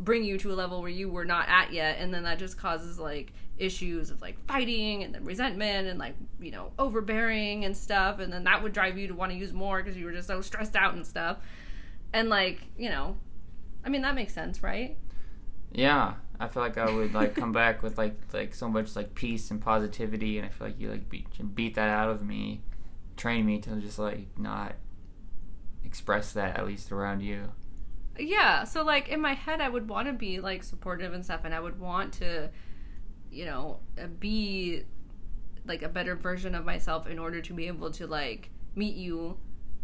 bring 0.00 0.24
you 0.24 0.38
to 0.38 0.50
a 0.50 0.54
level 0.54 0.80
where 0.80 0.90
you 0.90 1.10
were 1.10 1.26
not 1.26 1.46
at 1.48 1.72
yet. 1.72 1.98
And 1.98 2.12
then 2.12 2.22
that 2.24 2.38
just 2.38 2.56
causes 2.56 2.98
like 2.98 3.32
issues 3.58 4.10
of 4.10 4.22
like 4.22 4.42
fighting 4.46 5.02
and 5.02 5.14
then 5.14 5.22
resentment 5.22 5.86
and 5.86 5.98
like 5.98 6.14
you 6.40 6.50
know 6.50 6.72
overbearing 6.78 7.64
and 7.66 7.76
stuff. 7.76 8.18
And 8.18 8.32
then 8.32 8.44
that 8.44 8.62
would 8.62 8.72
drive 8.72 8.98
you 8.98 9.06
to 9.08 9.14
want 9.14 9.30
to 9.30 9.38
use 9.38 9.52
more 9.52 9.82
because 9.82 9.96
you 9.96 10.06
were 10.06 10.12
just 10.12 10.26
so 10.26 10.40
stressed 10.40 10.74
out 10.74 10.94
and 10.94 11.06
stuff. 11.06 11.36
And 12.12 12.28
like 12.28 12.62
you 12.76 12.88
know 12.88 13.18
i 13.84 13.88
mean 13.88 14.02
that 14.02 14.14
makes 14.14 14.34
sense 14.34 14.62
right? 14.62 14.96
Yeah. 15.72 16.14
I 16.40 16.48
feel 16.48 16.62
like 16.62 16.78
I 16.78 16.90
would 16.90 17.12
like 17.14 17.34
come 17.36 17.52
back 17.52 17.82
with 17.82 17.98
like 17.98 18.16
like 18.32 18.54
so 18.54 18.68
much 18.68 18.96
like 18.96 19.14
peace 19.14 19.50
and 19.50 19.60
positivity, 19.60 20.38
and 20.38 20.46
I 20.46 20.50
feel 20.50 20.66
like 20.68 20.80
you 20.80 20.90
like 20.90 21.08
beat 21.08 21.26
beat 21.54 21.74
that 21.76 21.88
out 21.90 22.08
of 22.10 22.22
me, 22.24 22.62
train 23.16 23.44
me 23.46 23.58
to 23.60 23.76
just 23.76 23.98
like 23.98 24.26
not 24.38 24.74
express 25.84 26.32
that 26.32 26.58
at 26.58 26.66
least 26.66 26.92
around 26.92 27.20
you. 27.20 27.52
yeah 28.18 28.64
so 28.64 28.82
like 28.82 29.08
in 29.08 29.20
my 29.20 29.32
head 29.34 29.60
i 29.60 29.68
would 29.68 29.88
want 29.88 30.06
to 30.06 30.12
be 30.12 30.40
like 30.40 30.62
supportive 30.62 31.12
and 31.14 31.24
stuff 31.24 31.40
and 31.44 31.54
i 31.54 31.60
would 31.60 31.78
want 31.80 32.12
to 32.12 32.50
you 33.30 33.44
know 33.44 33.80
uh, 34.02 34.06
be 34.18 34.82
like 35.64 35.82
a 35.82 35.88
better 35.88 36.14
version 36.16 36.54
of 36.54 36.64
myself 36.64 37.06
in 37.06 37.18
order 37.18 37.40
to 37.40 37.52
be 37.54 37.66
able 37.66 37.90
to 37.90 38.06
like 38.06 38.50
meet 38.74 38.94
you 38.94 39.38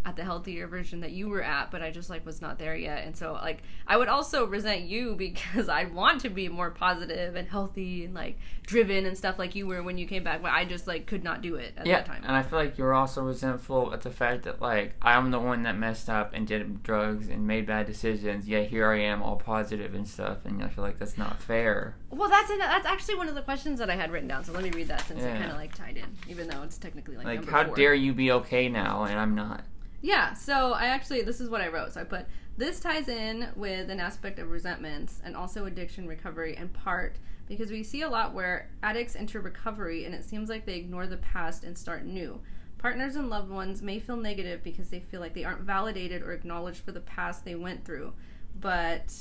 at 0.06 0.16
the 0.16 0.24
healthier 0.24 0.66
version 0.66 1.00
that 1.00 1.10
you 1.10 1.28
were 1.28 1.42
at 1.42 1.70
but 1.70 1.82
i 1.82 1.90
just 1.90 2.08
like 2.08 2.24
was 2.24 2.40
not 2.40 2.58
there 2.58 2.76
yet 2.76 3.04
and 3.04 3.16
so 3.16 3.32
like 3.34 3.62
i 3.86 3.96
would 3.96 4.08
also 4.08 4.46
resent 4.46 4.82
you 4.82 5.14
because 5.18 5.68
i 5.68 5.84
want 5.84 6.20
to 6.22 6.30
be 6.30 6.48
more 6.48 6.70
positive 6.70 7.34
and 7.34 7.48
healthy 7.48 8.04
and 8.04 8.14
like 8.14 8.38
driven 8.62 9.04
and 9.04 9.18
stuff 9.18 9.38
like 9.38 9.54
you 9.54 9.66
were 9.66 9.82
when 9.82 9.98
you 9.98 10.06
came 10.06 10.24
back 10.24 10.40
but 10.40 10.52
i 10.52 10.64
just 10.64 10.86
like 10.86 11.06
could 11.06 11.24
not 11.24 11.42
do 11.42 11.56
it 11.56 11.74
at 11.76 11.86
yeah, 11.86 11.96
that 11.96 12.06
time 12.06 12.22
and 12.24 12.36
I 12.36 12.42
feel 12.42 12.58
like 12.58 12.78
you're 12.78 12.94
also 12.94 13.22
resentful 13.22 13.92
at 13.92 14.02
the 14.02 14.10
fact 14.10 14.44
that 14.44 14.60
like 14.62 14.94
I'm 15.02 15.30
the 15.30 15.38
one 15.40 15.62
that 15.64 15.76
messed 15.76 16.08
up 16.08 16.32
and 16.34 16.46
did 16.46 16.82
drugs 16.82 17.28
and 17.28 17.46
made 17.46 17.66
bad 17.66 17.86
decisions. 17.86 18.46
Yet 18.48 18.68
here 18.68 18.90
I 18.90 19.00
am, 19.00 19.22
all 19.22 19.36
positive 19.36 19.94
and 19.94 20.06
stuff, 20.06 20.44
and 20.44 20.62
I 20.62 20.68
feel 20.68 20.84
like 20.84 20.98
that's 20.98 21.16
not 21.18 21.40
fair. 21.40 21.96
well 22.10 22.28
that's 22.28 22.50
an, 22.50 22.58
that's 22.58 22.86
actually 22.86 23.16
one 23.16 23.28
of 23.28 23.34
the 23.34 23.42
questions 23.42 23.78
that 23.78 23.90
i 23.90 23.96
had 23.96 24.10
written 24.12 24.28
down 24.28 24.44
so 24.44 24.52
let 24.52 24.62
me 24.62 24.70
read 24.70 24.88
that 24.88 25.06
since 25.06 25.22
it 25.22 25.28
kind 25.28 25.50
of 25.50 25.56
like 25.56 25.74
tied 25.74 25.96
in 25.96 26.06
even 26.28 26.46
though 26.48 26.62
it's 26.62 26.78
technically 26.78 27.16
like, 27.16 27.26
Like, 27.26 27.48
how 27.48 27.64
four. 27.64 27.74
dare 27.76 27.94
you 27.94 28.12
be 28.14 28.30
okay 28.32 28.68
now 28.68 29.04
and 29.04 29.18
I'm 29.18 29.34
not? 29.34 29.64
Yeah, 30.02 30.34
so 30.34 30.72
I 30.72 30.86
actually, 30.86 31.22
this 31.22 31.40
is 31.40 31.48
what 31.48 31.60
I 31.60 31.68
wrote. 31.68 31.94
So 31.94 32.00
I 32.00 32.04
put, 32.04 32.26
this 32.56 32.80
ties 32.80 33.08
in 33.08 33.48
with 33.56 33.90
an 33.90 34.00
aspect 34.00 34.38
of 34.38 34.50
resentments 34.50 35.20
and 35.24 35.36
also 35.36 35.66
addiction 35.66 36.06
recovery 36.06 36.56
in 36.56 36.68
part 36.68 37.16
because 37.48 37.70
we 37.70 37.82
see 37.82 38.02
a 38.02 38.08
lot 38.08 38.34
where 38.34 38.70
addicts 38.82 39.14
enter 39.14 39.40
recovery 39.40 40.04
and 40.04 40.14
it 40.14 40.24
seems 40.24 40.48
like 40.48 40.66
they 40.66 40.76
ignore 40.76 41.06
the 41.06 41.18
past 41.18 41.64
and 41.64 41.76
start 41.76 42.04
new. 42.04 42.40
Partners 42.78 43.16
and 43.16 43.30
loved 43.30 43.50
ones 43.50 43.82
may 43.82 43.98
feel 43.98 44.16
negative 44.16 44.62
because 44.62 44.90
they 44.90 45.00
feel 45.00 45.20
like 45.20 45.34
they 45.34 45.44
aren't 45.44 45.62
validated 45.62 46.22
or 46.22 46.32
acknowledged 46.32 46.82
for 46.82 46.92
the 46.92 47.00
past 47.00 47.44
they 47.44 47.54
went 47.54 47.84
through. 47.84 48.12
But 48.60 49.14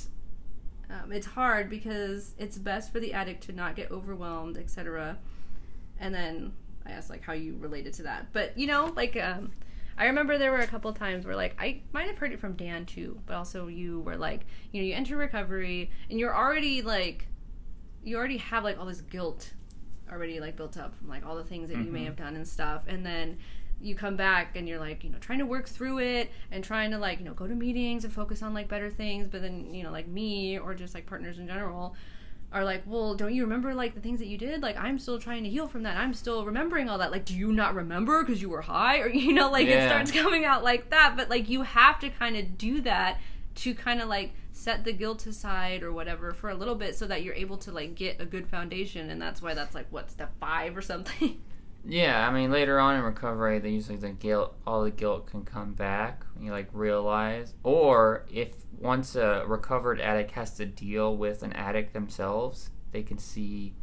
um, 0.90 1.12
it's 1.12 1.26
hard 1.26 1.70
because 1.70 2.34
it's 2.38 2.58
best 2.58 2.92
for 2.92 3.00
the 3.00 3.12
addict 3.12 3.44
to 3.44 3.52
not 3.52 3.76
get 3.76 3.90
overwhelmed, 3.90 4.56
etc. 4.56 5.18
And 5.98 6.14
then 6.14 6.52
I 6.86 6.92
asked 6.92 7.10
like 7.10 7.22
how 7.22 7.32
you 7.32 7.56
related 7.58 7.92
to 7.94 8.02
that. 8.04 8.32
But 8.32 8.56
you 8.58 8.66
know, 8.66 8.92
like 8.94 9.16
um, 9.16 9.50
I 9.98 10.06
remember 10.06 10.36
there 10.38 10.52
were 10.52 10.60
a 10.60 10.66
couple 10.66 10.92
times 10.92 11.24
where 11.24 11.36
like 11.36 11.54
I 11.58 11.80
might 11.92 12.06
have 12.08 12.18
heard 12.18 12.32
it 12.32 12.38
from 12.40 12.54
Dan 12.54 12.84
too, 12.86 13.20
but 13.26 13.34
also 13.36 13.66
you 13.68 14.00
were 14.00 14.16
like, 14.16 14.46
you 14.72 14.80
know, 14.80 14.86
you 14.86 14.94
enter 14.94 15.16
recovery 15.16 15.90
and 16.10 16.18
you're 16.18 16.36
already 16.36 16.82
like 16.82 17.26
you 18.04 18.16
already 18.16 18.36
have 18.36 18.62
like 18.64 18.78
all 18.78 18.86
this 18.86 19.00
guilt 19.00 19.52
already 20.12 20.38
like 20.38 20.56
built 20.56 20.76
up 20.76 20.94
from 20.94 21.08
like 21.08 21.26
all 21.26 21.34
the 21.34 21.42
things 21.44 21.68
that 21.70 21.78
you 21.84 21.90
may 21.90 22.02
Mhm. 22.02 22.06
have 22.06 22.16
done 22.16 22.36
and 22.36 22.46
stuff 22.46 22.82
and 22.86 23.04
then 23.04 23.38
you 23.80 23.94
come 23.96 24.14
back 24.16 24.54
and 24.56 24.68
you're 24.68 24.78
like 24.78 25.02
you 25.02 25.10
know 25.10 25.18
trying 25.18 25.40
to 25.40 25.44
work 25.46 25.66
through 25.68 25.98
it 25.98 26.30
and 26.52 26.62
trying 26.62 26.92
to 26.92 26.98
like 26.98 27.18
you 27.18 27.24
know 27.24 27.34
go 27.34 27.46
to 27.48 27.54
meetings 27.56 28.04
and 28.04 28.12
focus 28.12 28.40
on 28.42 28.54
like 28.54 28.68
better 28.68 28.88
things 28.88 29.26
but 29.26 29.42
then 29.42 29.74
you 29.74 29.82
know 29.82 29.90
like 29.90 30.06
me 30.06 30.56
or 30.58 30.74
just 30.74 30.94
like 30.94 31.04
partners 31.06 31.38
in 31.40 31.46
general 31.48 31.96
are 32.56 32.64
like 32.64 32.82
well 32.86 33.14
don't 33.14 33.34
you 33.34 33.42
remember 33.42 33.74
like 33.74 33.94
the 33.94 34.00
things 34.00 34.18
that 34.18 34.26
you 34.26 34.38
did? 34.38 34.62
Like 34.62 34.76
i'm 34.78 34.98
still 34.98 35.18
trying 35.18 35.44
to 35.44 35.50
heal 35.50 35.68
from 35.68 35.82
that. 35.82 35.96
I'm 35.96 36.14
still 36.14 36.44
remembering 36.44 36.88
all 36.88 36.98
that. 36.98 37.12
Like 37.12 37.24
do 37.24 37.36
you 37.36 37.52
not 37.52 37.74
remember 37.74 38.24
because 38.24 38.40
you 38.40 38.48
were 38.48 38.62
high? 38.62 38.98
Or 39.00 39.08
you 39.26 39.32
know 39.32 39.50
like 39.50 39.66
it 39.66 39.86
starts 39.88 40.10
coming 40.10 40.44
out 40.44 40.64
like 40.64 40.90
that. 40.90 41.14
But 41.16 41.28
like 41.28 41.48
you 41.48 41.62
have 41.62 42.00
to 42.00 42.08
kind 42.10 42.36
of 42.36 42.56
do 42.56 42.80
that 42.82 43.20
to 43.56 43.74
kind 43.74 44.00
of 44.00 44.08
like 44.08 44.32
set 44.52 44.84
the 44.84 44.92
guilt 44.92 45.26
aside 45.26 45.82
or 45.82 45.92
whatever 45.92 46.32
for 46.32 46.48
a 46.48 46.54
little 46.54 46.74
bit 46.74 46.96
so 46.96 47.06
that 47.06 47.22
you're 47.22 47.34
able 47.34 47.58
to 47.58 47.70
like 47.70 47.94
get 47.94 48.20
a 48.20 48.24
good 48.24 48.48
foundation. 48.48 49.10
And 49.10 49.20
that's 49.20 49.42
why 49.42 49.54
that's 49.54 49.74
like 49.74 49.86
what 49.90 50.10
step 50.10 50.32
five 50.40 50.76
or 50.76 50.82
something 50.82 51.40
Yeah, 51.88 52.28
I 52.28 52.32
mean 52.32 52.50
later 52.50 52.80
on 52.80 52.96
in 52.96 53.02
recovery, 53.02 53.58
they 53.60 53.70
usually 53.70 53.96
the 53.96 54.10
guilt, 54.10 54.56
all 54.66 54.82
the 54.82 54.90
guilt 54.90 55.26
can 55.28 55.44
come 55.44 55.72
back. 55.74 56.24
You 56.40 56.50
like 56.50 56.68
realize, 56.72 57.54
or 57.62 58.26
if 58.32 58.54
once 58.78 59.14
a 59.14 59.44
recovered 59.46 60.00
addict 60.00 60.32
has 60.32 60.54
to 60.56 60.66
deal 60.66 61.16
with 61.16 61.42
an 61.42 61.52
addict 61.52 61.92
themselves, 61.92 62.70
they 62.90 63.02
can 63.02 63.18
see 63.18 63.74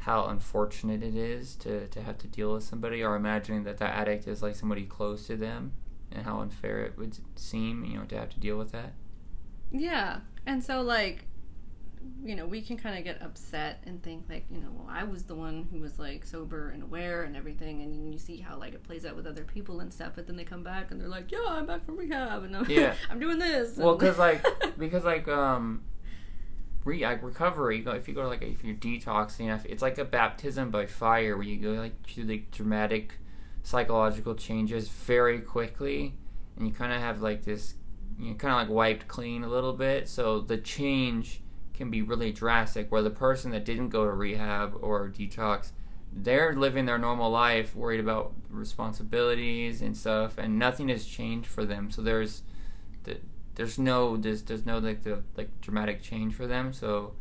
how 0.00 0.26
unfortunate 0.26 1.02
it 1.02 1.14
is 1.14 1.54
to 1.56 1.86
to 1.88 2.02
have 2.02 2.18
to 2.18 2.26
deal 2.26 2.52
with 2.54 2.64
somebody, 2.64 3.02
or 3.02 3.16
imagining 3.16 3.64
that 3.64 3.78
that 3.78 3.94
addict 3.96 4.26
is 4.28 4.42
like 4.42 4.54
somebody 4.54 4.84
close 4.84 5.26
to 5.28 5.36
them, 5.36 5.72
and 6.12 6.24
how 6.26 6.40
unfair 6.40 6.80
it 6.80 6.98
would 6.98 7.16
seem, 7.36 7.84
you 7.84 7.98
know, 7.98 8.04
to 8.04 8.18
have 8.18 8.30
to 8.30 8.40
deal 8.40 8.58
with 8.58 8.72
that. 8.72 8.92
yeah 9.72 10.20
and 10.46 10.64
so 10.64 10.80
like 10.82 11.24
you 12.22 12.34
know 12.34 12.46
we 12.46 12.62
can 12.62 12.76
kind 12.78 12.96
of 12.98 13.04
get 13.04 13.20
upset 13.22 13.82
and 13.86 14.02
think 14.02 14.24
like 14.28 14.44
you 14.50 14.58
know 14.58 14.68
well 14.72 14.88
i 14.90 15.04
was 15.04 15.24
the 15.24 15.34
one 15.34 15.68
who 15.70 15.80
was 15.80 15.98
like 15.98 16.24
sober 16.24 16.70
and 16.70 16.82
aware 16.82 17.24
and 17.24 17.36
everything 17.36 17.82
and 17.82 18.12
you, 18.12 18.18
see 18.18 18.38
how 18.38 18.56
like 18.58 18.72
it 18.72 18.82
plays 18.82 19.04
out 19.04 19.14
with 19.14 19.26
other 19.26 19.44
people 19.44 19.80
and 19.80 19.92
stuff 19.92 20.12
but 20.14 20.26
then 20.26 20.36
they 20.36 20.44
come 20.44 20.62
back 20.62 20.90
and 20.90 21.00
they're 21.00 21.08
like 21.08 21.30
yeah 21.30 21.38
i'm 21.48 21.66
back 21.66 21.84
from 21.84 21.96
rehab 21.96 22.42
and 22.44 22.56
i'm, 22.56 22.68
Yeah. 22.70 22.94
I'm 23.10 23.20
doing 23.20 23.38
this 23.38 23.76
Well, 23.76 23.96
because 23.96 24.18
like 24.18 24.44
because 24.78 25.04
like 25.04 25.28
um, 25.28 25.82
re 26.84 27.02
like 27.04 27.22
recovery. 27.22 27.84
If 27.86 28.08
you 28.08 28.14
go 28.14 28.22
to 28.22 28.28
like 28.28 28.42
if 28.42 28.64
you're 28.64 28.76
detoxing, 28.76 29.54
if- 29.54 29.66
it's 29.66 29.82
like 29.82 29.98
a 29.98 30.04
baptism 30.04 30.70
by 30.70 30.86
fire 30.86 31.36
where 31.36 31.46
you 31.46 31.56
go 31.58 31.72
like 31.80 32.06
through 32.06 32.24
the 32.24 32.44
dramatic 32.50 33.14
psychological 33.62 34.34
changes 34.34 34.88
very 34.88 35.40
quickly, 35.40 36.14
and 36.56 36.66
you 36.66 36.72
kind 36.72 36.92
of 36.92 37.00
have 37.00 37.20
like 37.20 37.44
this, 37.44 37.74
you 38.18 38.34
kind 38.34 38.54
of 38.54 38.60
like 38.68 38.74
wiped 38.74 39.08
clean 39.08 39.44
a 39.44 39.48
little 39.48 39.72
bit. 39.74 40.08
So 40.08 40.40
the 40.40 40.56
change 40.56 41.42
can 41.80 41.90
be 41.90 42.02
really 42.02 42.30
drastic. 42.32 42.92
Where 42.92 43.02
the 43.02 43.10
person 43.10 43.50
that 43.50 43.64
didn't 43.64 43.88
go 43.88 44.04
to 44.04 44.12
rehab 44.12 44.74
or 44.80 45.08
detox. 45.08 45.72
They're 46.12 46.54
living 46.56 46.86
their 46.86 46.98
normal 46.98 47.30
life, 47.30 47.76
worried 47.76 48.00
about 48.00 48.32
responsibilities 48.50 49.80
and 49.80 49.96
stuff, 49.96 50.38
and 50.38 50.58
nothing 50.58 50.88
has 50.88 51.06
changed 51.06 51.48
for 51.48 51.64
them. 51.64 51.90
So 51.90 52.02
there's 52.02 52.42
there's 53.60 53.78
no 53.78 54.16
there's 54.16 54.42
there's 54.42 54.64
no 54.64 54.78
like 54.78 55.02
the 55.02 55.22
like 55.36 55.60
dramatic 55.60 56.02
change 56.02 56.34
for 56.34 56.46
them 56.46 56.72
so 56.72 57.12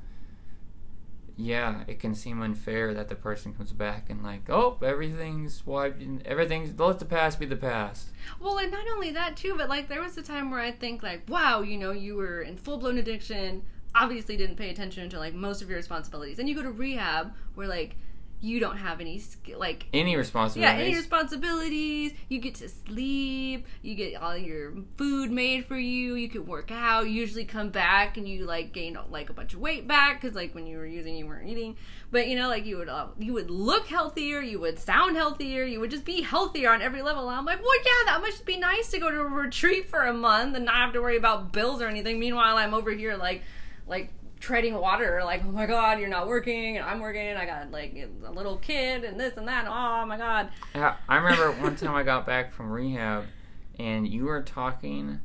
yeah 1.35 1.83
it 1.87 1.99
can 1.99 2.15
seem 2.15 2.41
unfair 2.41 2.93
that 2.93 3.09
the 3.09 3.15
person 3.15 3.53
comes 3.53 3.73
back 3.73 4.09
and 4.09 4.23
like 4.23 4.49
oh 4.49 4.77
everything's 4.81 5.65
wiped 5.65 6.01
everything's 6.25 6.79
let 6.79 6.99
the 6.99 7.05
past 7.05 7.39
be 7.39 7.45
the 7.45 7.57
past 7.57 8.09
Well, 8.39 8.57
and 8.57 8.71
not 8.71 8.85
only 8.93 9.11
that 9.11 9.35
too, 9.37 9.55
but 9.57 9.69
like 9.69 9.87
there 9.87 10.01
was 10.01 10.17
a 10.17 10.21
time 10.21 10.51
where 10.51 10.59
I 10.59 10.71
think 10.71 11.01
like, 11.03 11.23
wow, 11.27 11.61
you 11.61 11.77
know, 11.77 11.91
you 11.91 12.15
were 12.15 12.41
in 12.41 12.57
full 12.57 12.77
blown 12.77 12.97
addiction, 12.97 13.63
obviously 13.95 14.37
didn't 14.37 14.55
pay 14.55 14.69
attention 14.69 15.09
to 15.09 15.19
like 15.19 15.33
most 15.33 15.61
of 15.61 15.69
your 15.69 15.77
responsibilities, 15.77 16.39
and 16.39 16.47
you 16.47 16.55
go 16.55 16.63
to 16.63 16.71
rehab 16.71 17.33
where 17.55 17.67
like 17.67 17.95
you 18.41 18.59
don't 18.59 18.77
have 18.77 19.01
any 19.01 19.21
like 19.57 19.87
any 19.91 20.15
responsibilities. 20.15 20.77
yeah, 20.77 20.85
any 20.85 20.95
responsibilities. 20.95 22.13
You 22.29 22.39
get 22.39 22.55
to 22.55 22.69
sleep. 22.69 23.67
You 23.81 23.95
get 23.95 24.15
all 24.15 24.37
your 24.37 24.73
food 24.95 25.29
made 25.29 25.65
for 25.65 25.77
you. 25.77 26.15
You 26.15 26.29
can 26.29 26.45
work 26.45 26.71
out. 26.71 27.07
You 27.07 27.11
usually 27.11 27.43
come 27.43 27.69
back 27.69 28.15
and 28.15 28.27
you 28.27 28.45
like 28.45 28.71
gain 28.71 28.97
like 29.09 29.29
a 29.29 29.33
bunch 29.33 29.53
of 29.53 29.59
weight 29.59 29.87
back 29.87 30.21
because 30.21 30.35
like 30.35 30.55
when 30.55 30.67
you 30.67 30.77
were 30.77 30.85
using, 30.85 31.15
you 31.15 31.27
weren't 31.27 31.49
eating. 31.49 31.75
But 32.11 32.27
you 32.27 32.37
know, 32.37 32.47
like 32.47 32.65
you 32.65 32.77
would 32.77 32.87
uh, 32.87 33.07
you 33.17 33.33
would 33.33 33.51
look 33.51 33.87
healthier. 33.87 34.39
You 34.39 34.59
would 34.61 34.79
sound 34.79 35.17
healthier. 35.17 35.65
You 35.65 35.81
would 35.81 35.91
just 35.91 36.05
be 36.05 36.21
healthier 36.21 36.71
on 36.71 36.81
every 36.81 37.01
level. 37.01 37.27
And 37.27 37.37
I'm 37.37 37.45
like, 37.45 37.61
well, 37.61 37.77
yeah, 37.83 38.13
that 38.13 38.21
must 38.21 38.45
be 38.45 38.57
nice 38.57 38.89
to 38.91 38.99
go 38.99 39.11
to 39.11 39.19
a 39.19 39.25
retreat 39.25 39.89
for 39.89 40.03
a 40.03 40.13
month 40.13 40.55
and 40.55 40.63
not 40.63 40.75
have 40.75 40.93
to 40.93 41.01
worry 41.01 41.17
about 41.17 41.51
bills 41.51 41.81
or 41.81 41.87
anything. 41.87 42.19
Meanwhile, 42.19 42.55
I'm 42.55 42.73
over 42.73 42.91
here 42.91 43.17
like 43.17 43.43
like 43.89 44.11
treading 44.39 44.73
water 44.73 45.21
like 45.25 45.43
oh 45.43 45.51
my 45.51 45.65
god 45.65 45.99
you're 45.99 46.07
not 46.07 46.25
working 46.25 46.77
and 46.77 46.85
i'm 46.85 47.01
working 47.01 47.35
i 47.35 47.45
got 47.45 47.69
like 47.71 48.09
a 48.25 48.31
little 48.31 48.55
kid 48.55 49.03
and 49.03 49.19
this 49.19 49.35
and 49.35 49.47
that 49.49 49.65
oh 49.67 50.05
my 50.05 50.17
god 50.17 50.49
Yeah, 50.73 50.95
I 51.09 51.17
remember 51.17 51.51
one 51.61 51.75
time 51.75 51.93
I 51.93 52.03
got 52.03 52.25
back 52.25 52.53
from 52.53 52.71
rehab, 52.71 53.25
and 53.77 54.07
you 54.07 54.25
were 54.25 54.41
talking 54.41 55.19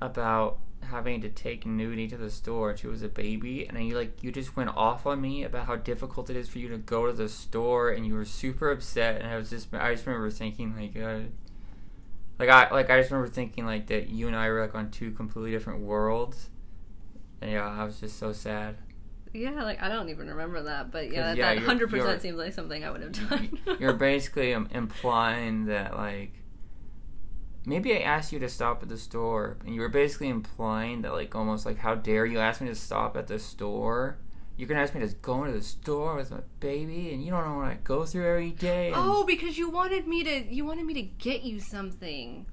about 0.00 0.58
having 0.82 1.20
to 1.20 1.28
take 1.28 1.64
Nudie 1.64 2.08
to 2.08 2.16
the 2.16 2.30
store, 2.30 2.70
and 2.70 2.78
she 2.78 2.86
was 2.86 3.02
a 3.02 3.08
baby, 3.08 3.66
and 3.66 3.86
you 3.86 3.94
like 3.94 4.22
you 4.22 4.32
just 4.32 4.56
went 4.56 4.70
off 4.76 5.04
on 5.06 5.20
me 5.20 5.42
about 5.42 5.66
how 5.66 5.76
difficult 5.76 6.30
it 6.30 6.36
is 6.36 6.48
for 6.48 6.58
you 6.58 6.68
to 6.68 6.78
go 6.78 7.06
to 7.06 7.12
the 7.12 7.28
store, 7.28 7.90
and 7.90 8.06
you 8.06 8.14
were 8.14 8.24
super 8.24 8.70
upset, 8.70 9.20
and 9.20 9.28
I 9.28 9.36
was 9.36 9.50
just 9.50 9.74
I 9.74 9.92
just 9.92 10.06
remember 10.06 10.30
thinking 10.30 10.74
like. 10.76 10.96
Uh, 10.96 11.28
like 12.38 12.50
I 12.50 12.70
like 12.70 12.90
I 12.90 12.98
just 12.98 13.10
remember 13.10 13.32
thinking 13.32 13.64
like 13.64 13.86
that 13.86 14.10
you 14.10 14.26
and 14.26 14.36
I 14.36 14.50
were 14.50 14.60
like 14.60 14.74
on 14.74 14.90
two 14.90 15.10
completely 15.10 15.50
different 15.50 15.80
worlds, 15.80 16.50
and 17.40 17.50
yeah, 17.52 17.68
I 17.68 17.84
was 17.84 18.00
just 18.00 18.18
so 18.18 18.32
sad. 18.32 18.76
Yeah, 19.32 19.62
like 19.64 19.82
I 19.82 19.88
don't 19.88 20.08
even 20.08 20.28
remember 20.28 20.62
that, 20.62 20.90
but 20.90 21.10
yeah, 21.10 21.28
that, 21.28 21.36
yeah, 21.36 21.46
that 21.48 21.54
you're- 21.56 21.66
hundred 21.66 21.90
you're- 21.90 22.02
percent 22.02 22.22
seems 22.22 22.38
like 22.38 22.52
something 22.54 22.84
I 22.84 22.90
would 22.90 23.02
have 23.02 23.28
done. 23.28 23.58
You're 23.80 23.92
basically 23.92 24.52
implying 24.70 25.66
that 25.66 25.94
like 25.96 26.32
maybe 27.66 27.92
I 27.94 27.98
asked 27.98 28.32
you 28.32 28.38
to 28.38 28.48
stop 28.48 28.82
at 28.82 28.88
the 28.88 28.96
store, 28.98 29.58
and 29.64 29.74
you 29.74 29.80
were 29.80 29.88
basically 29.88 30.28
implying 30.28 31.02
that 31.02 31.12
like 31.12 31.34
almost 31.34 31.66
like 31.66 31.78
how 31.78 31.94
dare 31.94 32.24
you 32.26 32.38
ask 32.38 32.60
me 32.60 32.68
to 32.68 32.74
stop 32.74 33.16
at 33.16 33.26
the 33.26 33.38
store? 33.38 34.18
You're 34.56 34.68
gonna 34.68 34.80
ask 34.80 34.94
me 34.94 35.00
to 35.06 35.14
go 35.16 35.44
into 35.44 35.58
the 35.58 35.64
store 35.64 36.14
with 36.16 36.30
my 36.30 36.40
baby, 36.60 37.12
and 37.12 37.22
you 37.22 37.30
don't 37.30 37.44
know 37.46 37.56
what 37.58 37.66
I 37.66 37.78
go 37.84 38.06
through 38.06 38.26
every 38.26 38.52
day. 38.52 38.86
and- 38.86 38.96
oh, 38.96 39.24
because 39.24 39.58
you 39.58 39.68
wanted 39.68 40.06
me 40.06 40.24
to, 40.24 40.44
you 40.54 40.64
wanted 40.64 40.86
me 40.86 40.94
to 40.94 41.02
get 41.02 41.42
you 41.42 41.60
something. 41.60 42.46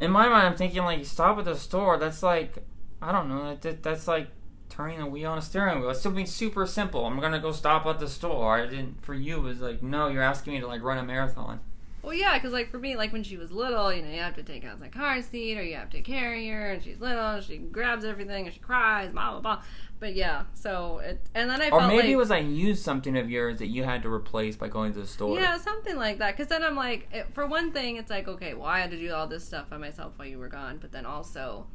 In 0.00 0.10
my 0.10 0.26
mind, 0.30 0.46
I'm 0.46 0.56
thinking 0.56 0.82
like 0.84 1.04
stop 1.04 1.38
at 1.38 1.44
the 1.44 1.56
store. 1.56 1.98
That's 1.98 2.22
like 2.22 2.64
I 3.02 3.12
don't 3.12 3.28
know. 3.28 3.56
That, 3.60 3.82
that's 3.82 4.06
like 4.06 4.28
turning 4.68 5.00
a 5.00 5.06
wheel 5.06 5.30
on 5.30 5.38
a 5.38 5.42
steering 5.42 5.80
wheel. 5.80 5.90
It's 5.90 6.00
something 6.00 6.26
super 6.26 6.66
simple. 6.66 7.06
I'm 7.06 7.20
gonna 7.20 7.40
go 7.40 7.52
stop 7.52 7.86
at 7.86 7.98
the 7.98 8.08
store. 8.08 8.58
I 8.58 8.66
didn't. 8.66 9.02
For 9.04 9.14
you, 9.14 9.38
it 9.38 9.42
was 9.42 9.60
like 9.60 9.82
no. 9.82 10.08
You're 10.08 10.22
asking 10.22 10.54
me 10.54 10.60
to 10.60 10.66
like 10.66 10.82
run 10.82 10.98
a 10.98 11.02
marathon. 11.02 11.60
Well, 12.02 12.14
yeah, 12.14 12.34
because 12.34 12.52
like 12.52 12.70
for 12.70 12.78
me, 12.78 12.96
like 12.96 13.12
when 13.12 13.22
she 13.22 13.36
was 13.36 13.52
little, 13.52 13.92
you 13.92 14.02
know, 14.02 14.08
you 14.10 14.20
have 14.20 14.36
to 14.36 14.42
take 14.42 14.64
out 14.64 14.80
the 14.80 14.88
car 14.88 15.20
seat 15.20 15.58
or 15.58 15.62
you 15.62 15.76
have 15.76 15.90
to 15.90 16.00
carry 16.00 16.48
her, 16.48 16.70
and 16.70 16.82
she's 16.82 16.98
little, 16.98 17.40
she 17.40 17.58
grabs 17.58 18.06
everything 18.06 18.46
and 18.46 18.54
she 18.54 18.60
cries, 18.60 19.10
blah 19.10 19.32
blah 19.32 19.40
blah. 19.40 19.62
But 19.98 20.14
yeah, 20.14 20.44
so 20.54 21.00
it, 21.00 21.20
and 21.34 21.50
then 21.50 21.60
I 21.60 21.68
Or 21.68 21.86
maybe 21.86 21.96
like, 21.96 22.08
it 22.08 22.16
was 22.16 22.30
I 22.30 22.38
used 22.38 22.82
something 22.82 23.18
of 23.18 23.28
yours 23.28 23.58
that 23.58 23.66
you 23.66 23.84
had 23.84 24.02
to 24.04 24.10
replace 24.10 24.56
by 24.56 24.68
going 24.68 24.94
to 24.94 25.00
the 25.00 25.06
store. 25.06 25.38
Yeah, 25.38 25.58
something 25.58 25.96
like 25.96 26.18
that. 26.18 26.34
Because 26.34 26.48
then 26.48 26.64
I'm 26.64 26.74
like, 26.74 27.06
it, 27.12 27.26
for 27.34 27.46
one 27.46 27.70
thing, 27.72 27.96
it's 27.96 28.08
like, 28.08 28.26
okay, 28.26 28.54
well, 28.54 28.66
I 28.66 28.80
had 28.80 28.90
to 28.92 28.98
do 28.98 29.12
all 29.12 29.26
this 29.26 29.44
stuff 29.44 29.68
by 29.68 29.76
myself 29.76 30.14
while 30.16 30.26
you 30.26 30.38
were 30.38 30.48
gone. 30.48 30.78
But 30.80 30.90
then 30.90 31.04
also, 31.04 31.66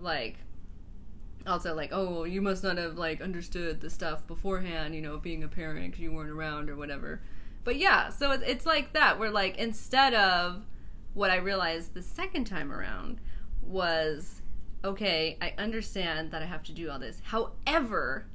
like, 0.00 0.36
also 1.46 1.74
like, 1.74 1.90
oh, 1.92 2.24
you 2.24 2.42
must 2.42 2.62
not 2.62 2.78
have 2.78 2.96
like 2.96 3.20
understood 3.20 3.80
the 3.80 3.90
stuff 3.90 4.26
beforehand. 4.26 4.94
You 4.94 5.02
know, 5.02 5.18
being 5.18 5.44
a 5.44 5.48
parent 5.48 5.86
because 5.86 6.00
you 6.00 6.12
weren't 6.12 6.30
around 6.30 6.70
or 6.70 6.76
whatever. 6.76 7.20
But 7.64 7.76
yeah, 7.76 8.10
so 8.10 8.30
it's 8.32 8.44
it's 8.46 8.66
like 8.66 8.92
that. 8.92 9.18
Where 9.18 9.30
like 9.30 9.56
instead 9.58 10.14
of 10.14 10.66
what 11.14 11.30
I 11.30 11.36
realized 11.36 11.94
the 11.94 12.02
second 12.02 12.44
time 12.44 12.70
around 12.70 13.20
was, 13.62 14.42
okay, 14.84 15.38
I 15.40 15.54
understand 15.58 16.30
that 16.30 16.42
I 16.42 16.46
have 16.46 16.62
to 16.64 16.72
do 16.72 16.90
all 16.90 16.98
this. 16.98 17.20
However, 17.24 18.26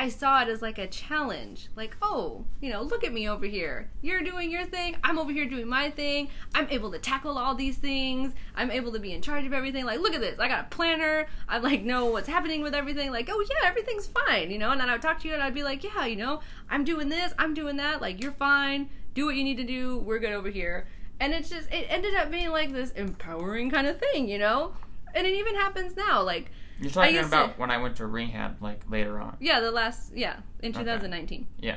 I 0.00 0.08
saw 0.08 0.40
it 0.42 0.48
as 0.48 0.62
like 0.62 0.78
a 0.78 0.86
challenge. 0.86 1.68
Like, 1.74 1.96
oh, 2.00 2.44
you 2.60 2.70
know, 2.70 2.82
look 2.82 3.02
at 3.02 3.12
me 3.12 3.28
over 3.28 3.46
here. 3.46 3.90
You're 4.00 4.22
doing 4.22 4.50
your 4.50 4.64
thing. 4.64 4.96
I'm 5.02 5.18
over 5.18 5.32
here 5.32 5.44
doing 5.44 5.66
my 5.66 5.90
thing. 5.90 6.28
I'm 6.54 6.68
able 6.70 6.92
to 6.92 7.00
tackle 7.00 7.36
all 7.36 7.56
these 7.56 7.76
things. 7.76 8.32
I'm 8.54 8.70
able 8.70 8.92
to 8.92 9.00
be 9.00 9.12
in 9.12 9.20
charge 9.22 9.44
of 9.44 9.52
everything. 9.52 9.84
Like, 9.84 9.98
look 9.98 10.14
at 10.14 10.20
this. 10.20 10.38
I 10.38 10.46
got 10.46 10.66
a 10.66 10.68
planner. 10.68 11.26
I 11.48 11.58
like 11.58 11.82
know 11.82 12.06
what's 12.06 12.28
happening 12.28 12.62
with 12.62 12.74
everything. 12.74 13.10
Like, 13.10 13.28
oh 13.28 13.44
yeah, 13.50 13.68
everything's 13.68 14.06
fine, 14.06 14.52
you 14.52 14.58
know. 14.58 14.70
And 14.70 14.80
then 14.80 14.88
I 14.88 14.92
would 14.92 15.02
talk 15.02 15.18
to 15.20 15.28
you 15.28 15.34
and 15.34 15.42
I'd 15.42 15.52
be 15.52 15.64
like, 15.64 15.82
yeah, 15.82 16.06
you 16.06 16.16
know, 16.16 16.40
I'm 16.70 16.84
doing 16.84 17.08
this. 17.08 17.32
I'm 17.36 17.52
doing 17.52 17.76
that. 17.78 18.00
Like, 18.00 18.22
you're 18.22 18.32
fine. 18.32 18.88
Do 19.14 19.26
what 19.26 19.34
you 19.34 19.42
need 19.42 19.56
to 19.56 19.64
do. 19.64 19.98
We're 19.98 20.20
good 20.20 20.32
over 20.32 20.48
here. 20.48 20.86
and 21.20 21.32
it's 21.32 21.48
just 21.50 21.68
it 21.72 21.86
ended 21.88 22.14
up 22.14 22.30
being 22.30 22.50
like 22.50 22.72
this 22.72 22.92
empowering 22.92 23.70
kind 23.70 23.86
of 23.86 23.98
thing, 23.98 24.28
you 24.28 24.38
know. 24.38 24.74
And 25.14 25.26
it 25.26 25.34
even 25.34 25.54
happens 25.56 25.96
now, 25.96 26.22
like 26.22 26.50
You're 26.80 26.90
talking 26.90 27.18
about 27.18 27.54
to- 27.54 27.60
when 27.60 27.70
I 27.70 27.78
went 27.78 27.96
to 27.96 28.06
rehab, 28.06 28.62
like 28.62 28.88
later 28.90 29.18
on. 29.20 29.36
yeah, 29.40 29.60
the 29.60 29.70
last 29.70 30.12
yeah 30.14 30.36
in 30.60 30.70
Okay. 30.70 30.80
2019. 30.84 31.46
Yeah. 31.58 31.76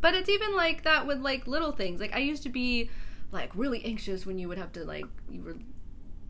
But 0.00 0.14
it's 0.14 0.28
even 0.28 0.54
like 0.56 0.82
that 0.84 1.06
with 1.06 1.18
like 1.20 1.46
little 1.46 1.72
things. 1.72 2.00
Like 2.00 2.14
I 2.14 2.18
used 2.18 2.42
to 2.44 2.48
be 2.48 2.90
like 3.32 3.50
really 3.54 3.84
anxious 3.84 4.24
when 4.26 4.38
you 4.38 4.48
would 4.48 4.58
have 4.58 4.72
to 4.72 4.84
like 4.84 5.04
you 5.30 5.42
were 5.42 5.56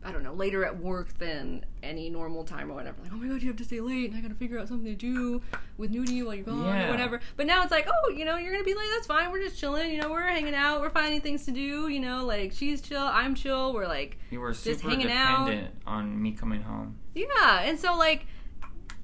I 0.03 0.11
don't 0.11 0.23
know, 0.23 0.33
later 0.33 0.65
at 0.65 0.79
work 0.79 1.15
than 1.19 1.63
any 1.83 2.09
normal 2.09 2.43
time 2.43 2.71
or 2.71 2.73
whatever. 2.73 2.97
Like, 3.03 3.11
oh 3.13 3.17
my 3.17 3.27
god, 3.27 3.41
you 3.43 3.47
have 3.49 3.57
to 3.57 3.63
stay 3.63 3.79
late 3.81 4.09
and 4.09 4.17
I 4.17 4.21
gotta 4.21 4.33
figure 4.33 4.57
out 4.57 4.67
something 4.67 4.85
to 4.87 4.95
do 4.95 5.41
with 5.77 5.91
Nudie 5.91 6.25
while 6.25 6.33
you're 6.33 6.43
gone 6.43 6.65
Yeah. 6.65 6.87
or 6.87 6.91
whatever. 6.91 7.19
But 7.37 7.45
now 7.45 7.61
it's 7.61 7.69
like, 7.71 7.87
oh, 7.87 8.09
you 8.09 8.25
know, 8.25 8.35
you're 8.37 8.51
gonna 8.51 8.63
be 8.63 8.73
late, 8.73 8.87
that's 8.95 9.05
fine, 9.05 9.31
we're 9.31 9.43
just 9.43 9.59
chilling, 9.59 9.91
you 9.91 10.01
know, 10.01 10.09
we're 10.09 10.27
hanging 10.27 10.55
out, 10.55 10.81
we're 10.81 10.89
finding 10.89 11.21
things 11.21 11.45
to 11.45 11.51
do, 11.51 11.87
you 11.87 11.99
know, 11.99 12.25
like 12.25 12.51
she's 12.51 12.81
chill, 12.81 13.01
I'm 13.05 13.35
chill, 13.35 13.73
we're 13.73 13.87
like 13.87 14.17
You 14.31 14.39
were 14.39 14.53
super 14.55 14.89
hanging 14.89 15.11
out. 15.11 15.45
dependent 15.45 15.75
on 15.85 16.19
me 16.21 16.31
coming 16.31 16.63
home. 16.63 16.97
yeah, 17.13 17.61
and 17.61 17.77
so 17.79 17.95
like 17.95 18.25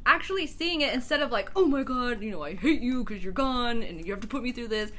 actually 0.06 0.48
seeing 0.48 0.82
it 0.82 0.94
instead 0.94 1.22
of 1.22 1.32
like, 1.32 1.52
oh 1.56 1.66
my 1.66 1.84
god, 1.84 2.22
you 2.24 2.32
know, 2.32 2.42
I 2.44 2.56
hate 2.56 2.82
you 2.82 3.04
because 3.04 3.24
you're 3.24 3.34
gone 3.34 3.84
and 3.84 4.04
you 4.06 4.12
have 4.14 4.22
to 4.22 4.28
put 4.28 4.42
me 4.42 4.52
through 4.52 4.70
this. 4.70 4.92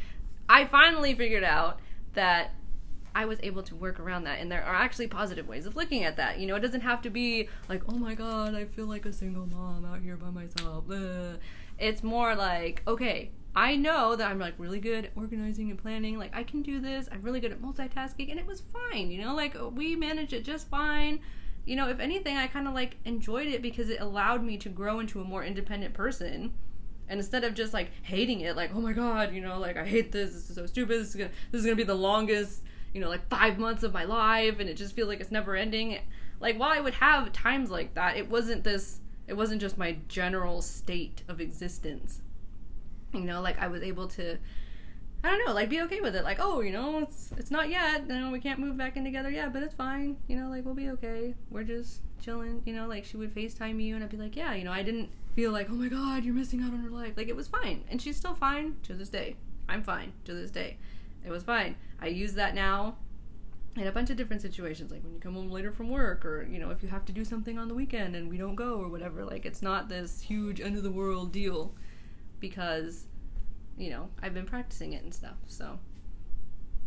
I 0.48 0.64
finally 0.66 1.14
figured 1.14 1.44
out 1.44 1.80
that 2.14 2.52
I 3.14 3.24
was 3.24 3.38
able 3.42 3.62
to 3.64 3.74
work 3.74 3.98
around 3.98 4.24
that, 4.24 4.38
and 4.38 4.50
there 4.50 4.64
are 4.64 4.74
actually 4.74 5.08
positive 5.08 5.48
ways 5.48 5.66
of 5.66 5.76
looking 5.76 6.04
at 6.04 6.16
that. 6.16 6.38
You 6.38 6.46
know, 6.46 6.56
it 6.56 6.60
doesn't 6.60 6.82
have 6.82 7.02
to 7.02 7.10
be 7.10 7.48
like, 7.68 7.82
oh 7.88 7.96
my 7.96 8.14
god, 8.14 8.54
I 8.54 8.64
feel 8.64 8.86
like 8.86 9.06
a 9.06 9.12
single 9.12 9.46
mom 9.46 9.84
out 9.84 10.00
here 10.00 10.16
by 10.16 10.30
myself. 10.30 10.84
Ugh. 10.90 11.38
It's 11.78 12.02
more 12.02 12.34
like, 12.34 12.82
okay, 12.86 13.30
I 13.54 13.76
know 13.76 14.14
that 14.14 14.30
I'm 14.30 14.38
like 14.38 14.54
really 14.58 14.80
good 14.80 15.06
at 15.06 15.10
organizing 15.16 15.70
and 15.70 15.78
planning. 15.78 16.18
Like 16.18 16.34
I 16.34 16.42
can 16.42 16.62
do 16.62 16.80
this. 16.80 17.08
I'm 17.10 17.22
really 17.22 17.40
good 17.40 17.52
at 17.52 17.60
multitasking, 17.60 18.30
and 18.30 18.38
it 18.38 18.46
was 18.46 18.60
fine. 18.60 19.10
You 19.10 19.22
know, 19.22 19.34
like 19.34 19.56
we 19.74 19.96
managed 19.96 20.32
it 20.32 20.44
just 20.44 20.68
fine. 20.68 21.20
You 21.64 21.76
know, 21.76 21.88
if 21.88 22.00
anything, 22.00 22.36
I 22.36 22.46
kind 22.46 22.68
of 22.68 22.74
like 22.74 22.96
enjoyed 23.04 23.46
it 23.46 23.62
because 23.62 23.90
it 23.90 24.00
allowed 24.00 24.44
me 24.44 24.56
to 24.58 24.68
grow 24.68 25.00
into 25.00 25.20
a 25.20 25.24
more 25.24 25.44
independent 25.44 25.94
person. 25.94 26.52
And 27.08 27.18
instead 27.18 27.42
of 27.42 27.54
just 27.54 27.72
like 27.72 27.90
hating 28.02 28.40
it, 28.42 28.54
like 28.54 28.70
oh 28.74 28.80
my 28.80 28.92
god, 28.92 29.34
you 29.34 29.40
know, 29.40 29.58
like 29.58 29.76
I 29.76 29.84
hate 29.84 30.12
this. 30.12 30.32
This 30.32 30.50
is 30.50 30.54
so 30.54 30.66
stupid. 30.66 31.00
This 31.00 31.08
is 31.08 31.14
gonna 31.16 31.30
this 31.50 31.60
is 31.60 31.64
gonna 31.64 31.76
be 31.76 31.82
the 31.82 31.94
longest, 31.94 32.62
you 32.92 33.00
know, 33.00 33.08
like 33.08 33.28
five 33.28 33.58
months 33.58 33.82
of 33.82 33.92
my 33.92 34.04
life, 34.04 34.58
and 34.60 34.68
it 34.68 34.74
just 34.74 34.94
feels 34.94 35.08
like 35.08 35.20
it's 35.20 35.30
never 35.30 35.56
ending. 35.56 35.98
Like 36.40 36.58
while 36.58 36.70
I 36.70 36.80
would 36.80 36.94
have 36.94 37.32
times 37.32 37.70
like 37.70 37.94
that, 37.94 38.16
it 38.16 38.28
wasn't 38.28 38.64
this. 38.64 39.00
It 39.26 39.36
wasn't 39.36 39.60
just 39.60 39.76
my 39.76 39.98
general 40.08 40.62
state 40.62 41.22
of 41.28 41.40
existence. 41.40 42.22
You 43.12 43.20
know, 43.20 43.40
like 43.40 43.58
I 43.58 43.68
was 43.68 43.82
able 43.82 44.08
to. 44.08 44.38
I 45.24 45.30
don't 45.30 45.44
know, 45.44 45.52
like 45.52 45.68
be 45.68 45.80
okay 45.82 46.00
with 46.00 46.14
it. 46.14 46.22
Like, 46.22 46.38
oh, 46.40 46.60
you 46.60 46.70
know, 46.70 47.00
it's 47.00 47.32
it's 47.36 47.50
not 47.50 47.70
yet. 47.70 48.02
You 48.08 48.14
know, 48.14 48.30
we 48.30 48.38
can't 48.38 48.60
move 48.60 48.76
back 48.76 48.96
in 48.96 49.04
together 49.04 49.30
yet, 49.30 49.52
but 49.52 49.62
it's 49.62 49.74
fine. 49.74 50.16
You 50.28 50.36
know, 50.36 50.48
like 50.48 50.64
we'll 50.64 50.74
be 50.74 50.90
okay. 50.90 51.34
We're 51.50 51.64
just 51.64 52.02
chilling. 52.20 52.62
You 52.64 52.74
know, 52.74 52.86
like 52.86 53.04
she 53.04 53.16
would 53.16 53.34
FaceTime 53.34 53.82
you, 53.82 53.96
and 53.96 54.04
I'd 54.04 54.10
be 54.10 54.16
like, 54.16 54.36
yeah, 54.36 54.54
you 54.54 54.64
know, 54.64 54.72
I 54.72 54.82
didn't 54.82 55.10
feel 55.34 55.50
like, 55.50 55.68
oh 55.70 55.74
my 55.74 55.88
god, 55.88 56.24
you're 56.24 56.34
missing 56.34 56.62
out 56.62 56.72
on 56.72 56.78
her 56.80 56.90
life. 56.90 57.14
Like 57.16 57.28
it 57.28 57.36
was 57.36 57.48
fine, 57.48 57.84
and 57.90 58.00
she's 58.00 58.16
still 58.16 58.34
fine 58.34 58.76
to 58.84 58.94
this 58.94 59.08
day. 59.08 59.36
I'm 59.68 59.82
fine 59.82 60.12
to 60.24 60.34
this 60.34 60.50
day. 60.50 60.78
It 61.28 61.32
was 61.32 61.42
fine. 61.42 61.76
I 62.00 62.06
use 62.06 62.32
that 62.34 62.54
now 62.54 62.96
in 63.76 63.86
a 63.86 63.92
bunch 63.92 64.08
of 64.08 64.16
different 64.16 64.40
situations, 64.40 64.90
like 64.90 65.02
when 65.04 65.12
you 65.12 65.20
come 65.20 65.34
home 65.34 65.50
later 65.50 65.70
from 65.70 65.90
work, 65.90 66.24
or 66.24 66.48
you 66.50 66.58
know, 66.58 66.70
if 66.70 66.82
you 66.82 66.88
have 66.88 67.04
to 67.04 67.12
do 67.12 67.22
something 67.22 67.58
on 67.58 67.68
the 67.68 67.74
weekend 67.74 68.16
and 68.16 68.30
we 68.30 68.38
don't 68.38 68.54
go 68.54 68.80
or 68.80 68.88
whatever. 68.88 69.24
Like 69.24 69.44
it's 69.44 69.60
not 69.60 69.90
this 69.90 70.22
huge 70.22 70.58
end 70.60 70.78
of 70.78 70.82
the 70.82 70.90
world 70.90 71.32
deal 71.32 71.74
because 72.40 73.04
you 73.76 73.90
know 73.90 74.08
I've 74.22 74.32
been 74.32 74.46
practicing 74.46 74.94
it 74.94 75.04
and 75.04 75.12
stuff. 75.12 75.36
So 75.46 75.78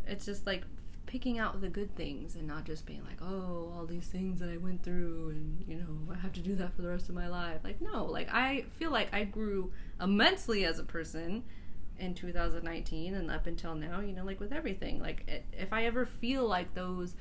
it's 0.08 0.26
just 0.26 0.48
like 0.48 0.64
picking 1.06 1.38
out 1.38 1.62
the 1.62 1.70
good 1.70 1.96
things 1.96 2.36
and 2.36 2.48
not 2.48 2.64
just 2.64 2.86
being 2.88 3.04
like, 3.04 3.22
oh, 3.22 3.72
all 3.76 3.86
these 3.86 4.08
things 4.08 4.40
that 4.40 4.50
I 4.50 4.58
went 4.58 4.82
through 4.82 5.34
and 5.36 5.64
you 5.68 5.78
know 5.78 6.12
I 6.12 6.18
have 6.18 6.34
to 6.34 6.42
do 6.42 6.56
that 6.56 6.76
for 6.76 6.82
the 6.82 6.90
rest 6.90 7.10
of 7.10 7.16
my 7.16 7.28
life. 7.28 7.60
Like 7.64 7.80
no, 7.80 8.06
like 8.06 8.34
I 8.34 8.66
feel 8.80 8.90
like 8.90 9.14
I 9.14 9.24
grew 9.24 9.72
immensely 10.02 10.66
as 10.66 10.80
a 10.80 10.84
person 10.84 11.44
in 12.02 12.14
2019 12.16 13.14
and 13.14 13.32
up 13.32 13.48
until 13.48 13.76
now, 13.76 14.02
you 14.02 14.14
know, 14.14 14.26
like 14.26 14.40
with 14.40 14.52
everything. 14.52 15.00
Like 15.00 15.24
it, 15.28 15.46
if 15.54 15.72
I 15.72 15.86
ever 15.86 16.06
feel 16.06 16.48
like 16.48 16.74
those 16.74 17.16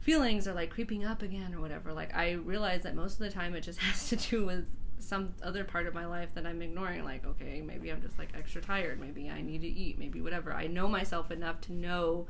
feelings 0.00 0.46
are 0.46 0.54
like 0.54 0.70
creeping 0.70 1.04
up 1.04 1.22
again 1.22 1.52
or 1.54 1.60
whatever, 1.60 1.92
like 1.92 2.14
I 2.14 2.32
realize 2.32 2.84
that 2.84 2.94
most 2.94 3.14
of 3.14 3.18
the 3.18 3.30
time 3.30 3.54
it 3.54 3.62
just 3.62 3.78
has 3.80 4.08
to 4.08 4.16
do 4.16 4.46
with 4.46 4.66
some 4.98 5.34
other 5.42 5.64
part 5.64 5.86
of 5.86 5.94
my 5.94 6.06
life 6.06 6.34
that 6.34 6.46
I'm 6.46 6.62
ignoring. 6.62 7.04
Like, 7.04 7.26
okay, 7.26 7.60
maybe 7.60 7.90
I'm 7.90 8.00
just 8.00 8.18
like 8.18 8.30
extra 8.36 8.62
tired. 8.62 9.00
Maybe 9.00 9.28
I 9.28 9.42
need 9.42 9.60
to 9.62 9.68
eat. 9.68 9.98
Maybe 9.98 10.20
whatever. 10.20 10.52
I 10.52 10.68
know 10.68 10.88
myself 10.88 11.30
enough 11.30 11.60
to 11.62 11.72
know 11.72 12.26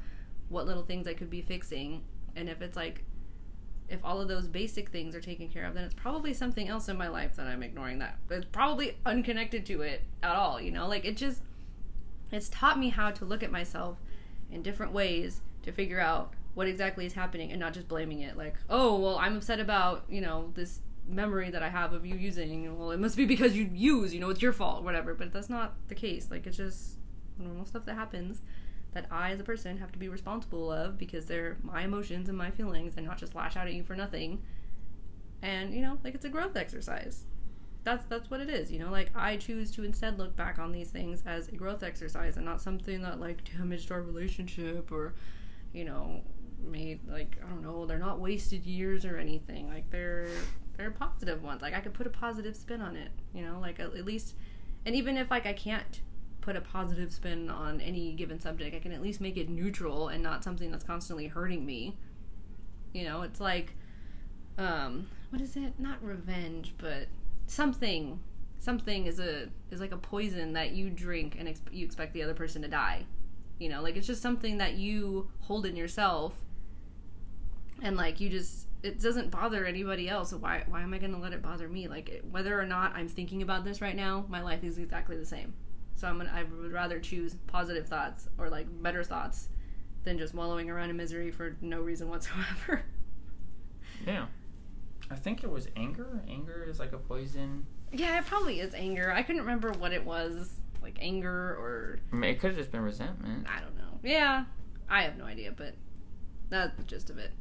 what 0.48 0.66
little 0.66 0.82
things 0.82 1.06
I 1.06 1.14
could 1.14 1.30
be 1.30 1.42
fixing. 1.42 2.02
And 2.34 2.48
if 2.48 2.62
it's 2.62 2.76
like, 2.76 3.04
if 3.88 4.00
all 4.04 4.20
of 4.20 4.28
those 4.28 4.48
basic 4.48 4.90
things 4.90 5.14
are 5.14 5.20
taken 5.20 5.48
care 5.48 5.64
of, 5.64 5.74
then 5.74 5.84
it's 5.84 5.94
probably 5.94 6.34
something 6.34 6.68
else 6.68 6.88
in 6.88 6.96
my 6.96 7.08
life 7.08 7.36
that 7.36 7.46
I'm 7.46 7.62
ignoring 7.62 8.00
that 8.00 8.18
it's 8.30 8.46
probably 8.46 8.98
unconnected 9.06 9.64
to 9.66 9.82
it 9.82 10.02
at 10.22 10.34
all. 10.34 10.60
You 10.60 10.72
know, 10.72 10.88
like 10.88 11.04
it 11.04 11.16
just, 11.16 11.42
it's 12.30 12.48
taught 12.48 12.78
me 12.78 12.88
how 12.88 13.10
to 13.10 13.24
look 13.24 13.42
at 13.42 13.50
myself 13.50 13.98
in 14.50 14.62
different 14.62 14.92
ways 14.92 15.40
to 15.62 15.72
figure 15.72 16.00
out 16.00 16.32
what 16.54 16.66
exactly 16.66 17.04
is 17.04 17.12
happening 17.12 17.50
and 17.50 17.60
not 17.60 17.74
just 17.74 17.88
blaming 17.88 18.20
it. 18.20 18.36
Like 18.36 18.56
oh 18.70 18.98
well 18.98 19.18
i'm 19.18 19.36
upset 19.36 19.60
about 19.60 20.04
you 20.08 20.20
know 20.20 20.52
this 20.54 20.80
memory 21.08 21.50
that 21.50 21.62
i 21.62 21.68
have 21.68 21.92
of 21.92 22.04
you 22.04 22.16
using 22.16 22.76
well 22.76 22.90
it 22.90 22.98
must 22.98 23.16
be 23.16 23.26
because 23.26 23.56
you 23.56 23.70
use 23.72 24.12
you 24.12 24.18
know 24.18 24.30
it's 24.30 24.42
your 24.42 24.52
fault 24.52 24.82
whatever. 24.82 25.14
But 25.14 25.32
that's 25.32 25.50
not 25.50 25.74
the 25.88 25.94
case. 25.94 26.28
Like 26.30 26.46
it's 26.46 26.56
just 26.56 26.96
normal 27.38 27.66
stuff 27.66 27.84
that 27.84 27.94
happens 27.94 28.40
that 28.94 29.06
i 29.10 29.30
as 29.30 29.38
a 29.38 29.44
person 29.44 29.76
have 29.76 29.92
to 29.92 29.98
be 29.98 30.08
responsible 30.08 30.72
of 30.72 30.96
because 30.96 31.26
they're 31.26 31.58
my 31.62 31.82
emotions 31.82 32.30
and 32.30 32.38
my 32.38 32.50
feelings 32.50 32.94
and 32.96 33.06
not 33.06 33.18
just 33.18 33.34
lash 33.34 33.54
out 33.54 33.66
at 33.66 33.74
you 33.74 33.84
for 33.84 33.94
nothing. 33.94 34.42
And 35.42 35.74
you 35.74 35.82
know 35.82 35.98
like 36.02 36.14
it's 36.14 36.24
a 36.24 36.30
growth 36.30 36.56
exercise 36.56 37.24
that's 37.86 38.04
that's 38.06 38.28
what 38.28 38.40
it 38.40 38.50
is 38.50 38.72
you 38.72 38.80
know 38.80 38.90
like 38.90 39.10
i 39.14 39.36
choose 39.36 39.70
to 39.70 39.84
instead 39.84 40.18
look 40.18 40.34
back 40.34 40.58
on 40.58 40.72
these 40.72 40.90
things 40.90 41.22
as 41.24 41.46
a 41.48 41.52
growth 41.52 41.84
exercise 41.84 42.36
and 42.36 42.44
not 42.44 42.60
something 42.60 43.00
that 43.00 43.20
like 43.20 43.38
damaged 43.56 43.92
our 43.92 44.02
relationship 44.02 44.90
or 44.90 45.14
you 45.72 45.84
know 45.84 46.20
made 46.64 46.98
like 47.08 47.36
i 47.44 47.48
don't 47.48 47.62
know 47.62 47.86
they're 47.86 47.96
not 47.98 48.18
wasted 48.18 48.64
years 48.64 49.04
or 49.04 49.16
anything. 49.18 49.68
Like 49.68 49.88
they're 49.90 50.28
they're 50.76 50.90
positive 50.90 51.42
ones. 51.44 51.62
Like 51.62 51.74
i 51.74 51.80
could 51.80 51.94
put 51.94 52.08
a 52.08 52.10
positive 52.10 52.56
spin 52.56 52.80
on 52.80 52.96
it 52.96 53.10
you 53.32 53.44
know 53.44 53.60
like 53.60 53.78
at, 53.78 53.94
at 53.94 54.04
least 54.04 54.34
and 54.84 54.96
even 54.96 55.16
if 55.16 55.30
like 55.30 55.46
i 55.46 55.52
can't 55.52 56.00
put 56.40 56.56
a 56.56 56.60
positive 56.60 57.12
spin 57.12 57.48
on 57.50 57.80
any 57.80 58.12
given 58.14 58.40
subject 58.40 58.74
i 58.74 58.78
can 58.80 58.92
at 58.92 59.02
least 59.02 59.20
make 59.20 59.36
it 59.36 59.48
neutral 59.48 60.08
and 60.08 60.22
not 60.22 60.42
something 60.42 60.70
that's 60.72 60.84
constantly 60.84 61.28
hurting 61.28 61.64
me. 61.64 61.96
You 62.92 63.04
know 63.04 63.22
it's 63.22 63.40
like 63.40 63.74
um 64.58 65.06
what 65.30 65.40
is 65.40 65.56
it? 65.56 65.78
Not 65.78 66.02
revenge 66.02 66.74
but 66.78 67.06
something 67.46 68.20
something 68.58 69.06
is 69.06 69.20
a 69.20 69.48
is 69.70 69.80
like 69.80 69.92
a 69.92 69.96
poison 69.96 70.52
that 70.54 70.72
you 70.72 70.90
drink 70.90 71.36
and 71.38 71.48
ex- 71.48 71.60
you 71.70 71.84
expect 71.84 72.12
the 72.12 72.22
other 72.22 72.34
person 72.34 72.62
to 72.62 72.68
die. 72.68 73.06
You 73.58 73.68
know 73.68 73.82
like 73.82 73.96
it's 73.96 74.06
just 74.06 74.22
something 74.22 74.58
that 74.58 74.74
you 74.74 75.28
hold 75.40 75.66
in 75.66 75.76
yourself 75.76 76.34
and 77.82 77.96
like 77.96 78.20
you 78.20 78.28
just 78.28 78.66
it 78.82 79.00
doesn't 79.00 79.30
bother 79.30 79.64
anybody 79.64 80.08
else. 80.08 80.30
So 80.30 80.38
why 80.38 80.64
why 80.68 80.82
am 80.82 80.94
i 80.94 80.98
going 80.98 81.12
to 81.12 81.18
let 81.18 81.32
it 81.32 81.42
bother 81.42 81.68
me? 81.68 81.88
Like 81.88 82.22
whether 82.30 82.58
or 82.58 82.66
not 82.66 82.92
i'm 82.94 83.08
thinking 83.08 83.42
about 83.42 83.64
this 83.64 83.80
right 83.80 83.96
now 83.96 84.24
my 84.28 84.42
life 84.42 84.64
is 84.64 84.78
exactly 84.78 85.16
the 85.16 85.26
same. 85.26 85.54
So 85.94 86.08
i'm 86.08 86.18
gonna 86.18 86.32
i 86.34 86.42
would 86.42 86.72
rather 86.72 86.98
choose 86.98 87.36
positive 87.46 87.86
thoughts 87.86 88.28
or 88.38 88.50
like 88.50 88.66
better 88.82 89.02
thoughts 89.02 89.48
than 90.04 90.18
just 90.18 90.34
wallowing 90.34 90.70
around 90.70 90.90
in 90.90 90.96
misery 90.96 91.30
for 91.30 91.56
no 91.60 91.80
reason 91.80 92.08
whatsoever. 92.08 92.82
Yeah. 94.06 94.26
I 95.10 95.14
think 95.16 95.44
it 95.44 95.50
was 95.50 95.68
anger. 95.76 96.22
Anger 96.28 96.64
is 96.68 96.78
like 96.78 96.92
a 96.92 96.98
poison. 96.98 97.66
yeah 97.92 98.18
it 98.18 98.26
probably 98.26 98.58
is 98.60 98.74
anger 98.74 99.12
i 99.12 99.22
couldn't 99.22 99.42
remember 99.42 99.70
what 99.72 99.92
it 99.92 100.04
was 100.04 100.60
like 100.82 100.98
anger 101.00 101.56
or 101.56 101.98
I 102.12 102.16
mean, 102.16 102.30
it 102.30 102.40
could 102.40 102.48
have 102.50 102.56
just 102.58 102.70
been 102.72 102.82
resentment. 102.82 103.46
I 103.48 103.60
don't 103.60 103.76
know. 103.76 103.98
Yeah, 104.04 104.44
I 104.88 105.02
have 105.02 105.16
no 105.16 105.24
idea, 105.24 105.52
but 105.56 105.74
that's 106.48 106.76
the 106.76 106.84
gist 106.84 107.10
of 107.10 107.18
it. 107.18 107.32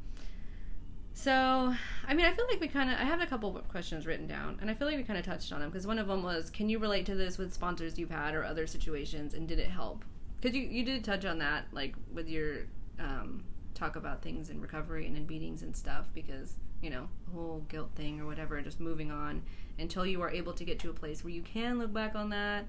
So, 1.14 1.74
I 2.08 2.14
mean, 2.14 2.26
I 2.26 2.34
feel 2.34 2.46
like 2.50 2.60
we 2.60 2.68
kind 2.68 2.90
of. 2.90 2.98
I 3.00 3.04
have 3.04 3.22
a 3.22 3.26
couple 3.28 3.56
of 3.56 3.68
questions 3.70 4.06
written 4.06 4.28
down, 4.28 4.58
and 4.62 4.70
I 4.70 4.74
feel 4.74 4.88
like 4.88 4.98
we 4.98 5.04
kind 5.04 5.18
of 5.20 5.26
touched 5.26 5.54
on 5.54 5.60
them 5.62 5.70
because 5.70 5.88
one 5.88 6.00
of 6.00 6.08
them 6.08 6.24
was, 6.24 6.50
"Can 6.50 6.68
you 6.70 6.80
relate 6.80 7.06
to 7.06 7.16
this 7.16 7.38
with 7.38 7.54
sponsors 7.54 7.98
you've 7.98 8.10
had 8.10 8.34
or 8.36 8.44
other 8.44 8.68
situations, 8.68 9.34
and 9.34 9.48
did 9.48 9.60
it 9.60 9.70
help?" 9.70 10.04
Because 10.42 10.56
you 10.56 10.64
you 10.64 10.84
did 10.84 11.04
touch 11.04 11.24
on 11.24 11.38
that, 11.40 11.68
like 11.72 11.96
with 12.14 12.28
your 12.28 12.64
um, 13.00 13.44
talk 13.76 13.96
about 13.96 14.22
things 14.24 14.50
in 14.50 14.60
recovery 14.60 15.06
and 15.06 15.16
in 15.16 15.26
beatings 15.26 15.62
and 15.62 15.76
stuff, 15.76 16.08
because 16.14 16.56
you 16.82 16.90
know 16.90 17.08
the 17.28 17.32
whole 17.32 17.64
guilt 17.70 17.92
thing 17.96 18.20
or 18.20 18.26
whatever, 18.26 18.60
just 18.62 18.80
moving 18.80 19.12
on 19.12 19.44
until 19.78 20.06
you 20.06 20.22
are 20.22 20.30
able 20.32 20.54
to 20.54 20.64
get 20.64 20.80
to 20.80 20.90
a 20.90 20.94
place 20.94 21.24
where 21.24 21.34
you 21.34 21.42
can 21.42 21.78
look 21.78 21.94
back 21.94 22.16
on 22.16 22.30
that 22.30 22.66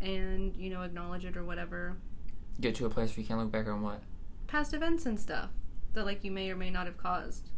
and 0.00 0.56
you 0.56 0.68
know 0.70 0.82
acknowledge 0.82 1.24
it 1.24 1.36
or 1.36 1.44
whatever 1.44 1.96
Get 2.60 2.74
to 2.76 2.86
a 2.86 2.90
place 2.90 3.16
where 3.16 3.22
you 3.22 3.26
can't 3.28 3.40
look 3.40 3.50
back 3.52 3.66
on 3.68 3.80
what? 3.82 4.02
past 4.46 4.74
events 4.74 5.06
and 5.06 5.18
stuff 5.20 5.50
that 5.94 6.04
like 6.04 6.24
you 6.24 6.30
may 6.30 6.50
or 6.50 6.56
may 6.56 6.70
not 6.70 6.86
have 6.86 6.96
caused 6.96 7.50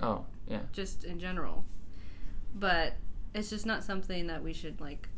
Oh, 0.00 0.24
yeah. 0.48 0.60
just 0.72 1.04
in 1.04 1.18
general 1.20 1.64
but 2.54 2.94
it's 3.34 3.50
just 3.50 3.66
not 3.66 3.84
something 3.84 4.26
that 4.28 4.42
we 4.42 4.52
should 4.52 4.80
like 4.80 5.08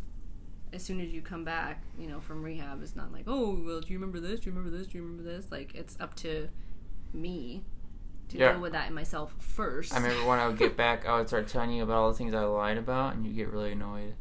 as 0.73 0.83
soon 0.83 1.01
as 1.01 1.09
you 1.09 1.21
come 1.23 1.45
back, 1.45 1.83
you 1.99 2.07
know, 2.07 2.21
from 2.21 2.43
rehab, 2.43 2.83
it's 2.83 2.95
not 2.97 3.13
like, 3.13 3.25
oh, 3.27 3.61
well, 3.65 3.81
do 3.81 3.89
you 3.93 3.99
remember 3.99 4.21
this? 4.21 4.41
Do 4.41 4.51
you 4.51 4.57
remember 4.57 4.77
this? 4.77 4.87
Do 4.89 4.99
you 4.99 5.05
remember 5.05 5.23
this? 5.25 5.51
Like, 5.51 5.75
it's 5.75 5.97
up 6.01 6.15
to 6.17 6.49
me 7.13 7.63
to 8.29 8.39
Yeah. 8.39 8.53
deal 8.53 8.61
with 8.61 8.73
that 8.73 8.89
in 8.89 8.95
myself 8.95 9.35
first. 9.39 9.93
I 9.93 9.97
remember 9.97 10.27
when 10.29 10.39
I 10.39 10.47
would 10.47 10.59
get 10.59 10.77
back, 10.77 11.07
I 11.07 11.19
would 11.19 11.29
start 11.29 11.49
telling 11.49 11.73
you 11.73 11.83
about 11.83 11.97
all 11.97 12.13
the 12.13 12.17
things 12.19 12.35
I 12.35 12.45
lied 12.45 12.79
about, 12.79 13.15
and 13.15 13.27
you 13.27 13.33
get 13.33 13.49
really 13.49 13.73
annoyed. 13.73 14.15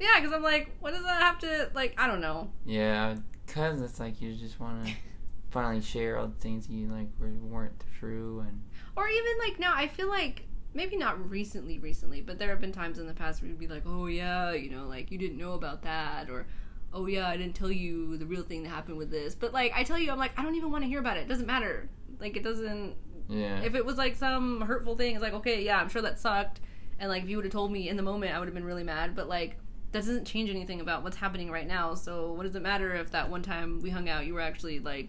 yeah, 0.00 0.18
because 0.20 0.32
I'm 0.32 0.42
like, 0.42 0.70
what 0.80 0.92
does 0.92 1.04
that 1.04 1.20
have 1.22 1.38
to, 1.40 1.70
like, 1.74 1.94
I 1.98 2.06
don't 2.06 2.20
know. 2.20 2.50
Yeah, 2.64 3.16
because 3.46 3.80
it's 3.82 3.98
like 4.00 4.20
you 4.20 4.34
just 4.34 4.58
want 4.60 4.86
to 4.86 4.92
finally 5.50 5.80
share 5.82 6.18
all 6.18 6.26
the 6.28 6.34
things 6.40 6.68
you 6.68 6.88
like 6.88 7.08
were, 7.18 7.30
weren't 7.30 7.82
true, 7.98 8.40
and 8.46 8.62
Or 8.96 9.08
even 9.08 9.32
like 9.46 9.58
now, 9.58 9.72
I 9.74 9.88
feel 9.88 10.08
like 10.08 10.45
maybe 10.76 10.96
not 10.96 11.30
recently, 11.30 11.78
recently, 11.78 12.20
but 12.20 12.38
there 12.38 12.50
have 12.50 12.60
been 12.60 12.70
times 12.70 12.98
in 12.98 13.06
the 13.06 13.14
past 13.14 13.40
where 13.40 13.48
you'd 13.48 13.58
be 13.58 13.66
like, 13.66 13.82
oh 13.86 14.06
yeah, 14.06 14.52
you 14.52 14.70
know, 14.70 14.86
like 14.86 15.10
you 15.10 15.18
didn't 15.18 15.38
know 15.38 15.54
about 15.54 15.82
that, 15.82 16.28
or 16.30 16.46
oh 16.92 17.06
yeah, 17.06 17.28
I 17.28 17.36
didn't 17.36 17.54
tell 17.56 17.70
you 17.70 18.16
the 18.18 18.26
real 18.26 18.42
thing 18.42 18.62
that 18.62 18.68
happened 18.68 18.98
with 18.98 19.10
this. 19.10 19.34
But 19.34 19.52
like 19.52 19.72
I 19.74 19.82
tell 19.82 19.98
you, 19.98 20.12
I'm 20.12 20.18
like, 20.18 20.38
I 20.38 20.42
don't 20.42 20.54
even 20.54 20.70
want 20.70 20.84
to 20.84 20.88
hear 20.88 21.00
about 21.00 21.16
it. 21.16 21.20
It 21.20 21.28
doesn't 21.28 21.46
matter. 21.46 21.88
Like 22.20 22.36
it 22.36 22.44
doesn't. 22.44 22.94
yeah. 23.28 23.60
If 23.62 23.74
it 23.74 23.84
was 23.84 23.96
like 23.96 24.14
some 24.16 24.60
hurtful 24.60 24.96
thing, 24.96 25.14
it's 25.14 25.22
like 25.22 25.32
okay, 25.34 25.64
yeah, 25.64 25.80
I'm 25.80 25.88
sure 25.88 26.02
that 26.02 26.20
sucked, 26.20 26.60
and 26.98 27.08
like 27.08 27.24
if 27.24 27.28
you 27.28 27.36
would 27.36 27.46
have 27.46 27.52
told 27.52 27.72
me 27.72 27.88
in 27.88 27.96
the 27.96 28.02
moment, 28.02 28.34
I 28.34 28.38
would 28.38 28.46
have 28.46 28.54
been 28.54 28.64
really 28.64 28.84
mad. 28.84 29.16
But 29.16 29.28
like. 29.28 29.56
That 29.92 30.00
doesn't 30.00 30.26
change 30.26 30.50
anything 30.50 30.80
about 30.80 31.04
what's 31.04 31.16
happening 31.16 31.48
right 31.50 31.66
now. 31.66 31.94
So 31.94 32.32
what 32.32 32.42
does 32.42 32.54
it 32.56 32.60
matter 32.60 32.92
if 32.96 33.12
that 33.12 33.30
one 33.30 33.40
time 33.42 33.80
we 33.80 33.88
hung 33.88 34.08
out, 34.08 34.26
you 34.26 34.34
were 34.34 34.40
actually 34.40 34.80
like, 34.80 35.08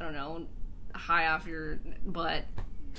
I 0.00 0.02
don't 0.04 0.14
know, 0.14 0.46
high 0.94 1.26
off 1.28 1.46
your 1.46 1.78
butt 2.04 2.46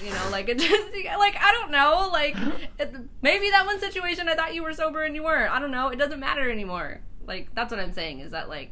you 0.01 0.09
know 0.11 0.29
like 0.31 0.49
it 0.49 0.57
just 0.59 0.93
like 1.17 1.35
i 1.39 1.51
don't 1.51 1.71
know 1.71 2.09
like 2.11 2.35
it, 2.79 2.95
maybe 3.21 3.49
that 3.49 3.65
one 3.65 3.79
situation 3.79 4.27
i 4.27 4.35
thought 4.35 4.55
you 4.55 4.63
were 4.63 4.73
sober 4.73 5.03
and 5.03 5.15
you 5.15 5.23
weren't. 5.23 5.53
I 5.53 5.59
don't 5.59 5.71
know. 5.71 5.89
It 5.89 5.97
doesn't 5.97 6.19
matter 6.19 6.49
anymore. 6.49 7.01
Like 7.25 7.53
that's 7.53 7.71
what 7.71 7.79
i'm 7.79 7.93
saying 7.93 8.19
is 8.19 8.31
that 8.31 8.49
like 8.49 8.71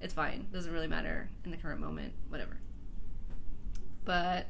it's 0.00 0.14
fine. 0.14 0.46
Doesn't 0.52 0.72
really 0.72 0.86
matter 0.86 1.28
in 1.44 1.50
the 1.50 1.56
current 1.56 1.80
moment. 1.80 2.14
Whatever. 2.28 2.56
But 4.04 4.46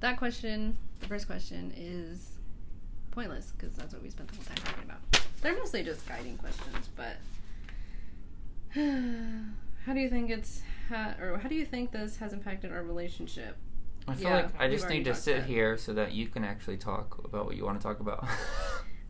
that 0.00 0.16
question 0.16 0.76
the 1.00 1.06
first 1.06 1.26
question 1.26 1.72
is 1.76 2.32
pointless 3.10 3.52
because 3.56 3.74
that's 3.76 3.92
what 3.94 4.02
we 4.02 4.10
spent 4.10 4.28
the 4.28 4.36
whole 4.36 4.44
time 4.44 4.56
talking 4.56 4.84
about. 4.84 5.00
They're 5.40 5.56
mostly 5.56 5.82
just 5.82 6.06
guiding 6.08 6.36
questions 6.38 6.88
but 6.96 7.16
how 9.86 9.94
do 9.94 10.00
you 10.00 10.10
think 10.10 10.30
it's 10.30 10.62
ha- 10.88 11.14
or 11.20 11.38
how 11.38 11.48
do 11.48 11.54
you 11.54 11.64
think 11.64 11.92
this 11.92 12.16
has 12.16 12.32
impacted 12.32 12.72
our 12.72 12.82
relationship 12.82 13.56
I 14.08 14.14
feel 14.14 14.30
yeah, 14.30 14.36
like 14.36 14.60
I 14.60 14.68
just 14.68 14.88
need 14.88 15.04
to 15.04 15.14
sit 15.14 15.44
here 15.44 15.76
so 15.76 15.92
that 15.94 16.12
you 16.12 16.28
can 16.28 16.44
actually 16.44 16.76
talk 16.76 17.18
about 17.24 17.46
what 17.46 17.56
you 17.56 17.64
want 17.64 17.80
to 17.80 17.86
talk 17.86 18.00
about. 18.00 18.26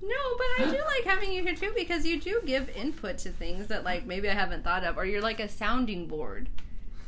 No, 0.03 0.17
but 0.37 0.67
I 0.67 0.71
do 0.71 0.83
like 0.85 1.05
having 1.05 1.33
you 1.33 1.43
here 1.43 1.55
too 1.55 1.73
because 1.75 2.07
you 2.07 2.21
do 2.21 2.41
give 2.45 2.69
input 2.77 3.19
to 3.19 3.31
things 3.31 3.69
that 3.69 3.83
like 3.83 4.07
maybe 4.07 4.29
I 4.29 4.35
haven't 4.35 4.63
thought 4.63 4.85
of, 4.85 4.99
or 4.99 5.07
you're 5.07 5.23
like 5.23 5.41
a 5.41 5.49
sounding 5.49 6.07
board, 6.07 6.49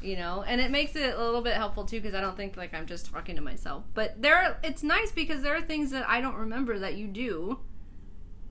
you 0.01 0.17
know, 0.17 0.43
and 0.43 0.61
it 0.61 0.71
makes 0.71 0.97
it 0.97 1.15
a 1.15 1.23
little 1.23 1.43
bit 1.43 1.55
helpful 1.55 1.85
too 1.85 2.01
because 2.01 2.15
I 2.15 2.21
don't 2.21 2.37
think 2.37 2.57
like 2.57 2.75
I'm 2.75 2.87
just 2.87 3.13
talking 3.13 3.37
to 3.37 3.43
myself. 3.43 3.85
But 3.95 4.21
there, 4.21 4.37
are, 4.37 4.57
it's 4.65 4.83
nice 4.83 5.13
because 5.13 5.43
there 5.43 5.55
are 5.55 5.61
things 5.61 5.91
that 5.91 6.09
I 6.09 6.21
don't 6.21 6.37
remember 6.37 6.79
that 6.79 6.95
you 6.95 7.07
do, 7.07 7.61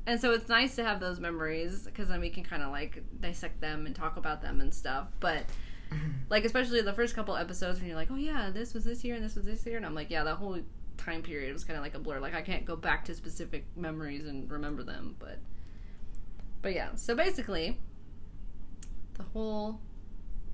and 0.06 0.22
so 0.22 0.32
it's 0.32 0.48
nice 0.48 0.76
to 0.76 0.84
have 0.84 1.00
those 1.00 1.20
memories 1.20 1.82
because 1.86 2.08
then 2.08 2.22
we 2.22 2.30
can 2.30 2.44
kind 2.44 2.62
of 2.62 2.72
like 2.72 3.04
dissect 3.20 3.60
them 3.60 3.88
and 3.88 3.96
talk 3.96 4.18
about 4.18 4.44
them 4.44 4.62
and 4.62 4.74
stuff. 4.74 5.08
But 5.20 5.46
Mm-hmm. 5.92 6.08
like 6.30 6.46
especially 6.46 6.82
the 6.82 6.94
first 6.94 7.16
couple 7.16 7.36
episodes 7.36 7.80
when 7.80 7.88
you're 7.88 7.98
like, 7.98 8.12
oh 8.12 8.16
yeah, 8.16 8.50
this 8.54 8.74
was 8.74 8.84
this 8.84 9.04
year 9.04 9.16
and 9.16 9.24
this 9.24 9.36
was 9.36 9.46
this 9.46 9.66
year, 9.66 9.78
and 9.78 9.86
I'm 9.86 9.96
like, 9.96 10.10
yeah, 10.10 10.24
that 10.24 10.36
whole 10.36 10.60
time 10.98 11.22
period 11.22 11.54
was 11.54 11.64
kind 11.64 11.78
of 11.78 11.84
like 11.84 11.96
a 11.96 12.00
blur. 12.00 12.20
Like 12.20 12.34
I 12.34 12.42
can't 12.42 12.66
go 12.66 12.76
back 12.76 13.06
to 13.06 13.16
specific 13.16 13.66
memories 13.76 14.26
and 14.26 14.50
remember 14.52 14.84
them, 14.84 15.16
but 15.20 15.40
but 16.62 16.74
yeah. 16.74 16.96
So 16.96 17.16
basically, 17.16 17.80
the 19.14 19.24
whole 19.24 19.80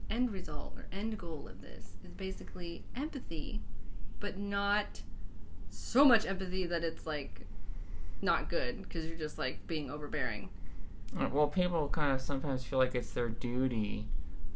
end 0.10 0.32
result 0.32 0.74
or 0.78 0.86
end 0.92 1.18
goal 1.18 1.48
of 1.48 1.62
this 1.62 1.98
is 2.04 2.12
basically 2.12 2.84
empathy, 2.96 3.62
but 4.20 4.38
not 4.38 5.02
so 5.70 6.06
much 6.06 6.26
empathy 6.26 6.68
that 6.68 6.84
it's 6.84 7.08
like 7.08 7.48
not 8.22 8.50
good 8.50 8.84
because 8.84 9.06
you're 9.06 9.18
just 9.18 9.38
like 9.38 9.66
being 9.68 9.90
overbearing. 9.90 10.50
well, 11.32 11.48
people 11.48 11.90
kind 11.90 12.12
of 12.12 12.22
sometimes 12.22 12.64
feel 12.64 12.80
like 12.80 12.96
it's 12.96 13.12
their 13.12 13.30
duty 13.30 14.08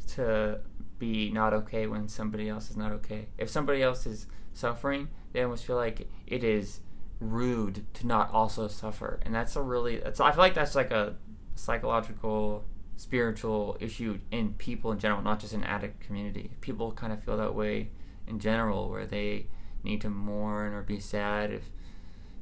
to 0.07 0.59
be 0.99 1.29
not 1.31 1.53
okay 1.53 1.87
when 1.87 2.07
somebody 2.07 2.49
else 2.49 2.69
is 2.69 2.77
not 2.77 2.91
okay. 2.91 3.27
If 3.37 3.49
somebody 3.49 3.83
else 3.83 4.05
is 4.05 4.27
suffering, 4.53 5.09
they 5.33 5.43
almost 5.43 5.65
feel 5.65 5.75
like 5.75 6.07
it 6.25 6.43
is 6.43 6.81
rude 7.19 7.85
to 7.95 8.07
not 8.07 8.31
also 8.31 8.67
suffer, 8.67 9.19
and 9.23 9.33
that's 9.33 9.55
a 9.55 9.61
really. 9.61 9.97
That's 9.97 10.19
I 10.19 10.31
feel 10.31 10.41
like 10.41 10.53
that's 10.53 10.75
like 10.75 10.91
a 10.91 11.15
psychological, 11.55 12.65
spiritual 12.95 13.77
issue 13.79 14.19
in 14.31 14.53
people 14.53 14.91
in 14.91 14.99
general, 14.99 15.21
not 15.21 15.39
just 15.39 15.53
in 15.53 15.63
addict 15.63 15.99
community. 15.99 16.51
People 16.61 16.91
kind 16.91 17.13
of 17.13 17.23
feel 17.23 17.37
that 17.37 17.55
way 17.55 17.89
in 18.27 18.39
general, 18.39 18.89
where 18.89 19.05
they 19.05 19.47
need 19.83 20.01
to 20.01 20.09
mourn 20.09 20.73
or 20.73 20.81
be 20.81 20.99
sad 20.99 21.51
if 21.51 21.69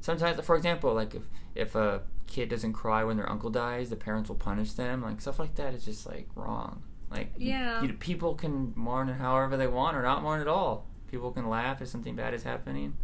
sometimes 0.00 0.40
for 0.44 0.56
example 0.56 0.92
like 0.94 1.14
if 1.14 1.22
if 1.54 1.74
a 1.74 2.02
kid 2.26 2.48
doesn't 2.48 2.72
cry 2.72 3.04
when 3.04 3.16
their 3.16 3.30
uncle 3.30 3.50
dies 3.50 3.90
the 3.90 3.96
parents 3.96 4.28
will 4.28 4.36
punish 4.36 4.72
them 4.72 5.02
like 5.02 5.20
stuff 5.20 5.38
like 5.38 5.54
that 5.54 5.74
is 5.74 5.84
just 5.84 6.06
like 6.06 6.28
wrong 6.34 6.82
like 7.10 7.32
you- 7.36 7.50
Yeah. 7.50 7.82
you, 7.82 7.92
people 7.94 8.34
can 8.34 8.72
mourn 8.76 9.08
however 9.08 9.56
they 9.56 9.66
want 9.66 9.96
or 9.96 10.02
not 10.02 10.22
mourn 10.22 10.40
at 10.40 10.48
all 10.48 10.86
people 11.10 11.30
can 11.30 11.48
laugh 11.48 11.80
if 11.80 11.88
something 11.88 12.16
bad 12.16 12.34
is 12.34 12.42
happening 12.42 12.96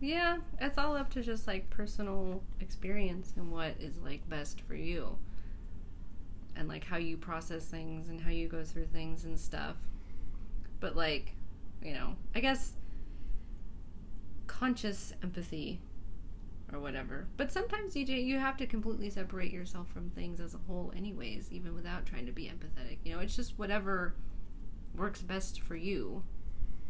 Yeah, 0.00 0.38
it's 0.60 0.76
all 0.78 0.94
up 0.96 1.10
to 1.12 1.22
just 1.22 1.46
like 1.46 1.70
personal 1.70 2.42
experience 2.60 3.32
and 3.36 3.50
what 3.50 3.74
is 3.80 3.96
like 3.98 4.28
best 4.28 4.60
for 4.60 4.74
you. 4.74 5.16
And 6.54 6.68
like 6.68 6.84
how 6.84 6.98
you 6.98 7.16
process 7.16 7.64
things 7.64 8.10
and 8.10 8.20
how 8.20 8.30
you 8.30 8.46
go 8.46 8.62
through 8.62 8.86
things 8.86 9.24
and 9.24 9.38
stuff. 9.40 9.76
But 10.80 10.96
like, 10.96 11.32
you 11.82 11.94
know, 11.94 12.16
I 12.34 12.40
guess 12.40 12.74
conscious 14.46 15.12
empathy 15.22 15.80
or 16.72 16.80
whatever. 16.80 17.26
But 17.36 17.52
sometimes 17.52 17.96
you 17.96 18.04
do 18.04 18.12
you 18.12 18.38
have 18.38 18.56
to 18.58 18.66
completely 18.66 19.10
separate 19.10 19.52
yourself 19.52 19.88
from 19.88 20.10
things 20.10 20.40
as 20.40 20.54
a 20.54 20.58
whole 20.66 20.92
anyways, 20.96 21.48
even 21.52 21.74
without 21.74 22.06
trying 22.06 22.26
to 22.26 22.32
be 22.32 22.44
empathetic. 22.44 22.98
You 23.04 23.14
know, 23.14 23.20
it's 23.20 23.36
just 23.36 23.58
whatever 23.58 24.14
works 24.96 25.22
best 25.22 25.60
for 25.60 25.76
you. 25.76 26.22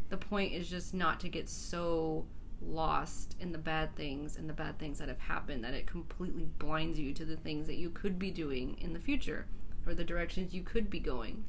The 0.09 0.17
point 0.17 0.53
is 0.53 0.71
just 0.71 0.95
not 0.95 1.21
to 1.21 1.29
get 1.29 1.49
so 1.49 2.27
lost 2.63 3.37
in 3.41 3.53
the 3.53 3.59
bad 3.59 3.95
things 3.97 4.37
and 4.37 4.49
the 4.49 4.55
bad 4.55 4.79
things 4.79 4.99
that 4.99 5.09
have 5.09 5.21
happened 5.21 5.63
that 5.63 5.75
it 5.75 5.87
completely 5.87 6.49
blinds 6.59 6.99
you 6.99 7.13
to 7.13 7.25
the 7.25 7.37
things 7.37 7.67
that 7.67 7.77
you 7.77 7.91
could 7.91 8.19
be 8.19 8.31
doing 8.31 8.77
in 8.81 8.93
the 8.93 8.99
future 8.99 9.47
or 9.87 9.95
the 9.95 10.05
directions 10.05 10.55
you 10.55 10.63
could 10.63 10.89
be 10.89 10.99
going 10.99 11.45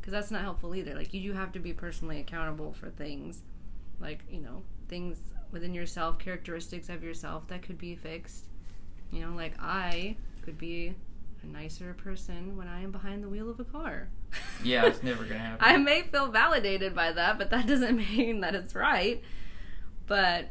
because 0.00 0.12
that's 0.12 0.30
not 0.30 0.42
helpful 0.42 0.74
either 0.74 0.94
like 0.94 1.12
you 1.12 1.20
do 1.20 1.32
have 1.36 1.50
to 1.50 1.58
be 1.58 1.72
personally 1.72 2.20
accountable 2.20 2.72
for 2.72 2.88
things 2.90 3.42
like 4.00 4.20
you 4.30 4.40
know 4.40 4.62
things 4.88 5.18
within 5.54 5.72
yourself 5.72 6.18
characteristics 6.18 6.90
of 6.90 7.02
yourself 7.02 7.46
that 7.48 7.62
could 7.62 7.78
be 7.78 7.96
fixed 7.96 8.44
you 9.10 9.20
know 9.20 9.34
like 9.34 9.54
i 9.58 10.14
could 10.42 10.58
be 10.58 10.94
a 11.42 11.46
nicer 11.46 11.94
person 11.94 12.56
when 12.56 12.68
i 12.68 12.82
am 12.82 12.90
behind 12.90 13.24
the 13.24 13.28
wheel 13.28 13.48
of 13.48 13.58
a 13.58 13.64
car 13.64 14.08
yeah 14.62 14.84
it's 14.84 15.02
never 15.02 15.24
gonna 15.24 15.38
happen 15.38 15.64
I 15.64 15.76
may 15.76 16.02
feel 16.02 16.28
validated 16.28 16.94
by 16.94 17.12
that, 17.12 17.38
but 17.38 17.50
that 17.50 17.66
doesn't 17.66 17.96
mean 18.16 18.40
that 18.40 18.54
it's 18.54 18.74
right. 18.74 19.22
But 20.06 20.48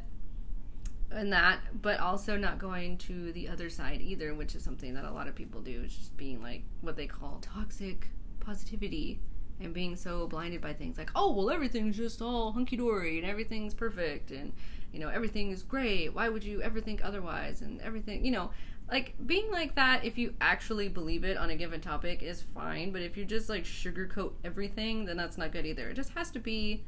and 1.12 1.32
that, 1.32 1.60
but 1.80 2.00
also 2.00 2.38
not 2.38 2.58
going 2.58 2.98
to 3.00 3.32
the 3.34 3.48
other 3.48 3.70
side 3.70 4.02
either, 4.02 4.34
which 4.34 4.56
is 4.56 4.64
something 4.64 4.96
that 4.96 5.06
a 5.06 5.12
lot 5.12 5.28
of 5.28 5.36
people 5.36 5.62
do. 5.62 5.82
Is 5.84 5.96
just 5.96 6.18
being 6.18 6.42
like 6.42 6.64
what 6.82 6.96
they 6.96 7.08
call 7.08 7.40
toxic 7.42 8.08
positivity 8.40 9.20
and 9.62 9.74
being 9.74 9.96
so 9.96 10.28
blinded 10.28 10.62
by 10.62 10.74
things 10.74 10.98
like, 10.98 11.12
oh 11.16 11.32
well, 11.32 11.52
everything's 11.52 11.96
just 11.96 12.22
all 12.22 12.52
hunky 12.52 12.76
dory 12.78 13.20
and 13.20 13.28
everything's 13.28 13.74
perfect 13.74 14.32
and 14.32 14.54
you 14.94 15.00
know 15.00 15.10
everything 15.10 15.52
is 15.52 15.64
great. 15.64 16.14
Why 16.14 16.30
would 16.30 16.44
you 16.44 16.62
ever 16.62 16.80
think 16.80 17.04
otherwise? 17.04 17.62
And 17.62 17.82
everything, 17.82 18.24
you 18.24 18.32
know, 18.32 18.52
like 18.92 19.16
being 19.26 19.50
like 19.52 19.76
that 19.76 20.04
if 20.04 20.18
you 20.18 20.34
actually 20.42 20.88
believe 20.88 21.24
it 21.24 21.38
on 21.38 21.50
a 21.50 21.56
given 21.56 21.82
topic 21.82 22.22
is 22.22 22.44
fine 22.54 22.92
but 22.92 23.02
if 23.02 23.16
you 23.18 23.26
just 23.26 23.50
like 23.50 23.64
sugarcoat 23.64 24.34
everything 24.44 25.06
then 25.06 25.18
that's 25.18 25.38
not 25.38 25.52
good 25.52 25.66
either 25.66 25.90
it 25.90 25.96
just 25.96 26.12
has 26.12 26.30
to 26.30 26.40
be 26.40 26.84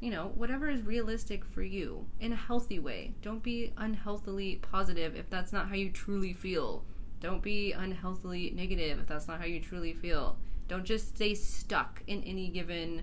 you 0.00 0.10
know 0.10 0.32
whatever 0.36 0.70
is 0.70 0.82
realistic 0.82 1.44
for 1.44 1.62
you 1.62 2.06
in 2.20 2.32
a 2.32 2.36
healthy 2.36 2.78
way 2.78 3.12
don't 3.20 3.42
be 3.42 3.72
unhealthily 3.78 4.56
positive 4.56 5.16
if 5.16 5.28
that's 5.28 5.52
not 5.52 5.68
how 5.68 5.74
you 5.74 5.90
truly 5.90 6.32
feel 6.32 6.84
don't 7.20 7.42
be 7.42 7.72
unhealthily 7.72 8.50
negative 8.54 9.00
if 9.00 9.06
that's 9.06 9.26
not 9.26 9.40
how 9.40 9.46
you 9.46 9.60
truly 9.60 9.92
feel 9.92 10.38
don't 10.68 10.84
just 10.84 11.08
stay 11.08 11.34
stuck 11.34 12.02
in 12.06 12.22
any 12.24 12.48
given 12.48 13.02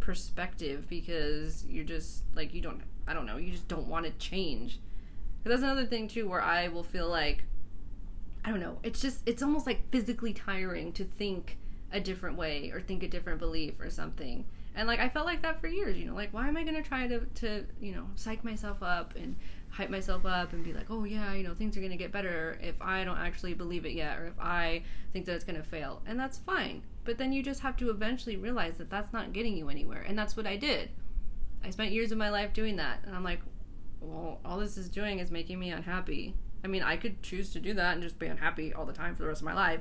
perspective 0.00 0.88
because 0.88 1.66
you're 1.68 1.84
just 1.84 2.22
like 2.34 2.54
you 2.54 2.62
don't 2.62 2.80
i 3.06 3.12
don't 3.14 3.26
know 3.26 3.36
you 3.36 3.50
just 3.50 3.68
don't 3.68 3.86
want 3.88 4.04
to 4.04 4.12
change 4.12 4.78
'Cause 5.46 5.50
that's 5.50 5.62
another 5.62 5.86
thing 5.86 6.08
too, 6.08 6.28
where 6.28 6.42
I 6.42 6.66
will 6.66 6.82
feel 6.82 7.08
like, 7.08 7.44
I 8.44 8.50
don't 8.50 8.58
know, 8.58 8.80
it's 8.82 9.00
just 9.00 9.22
it's 9.26 9.44
almost 9.44 9.64
like 9.64 9.88
physically 9.92 10.32
tiring 10.32 10.92
to 10.94 11.04
think 11.04 11.56
a 11.92 12.00
different 12.00 12.36
way 12.36 12.72
or 12.72 12.80
think 12.80 13.04
a 13.04 13.08
different 13.08 13.38
belief 13.38 13.78
or 13.78 13.88
something. 13.88 14.44
And 14.74 14.88
like 14.88 14.98
I 14.98 15.08
felt 15.08 15.24
like 15.24 15.42
that 15.42 15.60
for 15.60 15.68
years, 15.68 15.96
you 15.96 16.04
know, 16.04 16.16
like 16.16 16.34
why 16.34 16.48
am 16.48 16.56
I 16.56 16.64
gonna 16.64 16.82
try 16.82 17.06
to 17.06 17.20
to 17.20 17.64
you 17.80 17.92
know 17.92 18.08
psych 18.16 18.42
myself 18.42 18.82
up 18.82 19.14
and 19.14 19.36
hype 19.70 19.88
myself 19.88 20.26
up 20.26 20.52
and 20.52 20.64
be 20.64 20.72
like, 20.72 20.90
oh 20.90 21.04
yeah, 21.04 21.32
you 21.32 21.44
know 21.44 21.54
things 21.54 21.76
are 21.76 21.80
gonna 21.80 21.96
get 21.96 22.10
better 22.10 22.58
if 22.60 22.74
I 22.80 23.04
don't 23.04 23.18
actually 23.18 23.54
believe 23.54 23.86
it 23.86 23.92
yet, 23.92 24.18
or 24.18 24.26
if 24.26 24.40
I 24.40 24.82
think 25.12 25.26
that 25.26 25.36
it's 25.36 25.44
gonna 25.44 25.62
fail, 25.62 26.02
and 26.06 26.18
that's 26.18 26.38
fine. 26.38 26.82
But 27.04 27.18
then 27.18 27.32
you 27.32 27.44
just 27.44 27.60
have 27.60 27.76
to 27.76 27.90
eventually 27.90 28.36
realize 28.36 28.78
that 28.78 28.90
that's 28.90 29.12
not 29.12 29.32
getting 29.32 29.56
you 29.56 29.68
anywhere, 29.68 30.02
and 30.02 30.18
that's 30.18 30.36
what 30.36 30.44
I 30.48 30.56
did. 30.56 30.90
I 31.66 31.70
spent 31.70 31.92
years 31.92 32.12
of 32.12 32.18
my 32.18 32.30
life 32.30 32.52
doing 32.52 32.76
that, 32.76 33.00
and 33.04 33.14
I'm 33.14 33.24
like, 33.24 33.40
well, 34.00 34.38
all 34.44 34.58
this 34.58 34.76
is 34.76 34.88
doing 34.88 35.18
is 35.18 35.30
making 35.30 35.58
me 35.58 35.70
unhappy. 35.70 36.34
I 36.62 36.68
mean, 36.68 36.82
I 36.82 36.96
could 36.96 37.22
choose 37.22 37.52
to 37.52 37.60
do 37.60 37.74
that 37.74 37.94
and 37.94 38.02
just 38.02 38.18
be 38.18 38.26
unhappy 38.26 38.72
all 38.72 38.84
the 38.84 38.92
time 38.92 39.14
for 39.14 39.22
the 39.22 39.28
rest 39.28 39.40
of 39.40 39.46
my 39.46 39.54
life. 39.54 39.80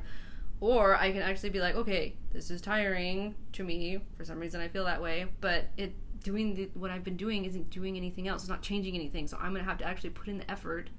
Or 0.62 0.96
I 0.96 1.12
can 1.12 1.22
actually 1.22 1.50
be 1.50 1.60
like, 1.60 1.76
okay, 1.76 2.16
this 2.32 2.50
is 2.50 2.62
tiring 2.62 3.36
to 3.54 3.64
me. 3.64 4.00
For 4.18 4.24
some 4.24 4.40
reason, 4.40 4.62
I 4.62 4.68
feel 4.68 4.86
that 4.86 5.02
way. 5.02 5.26
But 5.42 5.66
it 5.78 5.94
doing 6.24 6.56
the, 6.56 6.70
what 6.74 6.90
I've 6.90 7.04
been 7.04 7.18
doing 7.18 7.46
isn't 7.46 7.70
doing 7.70 7.98
anything 7.98 8.28
else. 8.28 8.42
It's 8.42 8.50
not 8.50 8.62
changing 8.62 8.96
anything. 8.96 9.28
So 9.28 9.38
I'm 9.40 9.54
gonna 9.54 9.64
have 9.64 9.78
to 9.80 9.86
actually 9.86 10.12
put 10.12 10.28
in 10.28 10.38
the 10.40 10.50
effort 10.50 10.90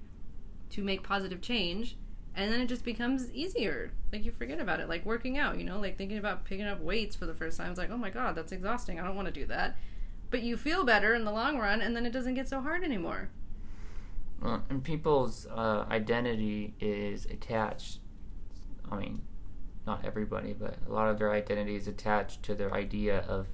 to 0.71 0.85
make 0.85 1.03
positive 1.03 1.41
change. 1.41 1.97
And 2.35 2.53
then 2.53 2.61
it 2.61 2.67
just 2.67 2.85
becomes 2.85 3.33
easier. 3.33 3.93
Like 4.13 4.25
you 4.25 4.31
forget 4.31 4.61
about 4.61 4.81
it. 4.81 4.89
Like 4.89 5.05
working 5.07 5.39
out, 5.39 5.59
you 5.59 5.65
know, 5.65 5.81
like 5.81 5.97
thinking 5.97 6.19
about 6.19 6.45
picking 6.45 6.67
up 6.67 6.81
weights 6.81 7.17
for 7.17 7.27
the 7.27 7.35
first 7.35 7.57
time. 7.59 7.71
It's 7.71 7.79
like, 7.79 7.91
oh 7.91 7.97
my 7.97 8.11
god, 8.11 8.35
that's 8.37 8.53
exhausting. 8.53 9.01
I 9.01 9.05
don't 9.05 9.17
want 9.17 9.27
to 9.27 9.33
do 9.33 9.47
that. 9.47 9.77
But 10.31 10.43
you 10.43 10.57
feel 10.57 10.85
better 10.85 11.15
in 11.15 11.25
the 11.25 11.33
long 11.33 11.59
run, 11.59 11.81
and 11.81 11.95
then 11.95 12.05
it 12.05 12.13
doesn't 12.13 12.35
get 12.35 12.49
so 12.49 12.61
hard 12.61 12.83
anymore. 12.83 13.31
Well, 14.41 14.63
and 14.69 14.83
people's 14.83 15.47
uh, 15.47 15.87
identity 15.91 16.75
is 16.81 17.27
attached. 17.27 18.01
I 18.91 18.97
mean, 18.97 19.23
not 19.87 20.05
everybody, 20.05 20.53
but 20.53 20.77
a 20.87 20.93
lot 20.93 21.09
of 21.09 21.19
their 21.19 21.33
identity 21.33 21.77
is 21.77 21.87
attached 21.87 22.43
to 22.45 22.55
their 22.55 22.75
idea 22.75 23.21
of, 23.29 23.47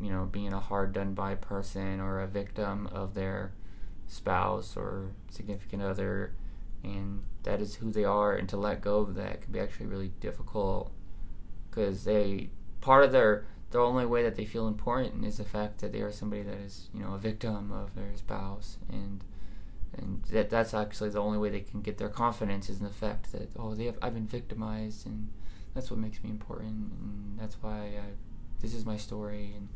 you 0.00 0.10
know, 0.10 0.24
being 0.24 0.52
a 0.52 0.60
hard 0.60 0.92
done 0.92 1.14
by 1.14 1.34
person 1.34 2.00
or 2.00 2.20
a 2.20 2.26
victim 2.26 2.88
of 2.88 3.14
their 3.14 3.52
spouse 4.08 4.76
or 4.76 5.12
significant 5.30 5.82
other, 5.82 6.32
and 6.82 7.22
that 7.42 7.60
is 7.60 7.76
who 7.76 7.92
they 7.92 8.04
are. 8.04 8.34
And 8.34 8.48
to 8.48 8.56
let 8.56 8.80
go 8.80 9.00
of 9.00 9.14
that 9.16 9.42
can 9.42 9.52
be 9.52 9.60
actually 9.60 9.86
really 9.86 10.12
difficult 10.20 10.92
because 11.68 12.04
they 12.04 12.50
part 12.80 13.04
of 13.04 13.12
their 13.12 13.46
the 13.76 13.82
only 13.82 14.06
way 14.06 14.22
that 14.22 14.36
they 14.36 14.46
feel 14.46 14.68
important 14.68 15.22
is 15.22 15.36
the 15.36 15.44
fact 15.44 15.80
that 15.80 15.92
they 15.92 16.00
are 16.00 16.10
somebody 16.10 16.42
that 16.42 16.56
is 16.56 16.88
you 16.94 17.00
know 17.00 17.12
a 17.12 17.18
victim 17.18 17.70
of 17.70 17.94
their 17.94 18.16
spouse 18.16 18.78
and 18.88 19.22
and 19.98 20.22
that 20.32 20.48
that's 20.48 20.72
actually 20.72 21.10
the 21.10 21.20
only 21.20 21.36
way 21.36 21.50
they 21.50 21.60
can 21.60 21.82
get 21.82 21.98
their 21.98 22.08
confidence 22.08 22.70
is 22.70 22.78
in 22.78 22.86
the 22.86 22.92
fact 22.92 23.32
that 23.32 23.50
oh 23.58 23.74
they 23.74 23.84
have 23.84 23.98
I've 24.00 24.14
been 24.14 24.26
victimized 24.26 25.06
and 25.06 25.28
that's 25.74 25.90
what 25.90 26.00
makes 26.00 26.24
me 26.24 26.30
important 26.30 26.90
and 27.02 27.38
that's 27.38 27.56
why 27.60 27.98
I, 28.04 28.08
this 28.62 28.72
is 28.72 28.86
my 28.86 28.96
story 28.96 29.52
and 29.54 29.68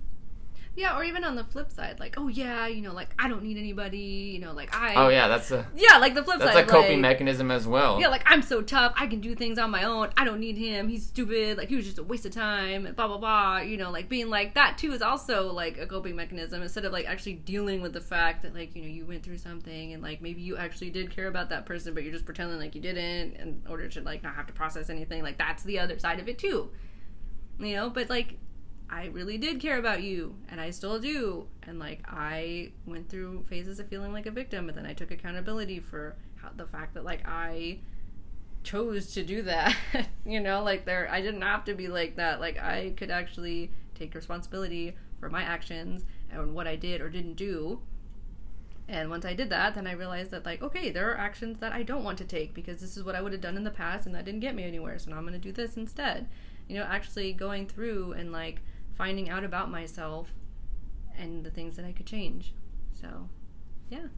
Yeah, 0.77 0.97
or 0.97 1.03
even 1.03 1.25
on 1.25 1.35
the 1.35 1.43
flip 1.43 1.73
side, 1.73 1.99
like, 1.99 2.15
oh 2.17 2.29
yeah, 2.29 2.69
you 2.69 2.81
know, 2.81 2.93
like 2.93 3.09
I 3.19 3.29
don't 3.29 3.43
need 3.43 3.59
anybody, 3.59 3.99
you 3.99 4.39
know, 4.39 4.53
like 4.53 4.75
I. 4.75 4.95
oh 4.95 5.09
yeah 5.09 5.27
that's 5.27 5.51
a 5.51 5.67
Yeah, 5.75 5.99
like 5.99 6.15
the 6.15 6.23
flip 6.23 6.39
that's 6.39 6.53
side. 6.53 6.63
That's 6.63 6.71
a 6.71 6.75
coping 6.75 7.03
like, 7.03 7.13
mechanism 7.13 7.51
as 7.51 7.67
well 7.67 8.01
Yeah, 8.01 8.07
like 8.09 8.23
I'm 8.25 8.41
so 8.41 8.63
tough. 8.63 8.95
I 8.97 9.09
can 9.09 9.21
do 9.21 9.35
things 9.35 9.59
on 9.59 9.71
my 9.71 9.83
own. 9.83 10.11
I 10.17 10.25
don't 10.25 10.39
need 10.39 10.57
him. 10.57 10.89
He's 10.89 11.07
stupid. 11.07 11.59
Like 11.59 11.69
he 11.69 11.77
was 11.77 11.87
just 11.87 11.99
a 11.99 12.05
waste 12.05 12.25
of 12.25 12.33
time. 12.33 12.87
And 12.87 12.95
blah 12.95 13.09
blah 13.09 13.19
blah. 13.19 13.59
You 13.59 13.77
know, 13.77 13.91
like 13.91 14.09
being 14.09 14.31
like 14.31 14.55
that 14.55 14.79
too 14.79 14.93
is 14.93 15.03
also 15.03 15.53
like 15.53 15.77
a 15.77 15.87
coping 15.87 16.15
mechanism 16.15 16.63
instead 16.63 16.85
of 16.85 16.93
like 16.93 17.07
actually 17.07 17.35
dealing 17.35 17.83
with 17.83 17.93
the 17.93 18.01
fact 18.01 18.43
that 18.43 18.55
like 18.55 18.77
you 18.77 18.83
know 18.83 18.89
you 18.89 19.05
went 19.05 19.25
through 19.25 19.39
something 19.39 19.93
and 19.93 20.03
like 20.03 20.23
maybe 20.23 20.41
you 20.41 20.57
actually 20.57 20.91
did 20.91 21.11
care 21.11 21.27
about 21.27 21.51
that 21.51 21.67
person, 21.67 21.95
but 21.95 22.05
you're 22.05 22.13
just 22.13 22.25
pretending 22.25 22.59
like 22.59 22.77
you 22.77 22.81
didn't 22.81 23.35
in 23.35 23.63
order 23.69 23.89
to 23.89 24.01
like 24.03 24.23
not 24.23 24.37
have 24.37 24.47
to 24.47 24.53
process 24.53 24.89
anything. 24.89 25.23
Like 25.25 25.37
that's 25.37 25.65
the 25.65 25.81
other 25.81 25.99
side 25.99 26.21
of 26.21 26.29
it 26.29 26.39
too. 26.39 26.71
You 27.59 27.75
know, 27.75 27.91
but 27.91 28.09
like 28.09 28.37
I 28.91 29.07
really 29.07 29.39
did 29.39 29.61
care 29.61 29.79
about 29.79 30.03
you, 30.03 30.35
and 30.49 30.61
I 30.61 30.71
still 30.71 30.99
do. 30.99 31.47
And 31.63 31.79
like 31.79 32.03
I 32.09 32.73
went 32.87 33.09
through 33.09 33.45
phases 33.49 33.79
of 33.79 33.89
feeling 33.89 34.13
like 34.13 34.27
a 34.27 34.33
victim, 34.33 34.67
but 34.67 34.75
then 34.75 34.85
I 34.85 34.95
took 34.95 35.13
accountability 35.13 35.79
for 35.79 36.17
how, 36.37 36.51
the 36.57 36.67
fact 36.67 36.95
that 36.95 37.05
like 37.05 37.27
I 37.27 37.79
chose 38.65 39.13
to 39.15 39.23
do 39.23 39.43
that. 39.43 39.77
you 40.27 40.41
know, 40.41 40.65
like 40.65 40.85
there, 40.85 41.09
I 41.11 41.21
didn't 41.21 41.43
have 41.43 41.65
to 41.67 41.75
be 41.75 41.87
like 41.87 42.17
that. 42.17 42.41
Like 42.41 42.59
I 42.59 42.93
could 42.97 43.11
actually 43.11 43.71
take 43.95 44.15
responsibility 44.15 44.97
for 45.21 45.31
my 45.31 45.43
actions 45.43 46.05
and 46.31 46.53
what 46.53 46.67
I 46.67 46.75
did 46.75 47.01
or 47.01 47.09
didn't 47.09 47.35
do. 47.35 47.81
And 48.89 49.09
once 49.09 49.25
I 49.25 49.35
did 49.35 49.51
that, 49.51 49.77
then 49.77 49.87
I 49.87 49.93
realized 49.93 50.33
that 50.33 50.45
like, 50.45 50.63
okay, 50.63 50.91
there 50.91 51.13
are 51.13 51.17
actions 51.17 51.61
that 51.61 51.73
I 51.73 51.85
don't 51.85 52.03
want 52.03 52.19
to 52.19 52.25
take 52.25 52.55
because 52.55 52.81
this 52.81 52.97
is 52.97 53.05
what 53.05 53.15
I 53.15 53.23
would 53.23 53.31
have 53.31 53.41
done 53.41 53.57
in 53.57 53.63
the 53.63 53.71
past, 53.71 54.07
and 54.07 54.15
that 54.17 54.25
didn't 54.25 54.41
get 54.41 54.57
me 54.57 54.65
anywhere. 54.65 54.99
So 54.99 55.11
now 55.11 55.17
I'm 55.17 55.23
going 55.23 55.33
to 55.35 55.39
do 55.39 55.53
this 55.53 55.77
instead. 55.77 56.27
You 56.67 56.79
know, 56.79 56.85
actually 56.85 57.33
going 57.33 57.69
through 57.69 58.15
and 58.15 58.33
like 58.33 58.63
finding 59.01 59.31
out 59.31 59.45
about 59.45 59.71
myself 59.71 60.29
and 61.19 61.43
the 61.43 61.51
things 61.51 61.75
that 61.77 61.87
I 61.87 61.93
could 61.93 62.05
change. 62.05 62.53
So, 63.01 63.31
yeah. 63.89 64.09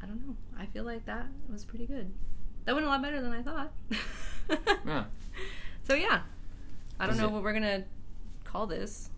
I 0.00 0.06
don't 0.06 0.24
know. 0.24 0.36
I 0.56 0.66
feel 0.66 0.84
like 0.84 1.06
that 1.06 1.26
was 1.50 1.64
pretty 1.64 1.86
good. 1.86 2.12
That 2.66 2.74
went 2.76 2.86
a 2.86 2.88
lot 2.88 3.02
better 3.02 3.20
than 3.20 3.32
I 3.32 3.42
thought. 3.42 3.72
yeah 4.86 5.04
So, 5.82 5.94
yeah. 5.94 6.20
I 7.00 7.06
don't 7.06 7.14
Is 7.14 7.20
know 7.20 7.26
it- 7.26 7.32
what 7.32 7.42
we're 7.42 7.50
going 7.52 7.62
to 7.64 7.84
call 8.44 8.68
this. 8.68 9.10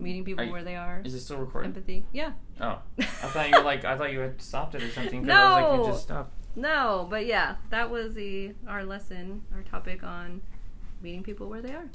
Meeting 0.00 0.24
people 0.24 0.44
you- 0.44 0.50
where 0.50 0.64
they 0.64 0.74
are. 0.74 1.00
is 1.04 1.14
it 1.14 1.20
still 1.20 1.36
recording 1.36 1.68
Empathy. 1.70 2.04
Yeah. 2.12 2.32
oh 2.60 2.78
I 2.98 3.02
thought 3.04 3.50
you 3.50 3.56
were 3.56 3.62
like 3.62 3.84
I 3.84 3.96
thought 3.96 4.12
you 4.12 4.18
had 4.18 4.42
stopped 4.42 4.74
it 4.74 4.82
or 4.82 4.90
something 4.90 5.20
'cause 5.24 5.30
I 5.30 5.44
was 5.44 5.62
like 5.62 5.72
No! 5.78 5.84
you 5.86 5.92
just 5.92 6.02
stopped 6.02 6.32
No, 6.56 7.06
but 7.08 7.24
yeah, 7.26 7.56
that 7.70 7.88
was 7.88 8.14
the 8.14 8.54
our 8.66 8.84
lesson, 8.84 9.42
our 9.54 9.62
topic 9.62 10.02
on 10.02 10.40
meeting 11.00 11.22
people 11.22 11.48
where 11.48 11.62
they 11.62 11.72
are. 11.72 11.88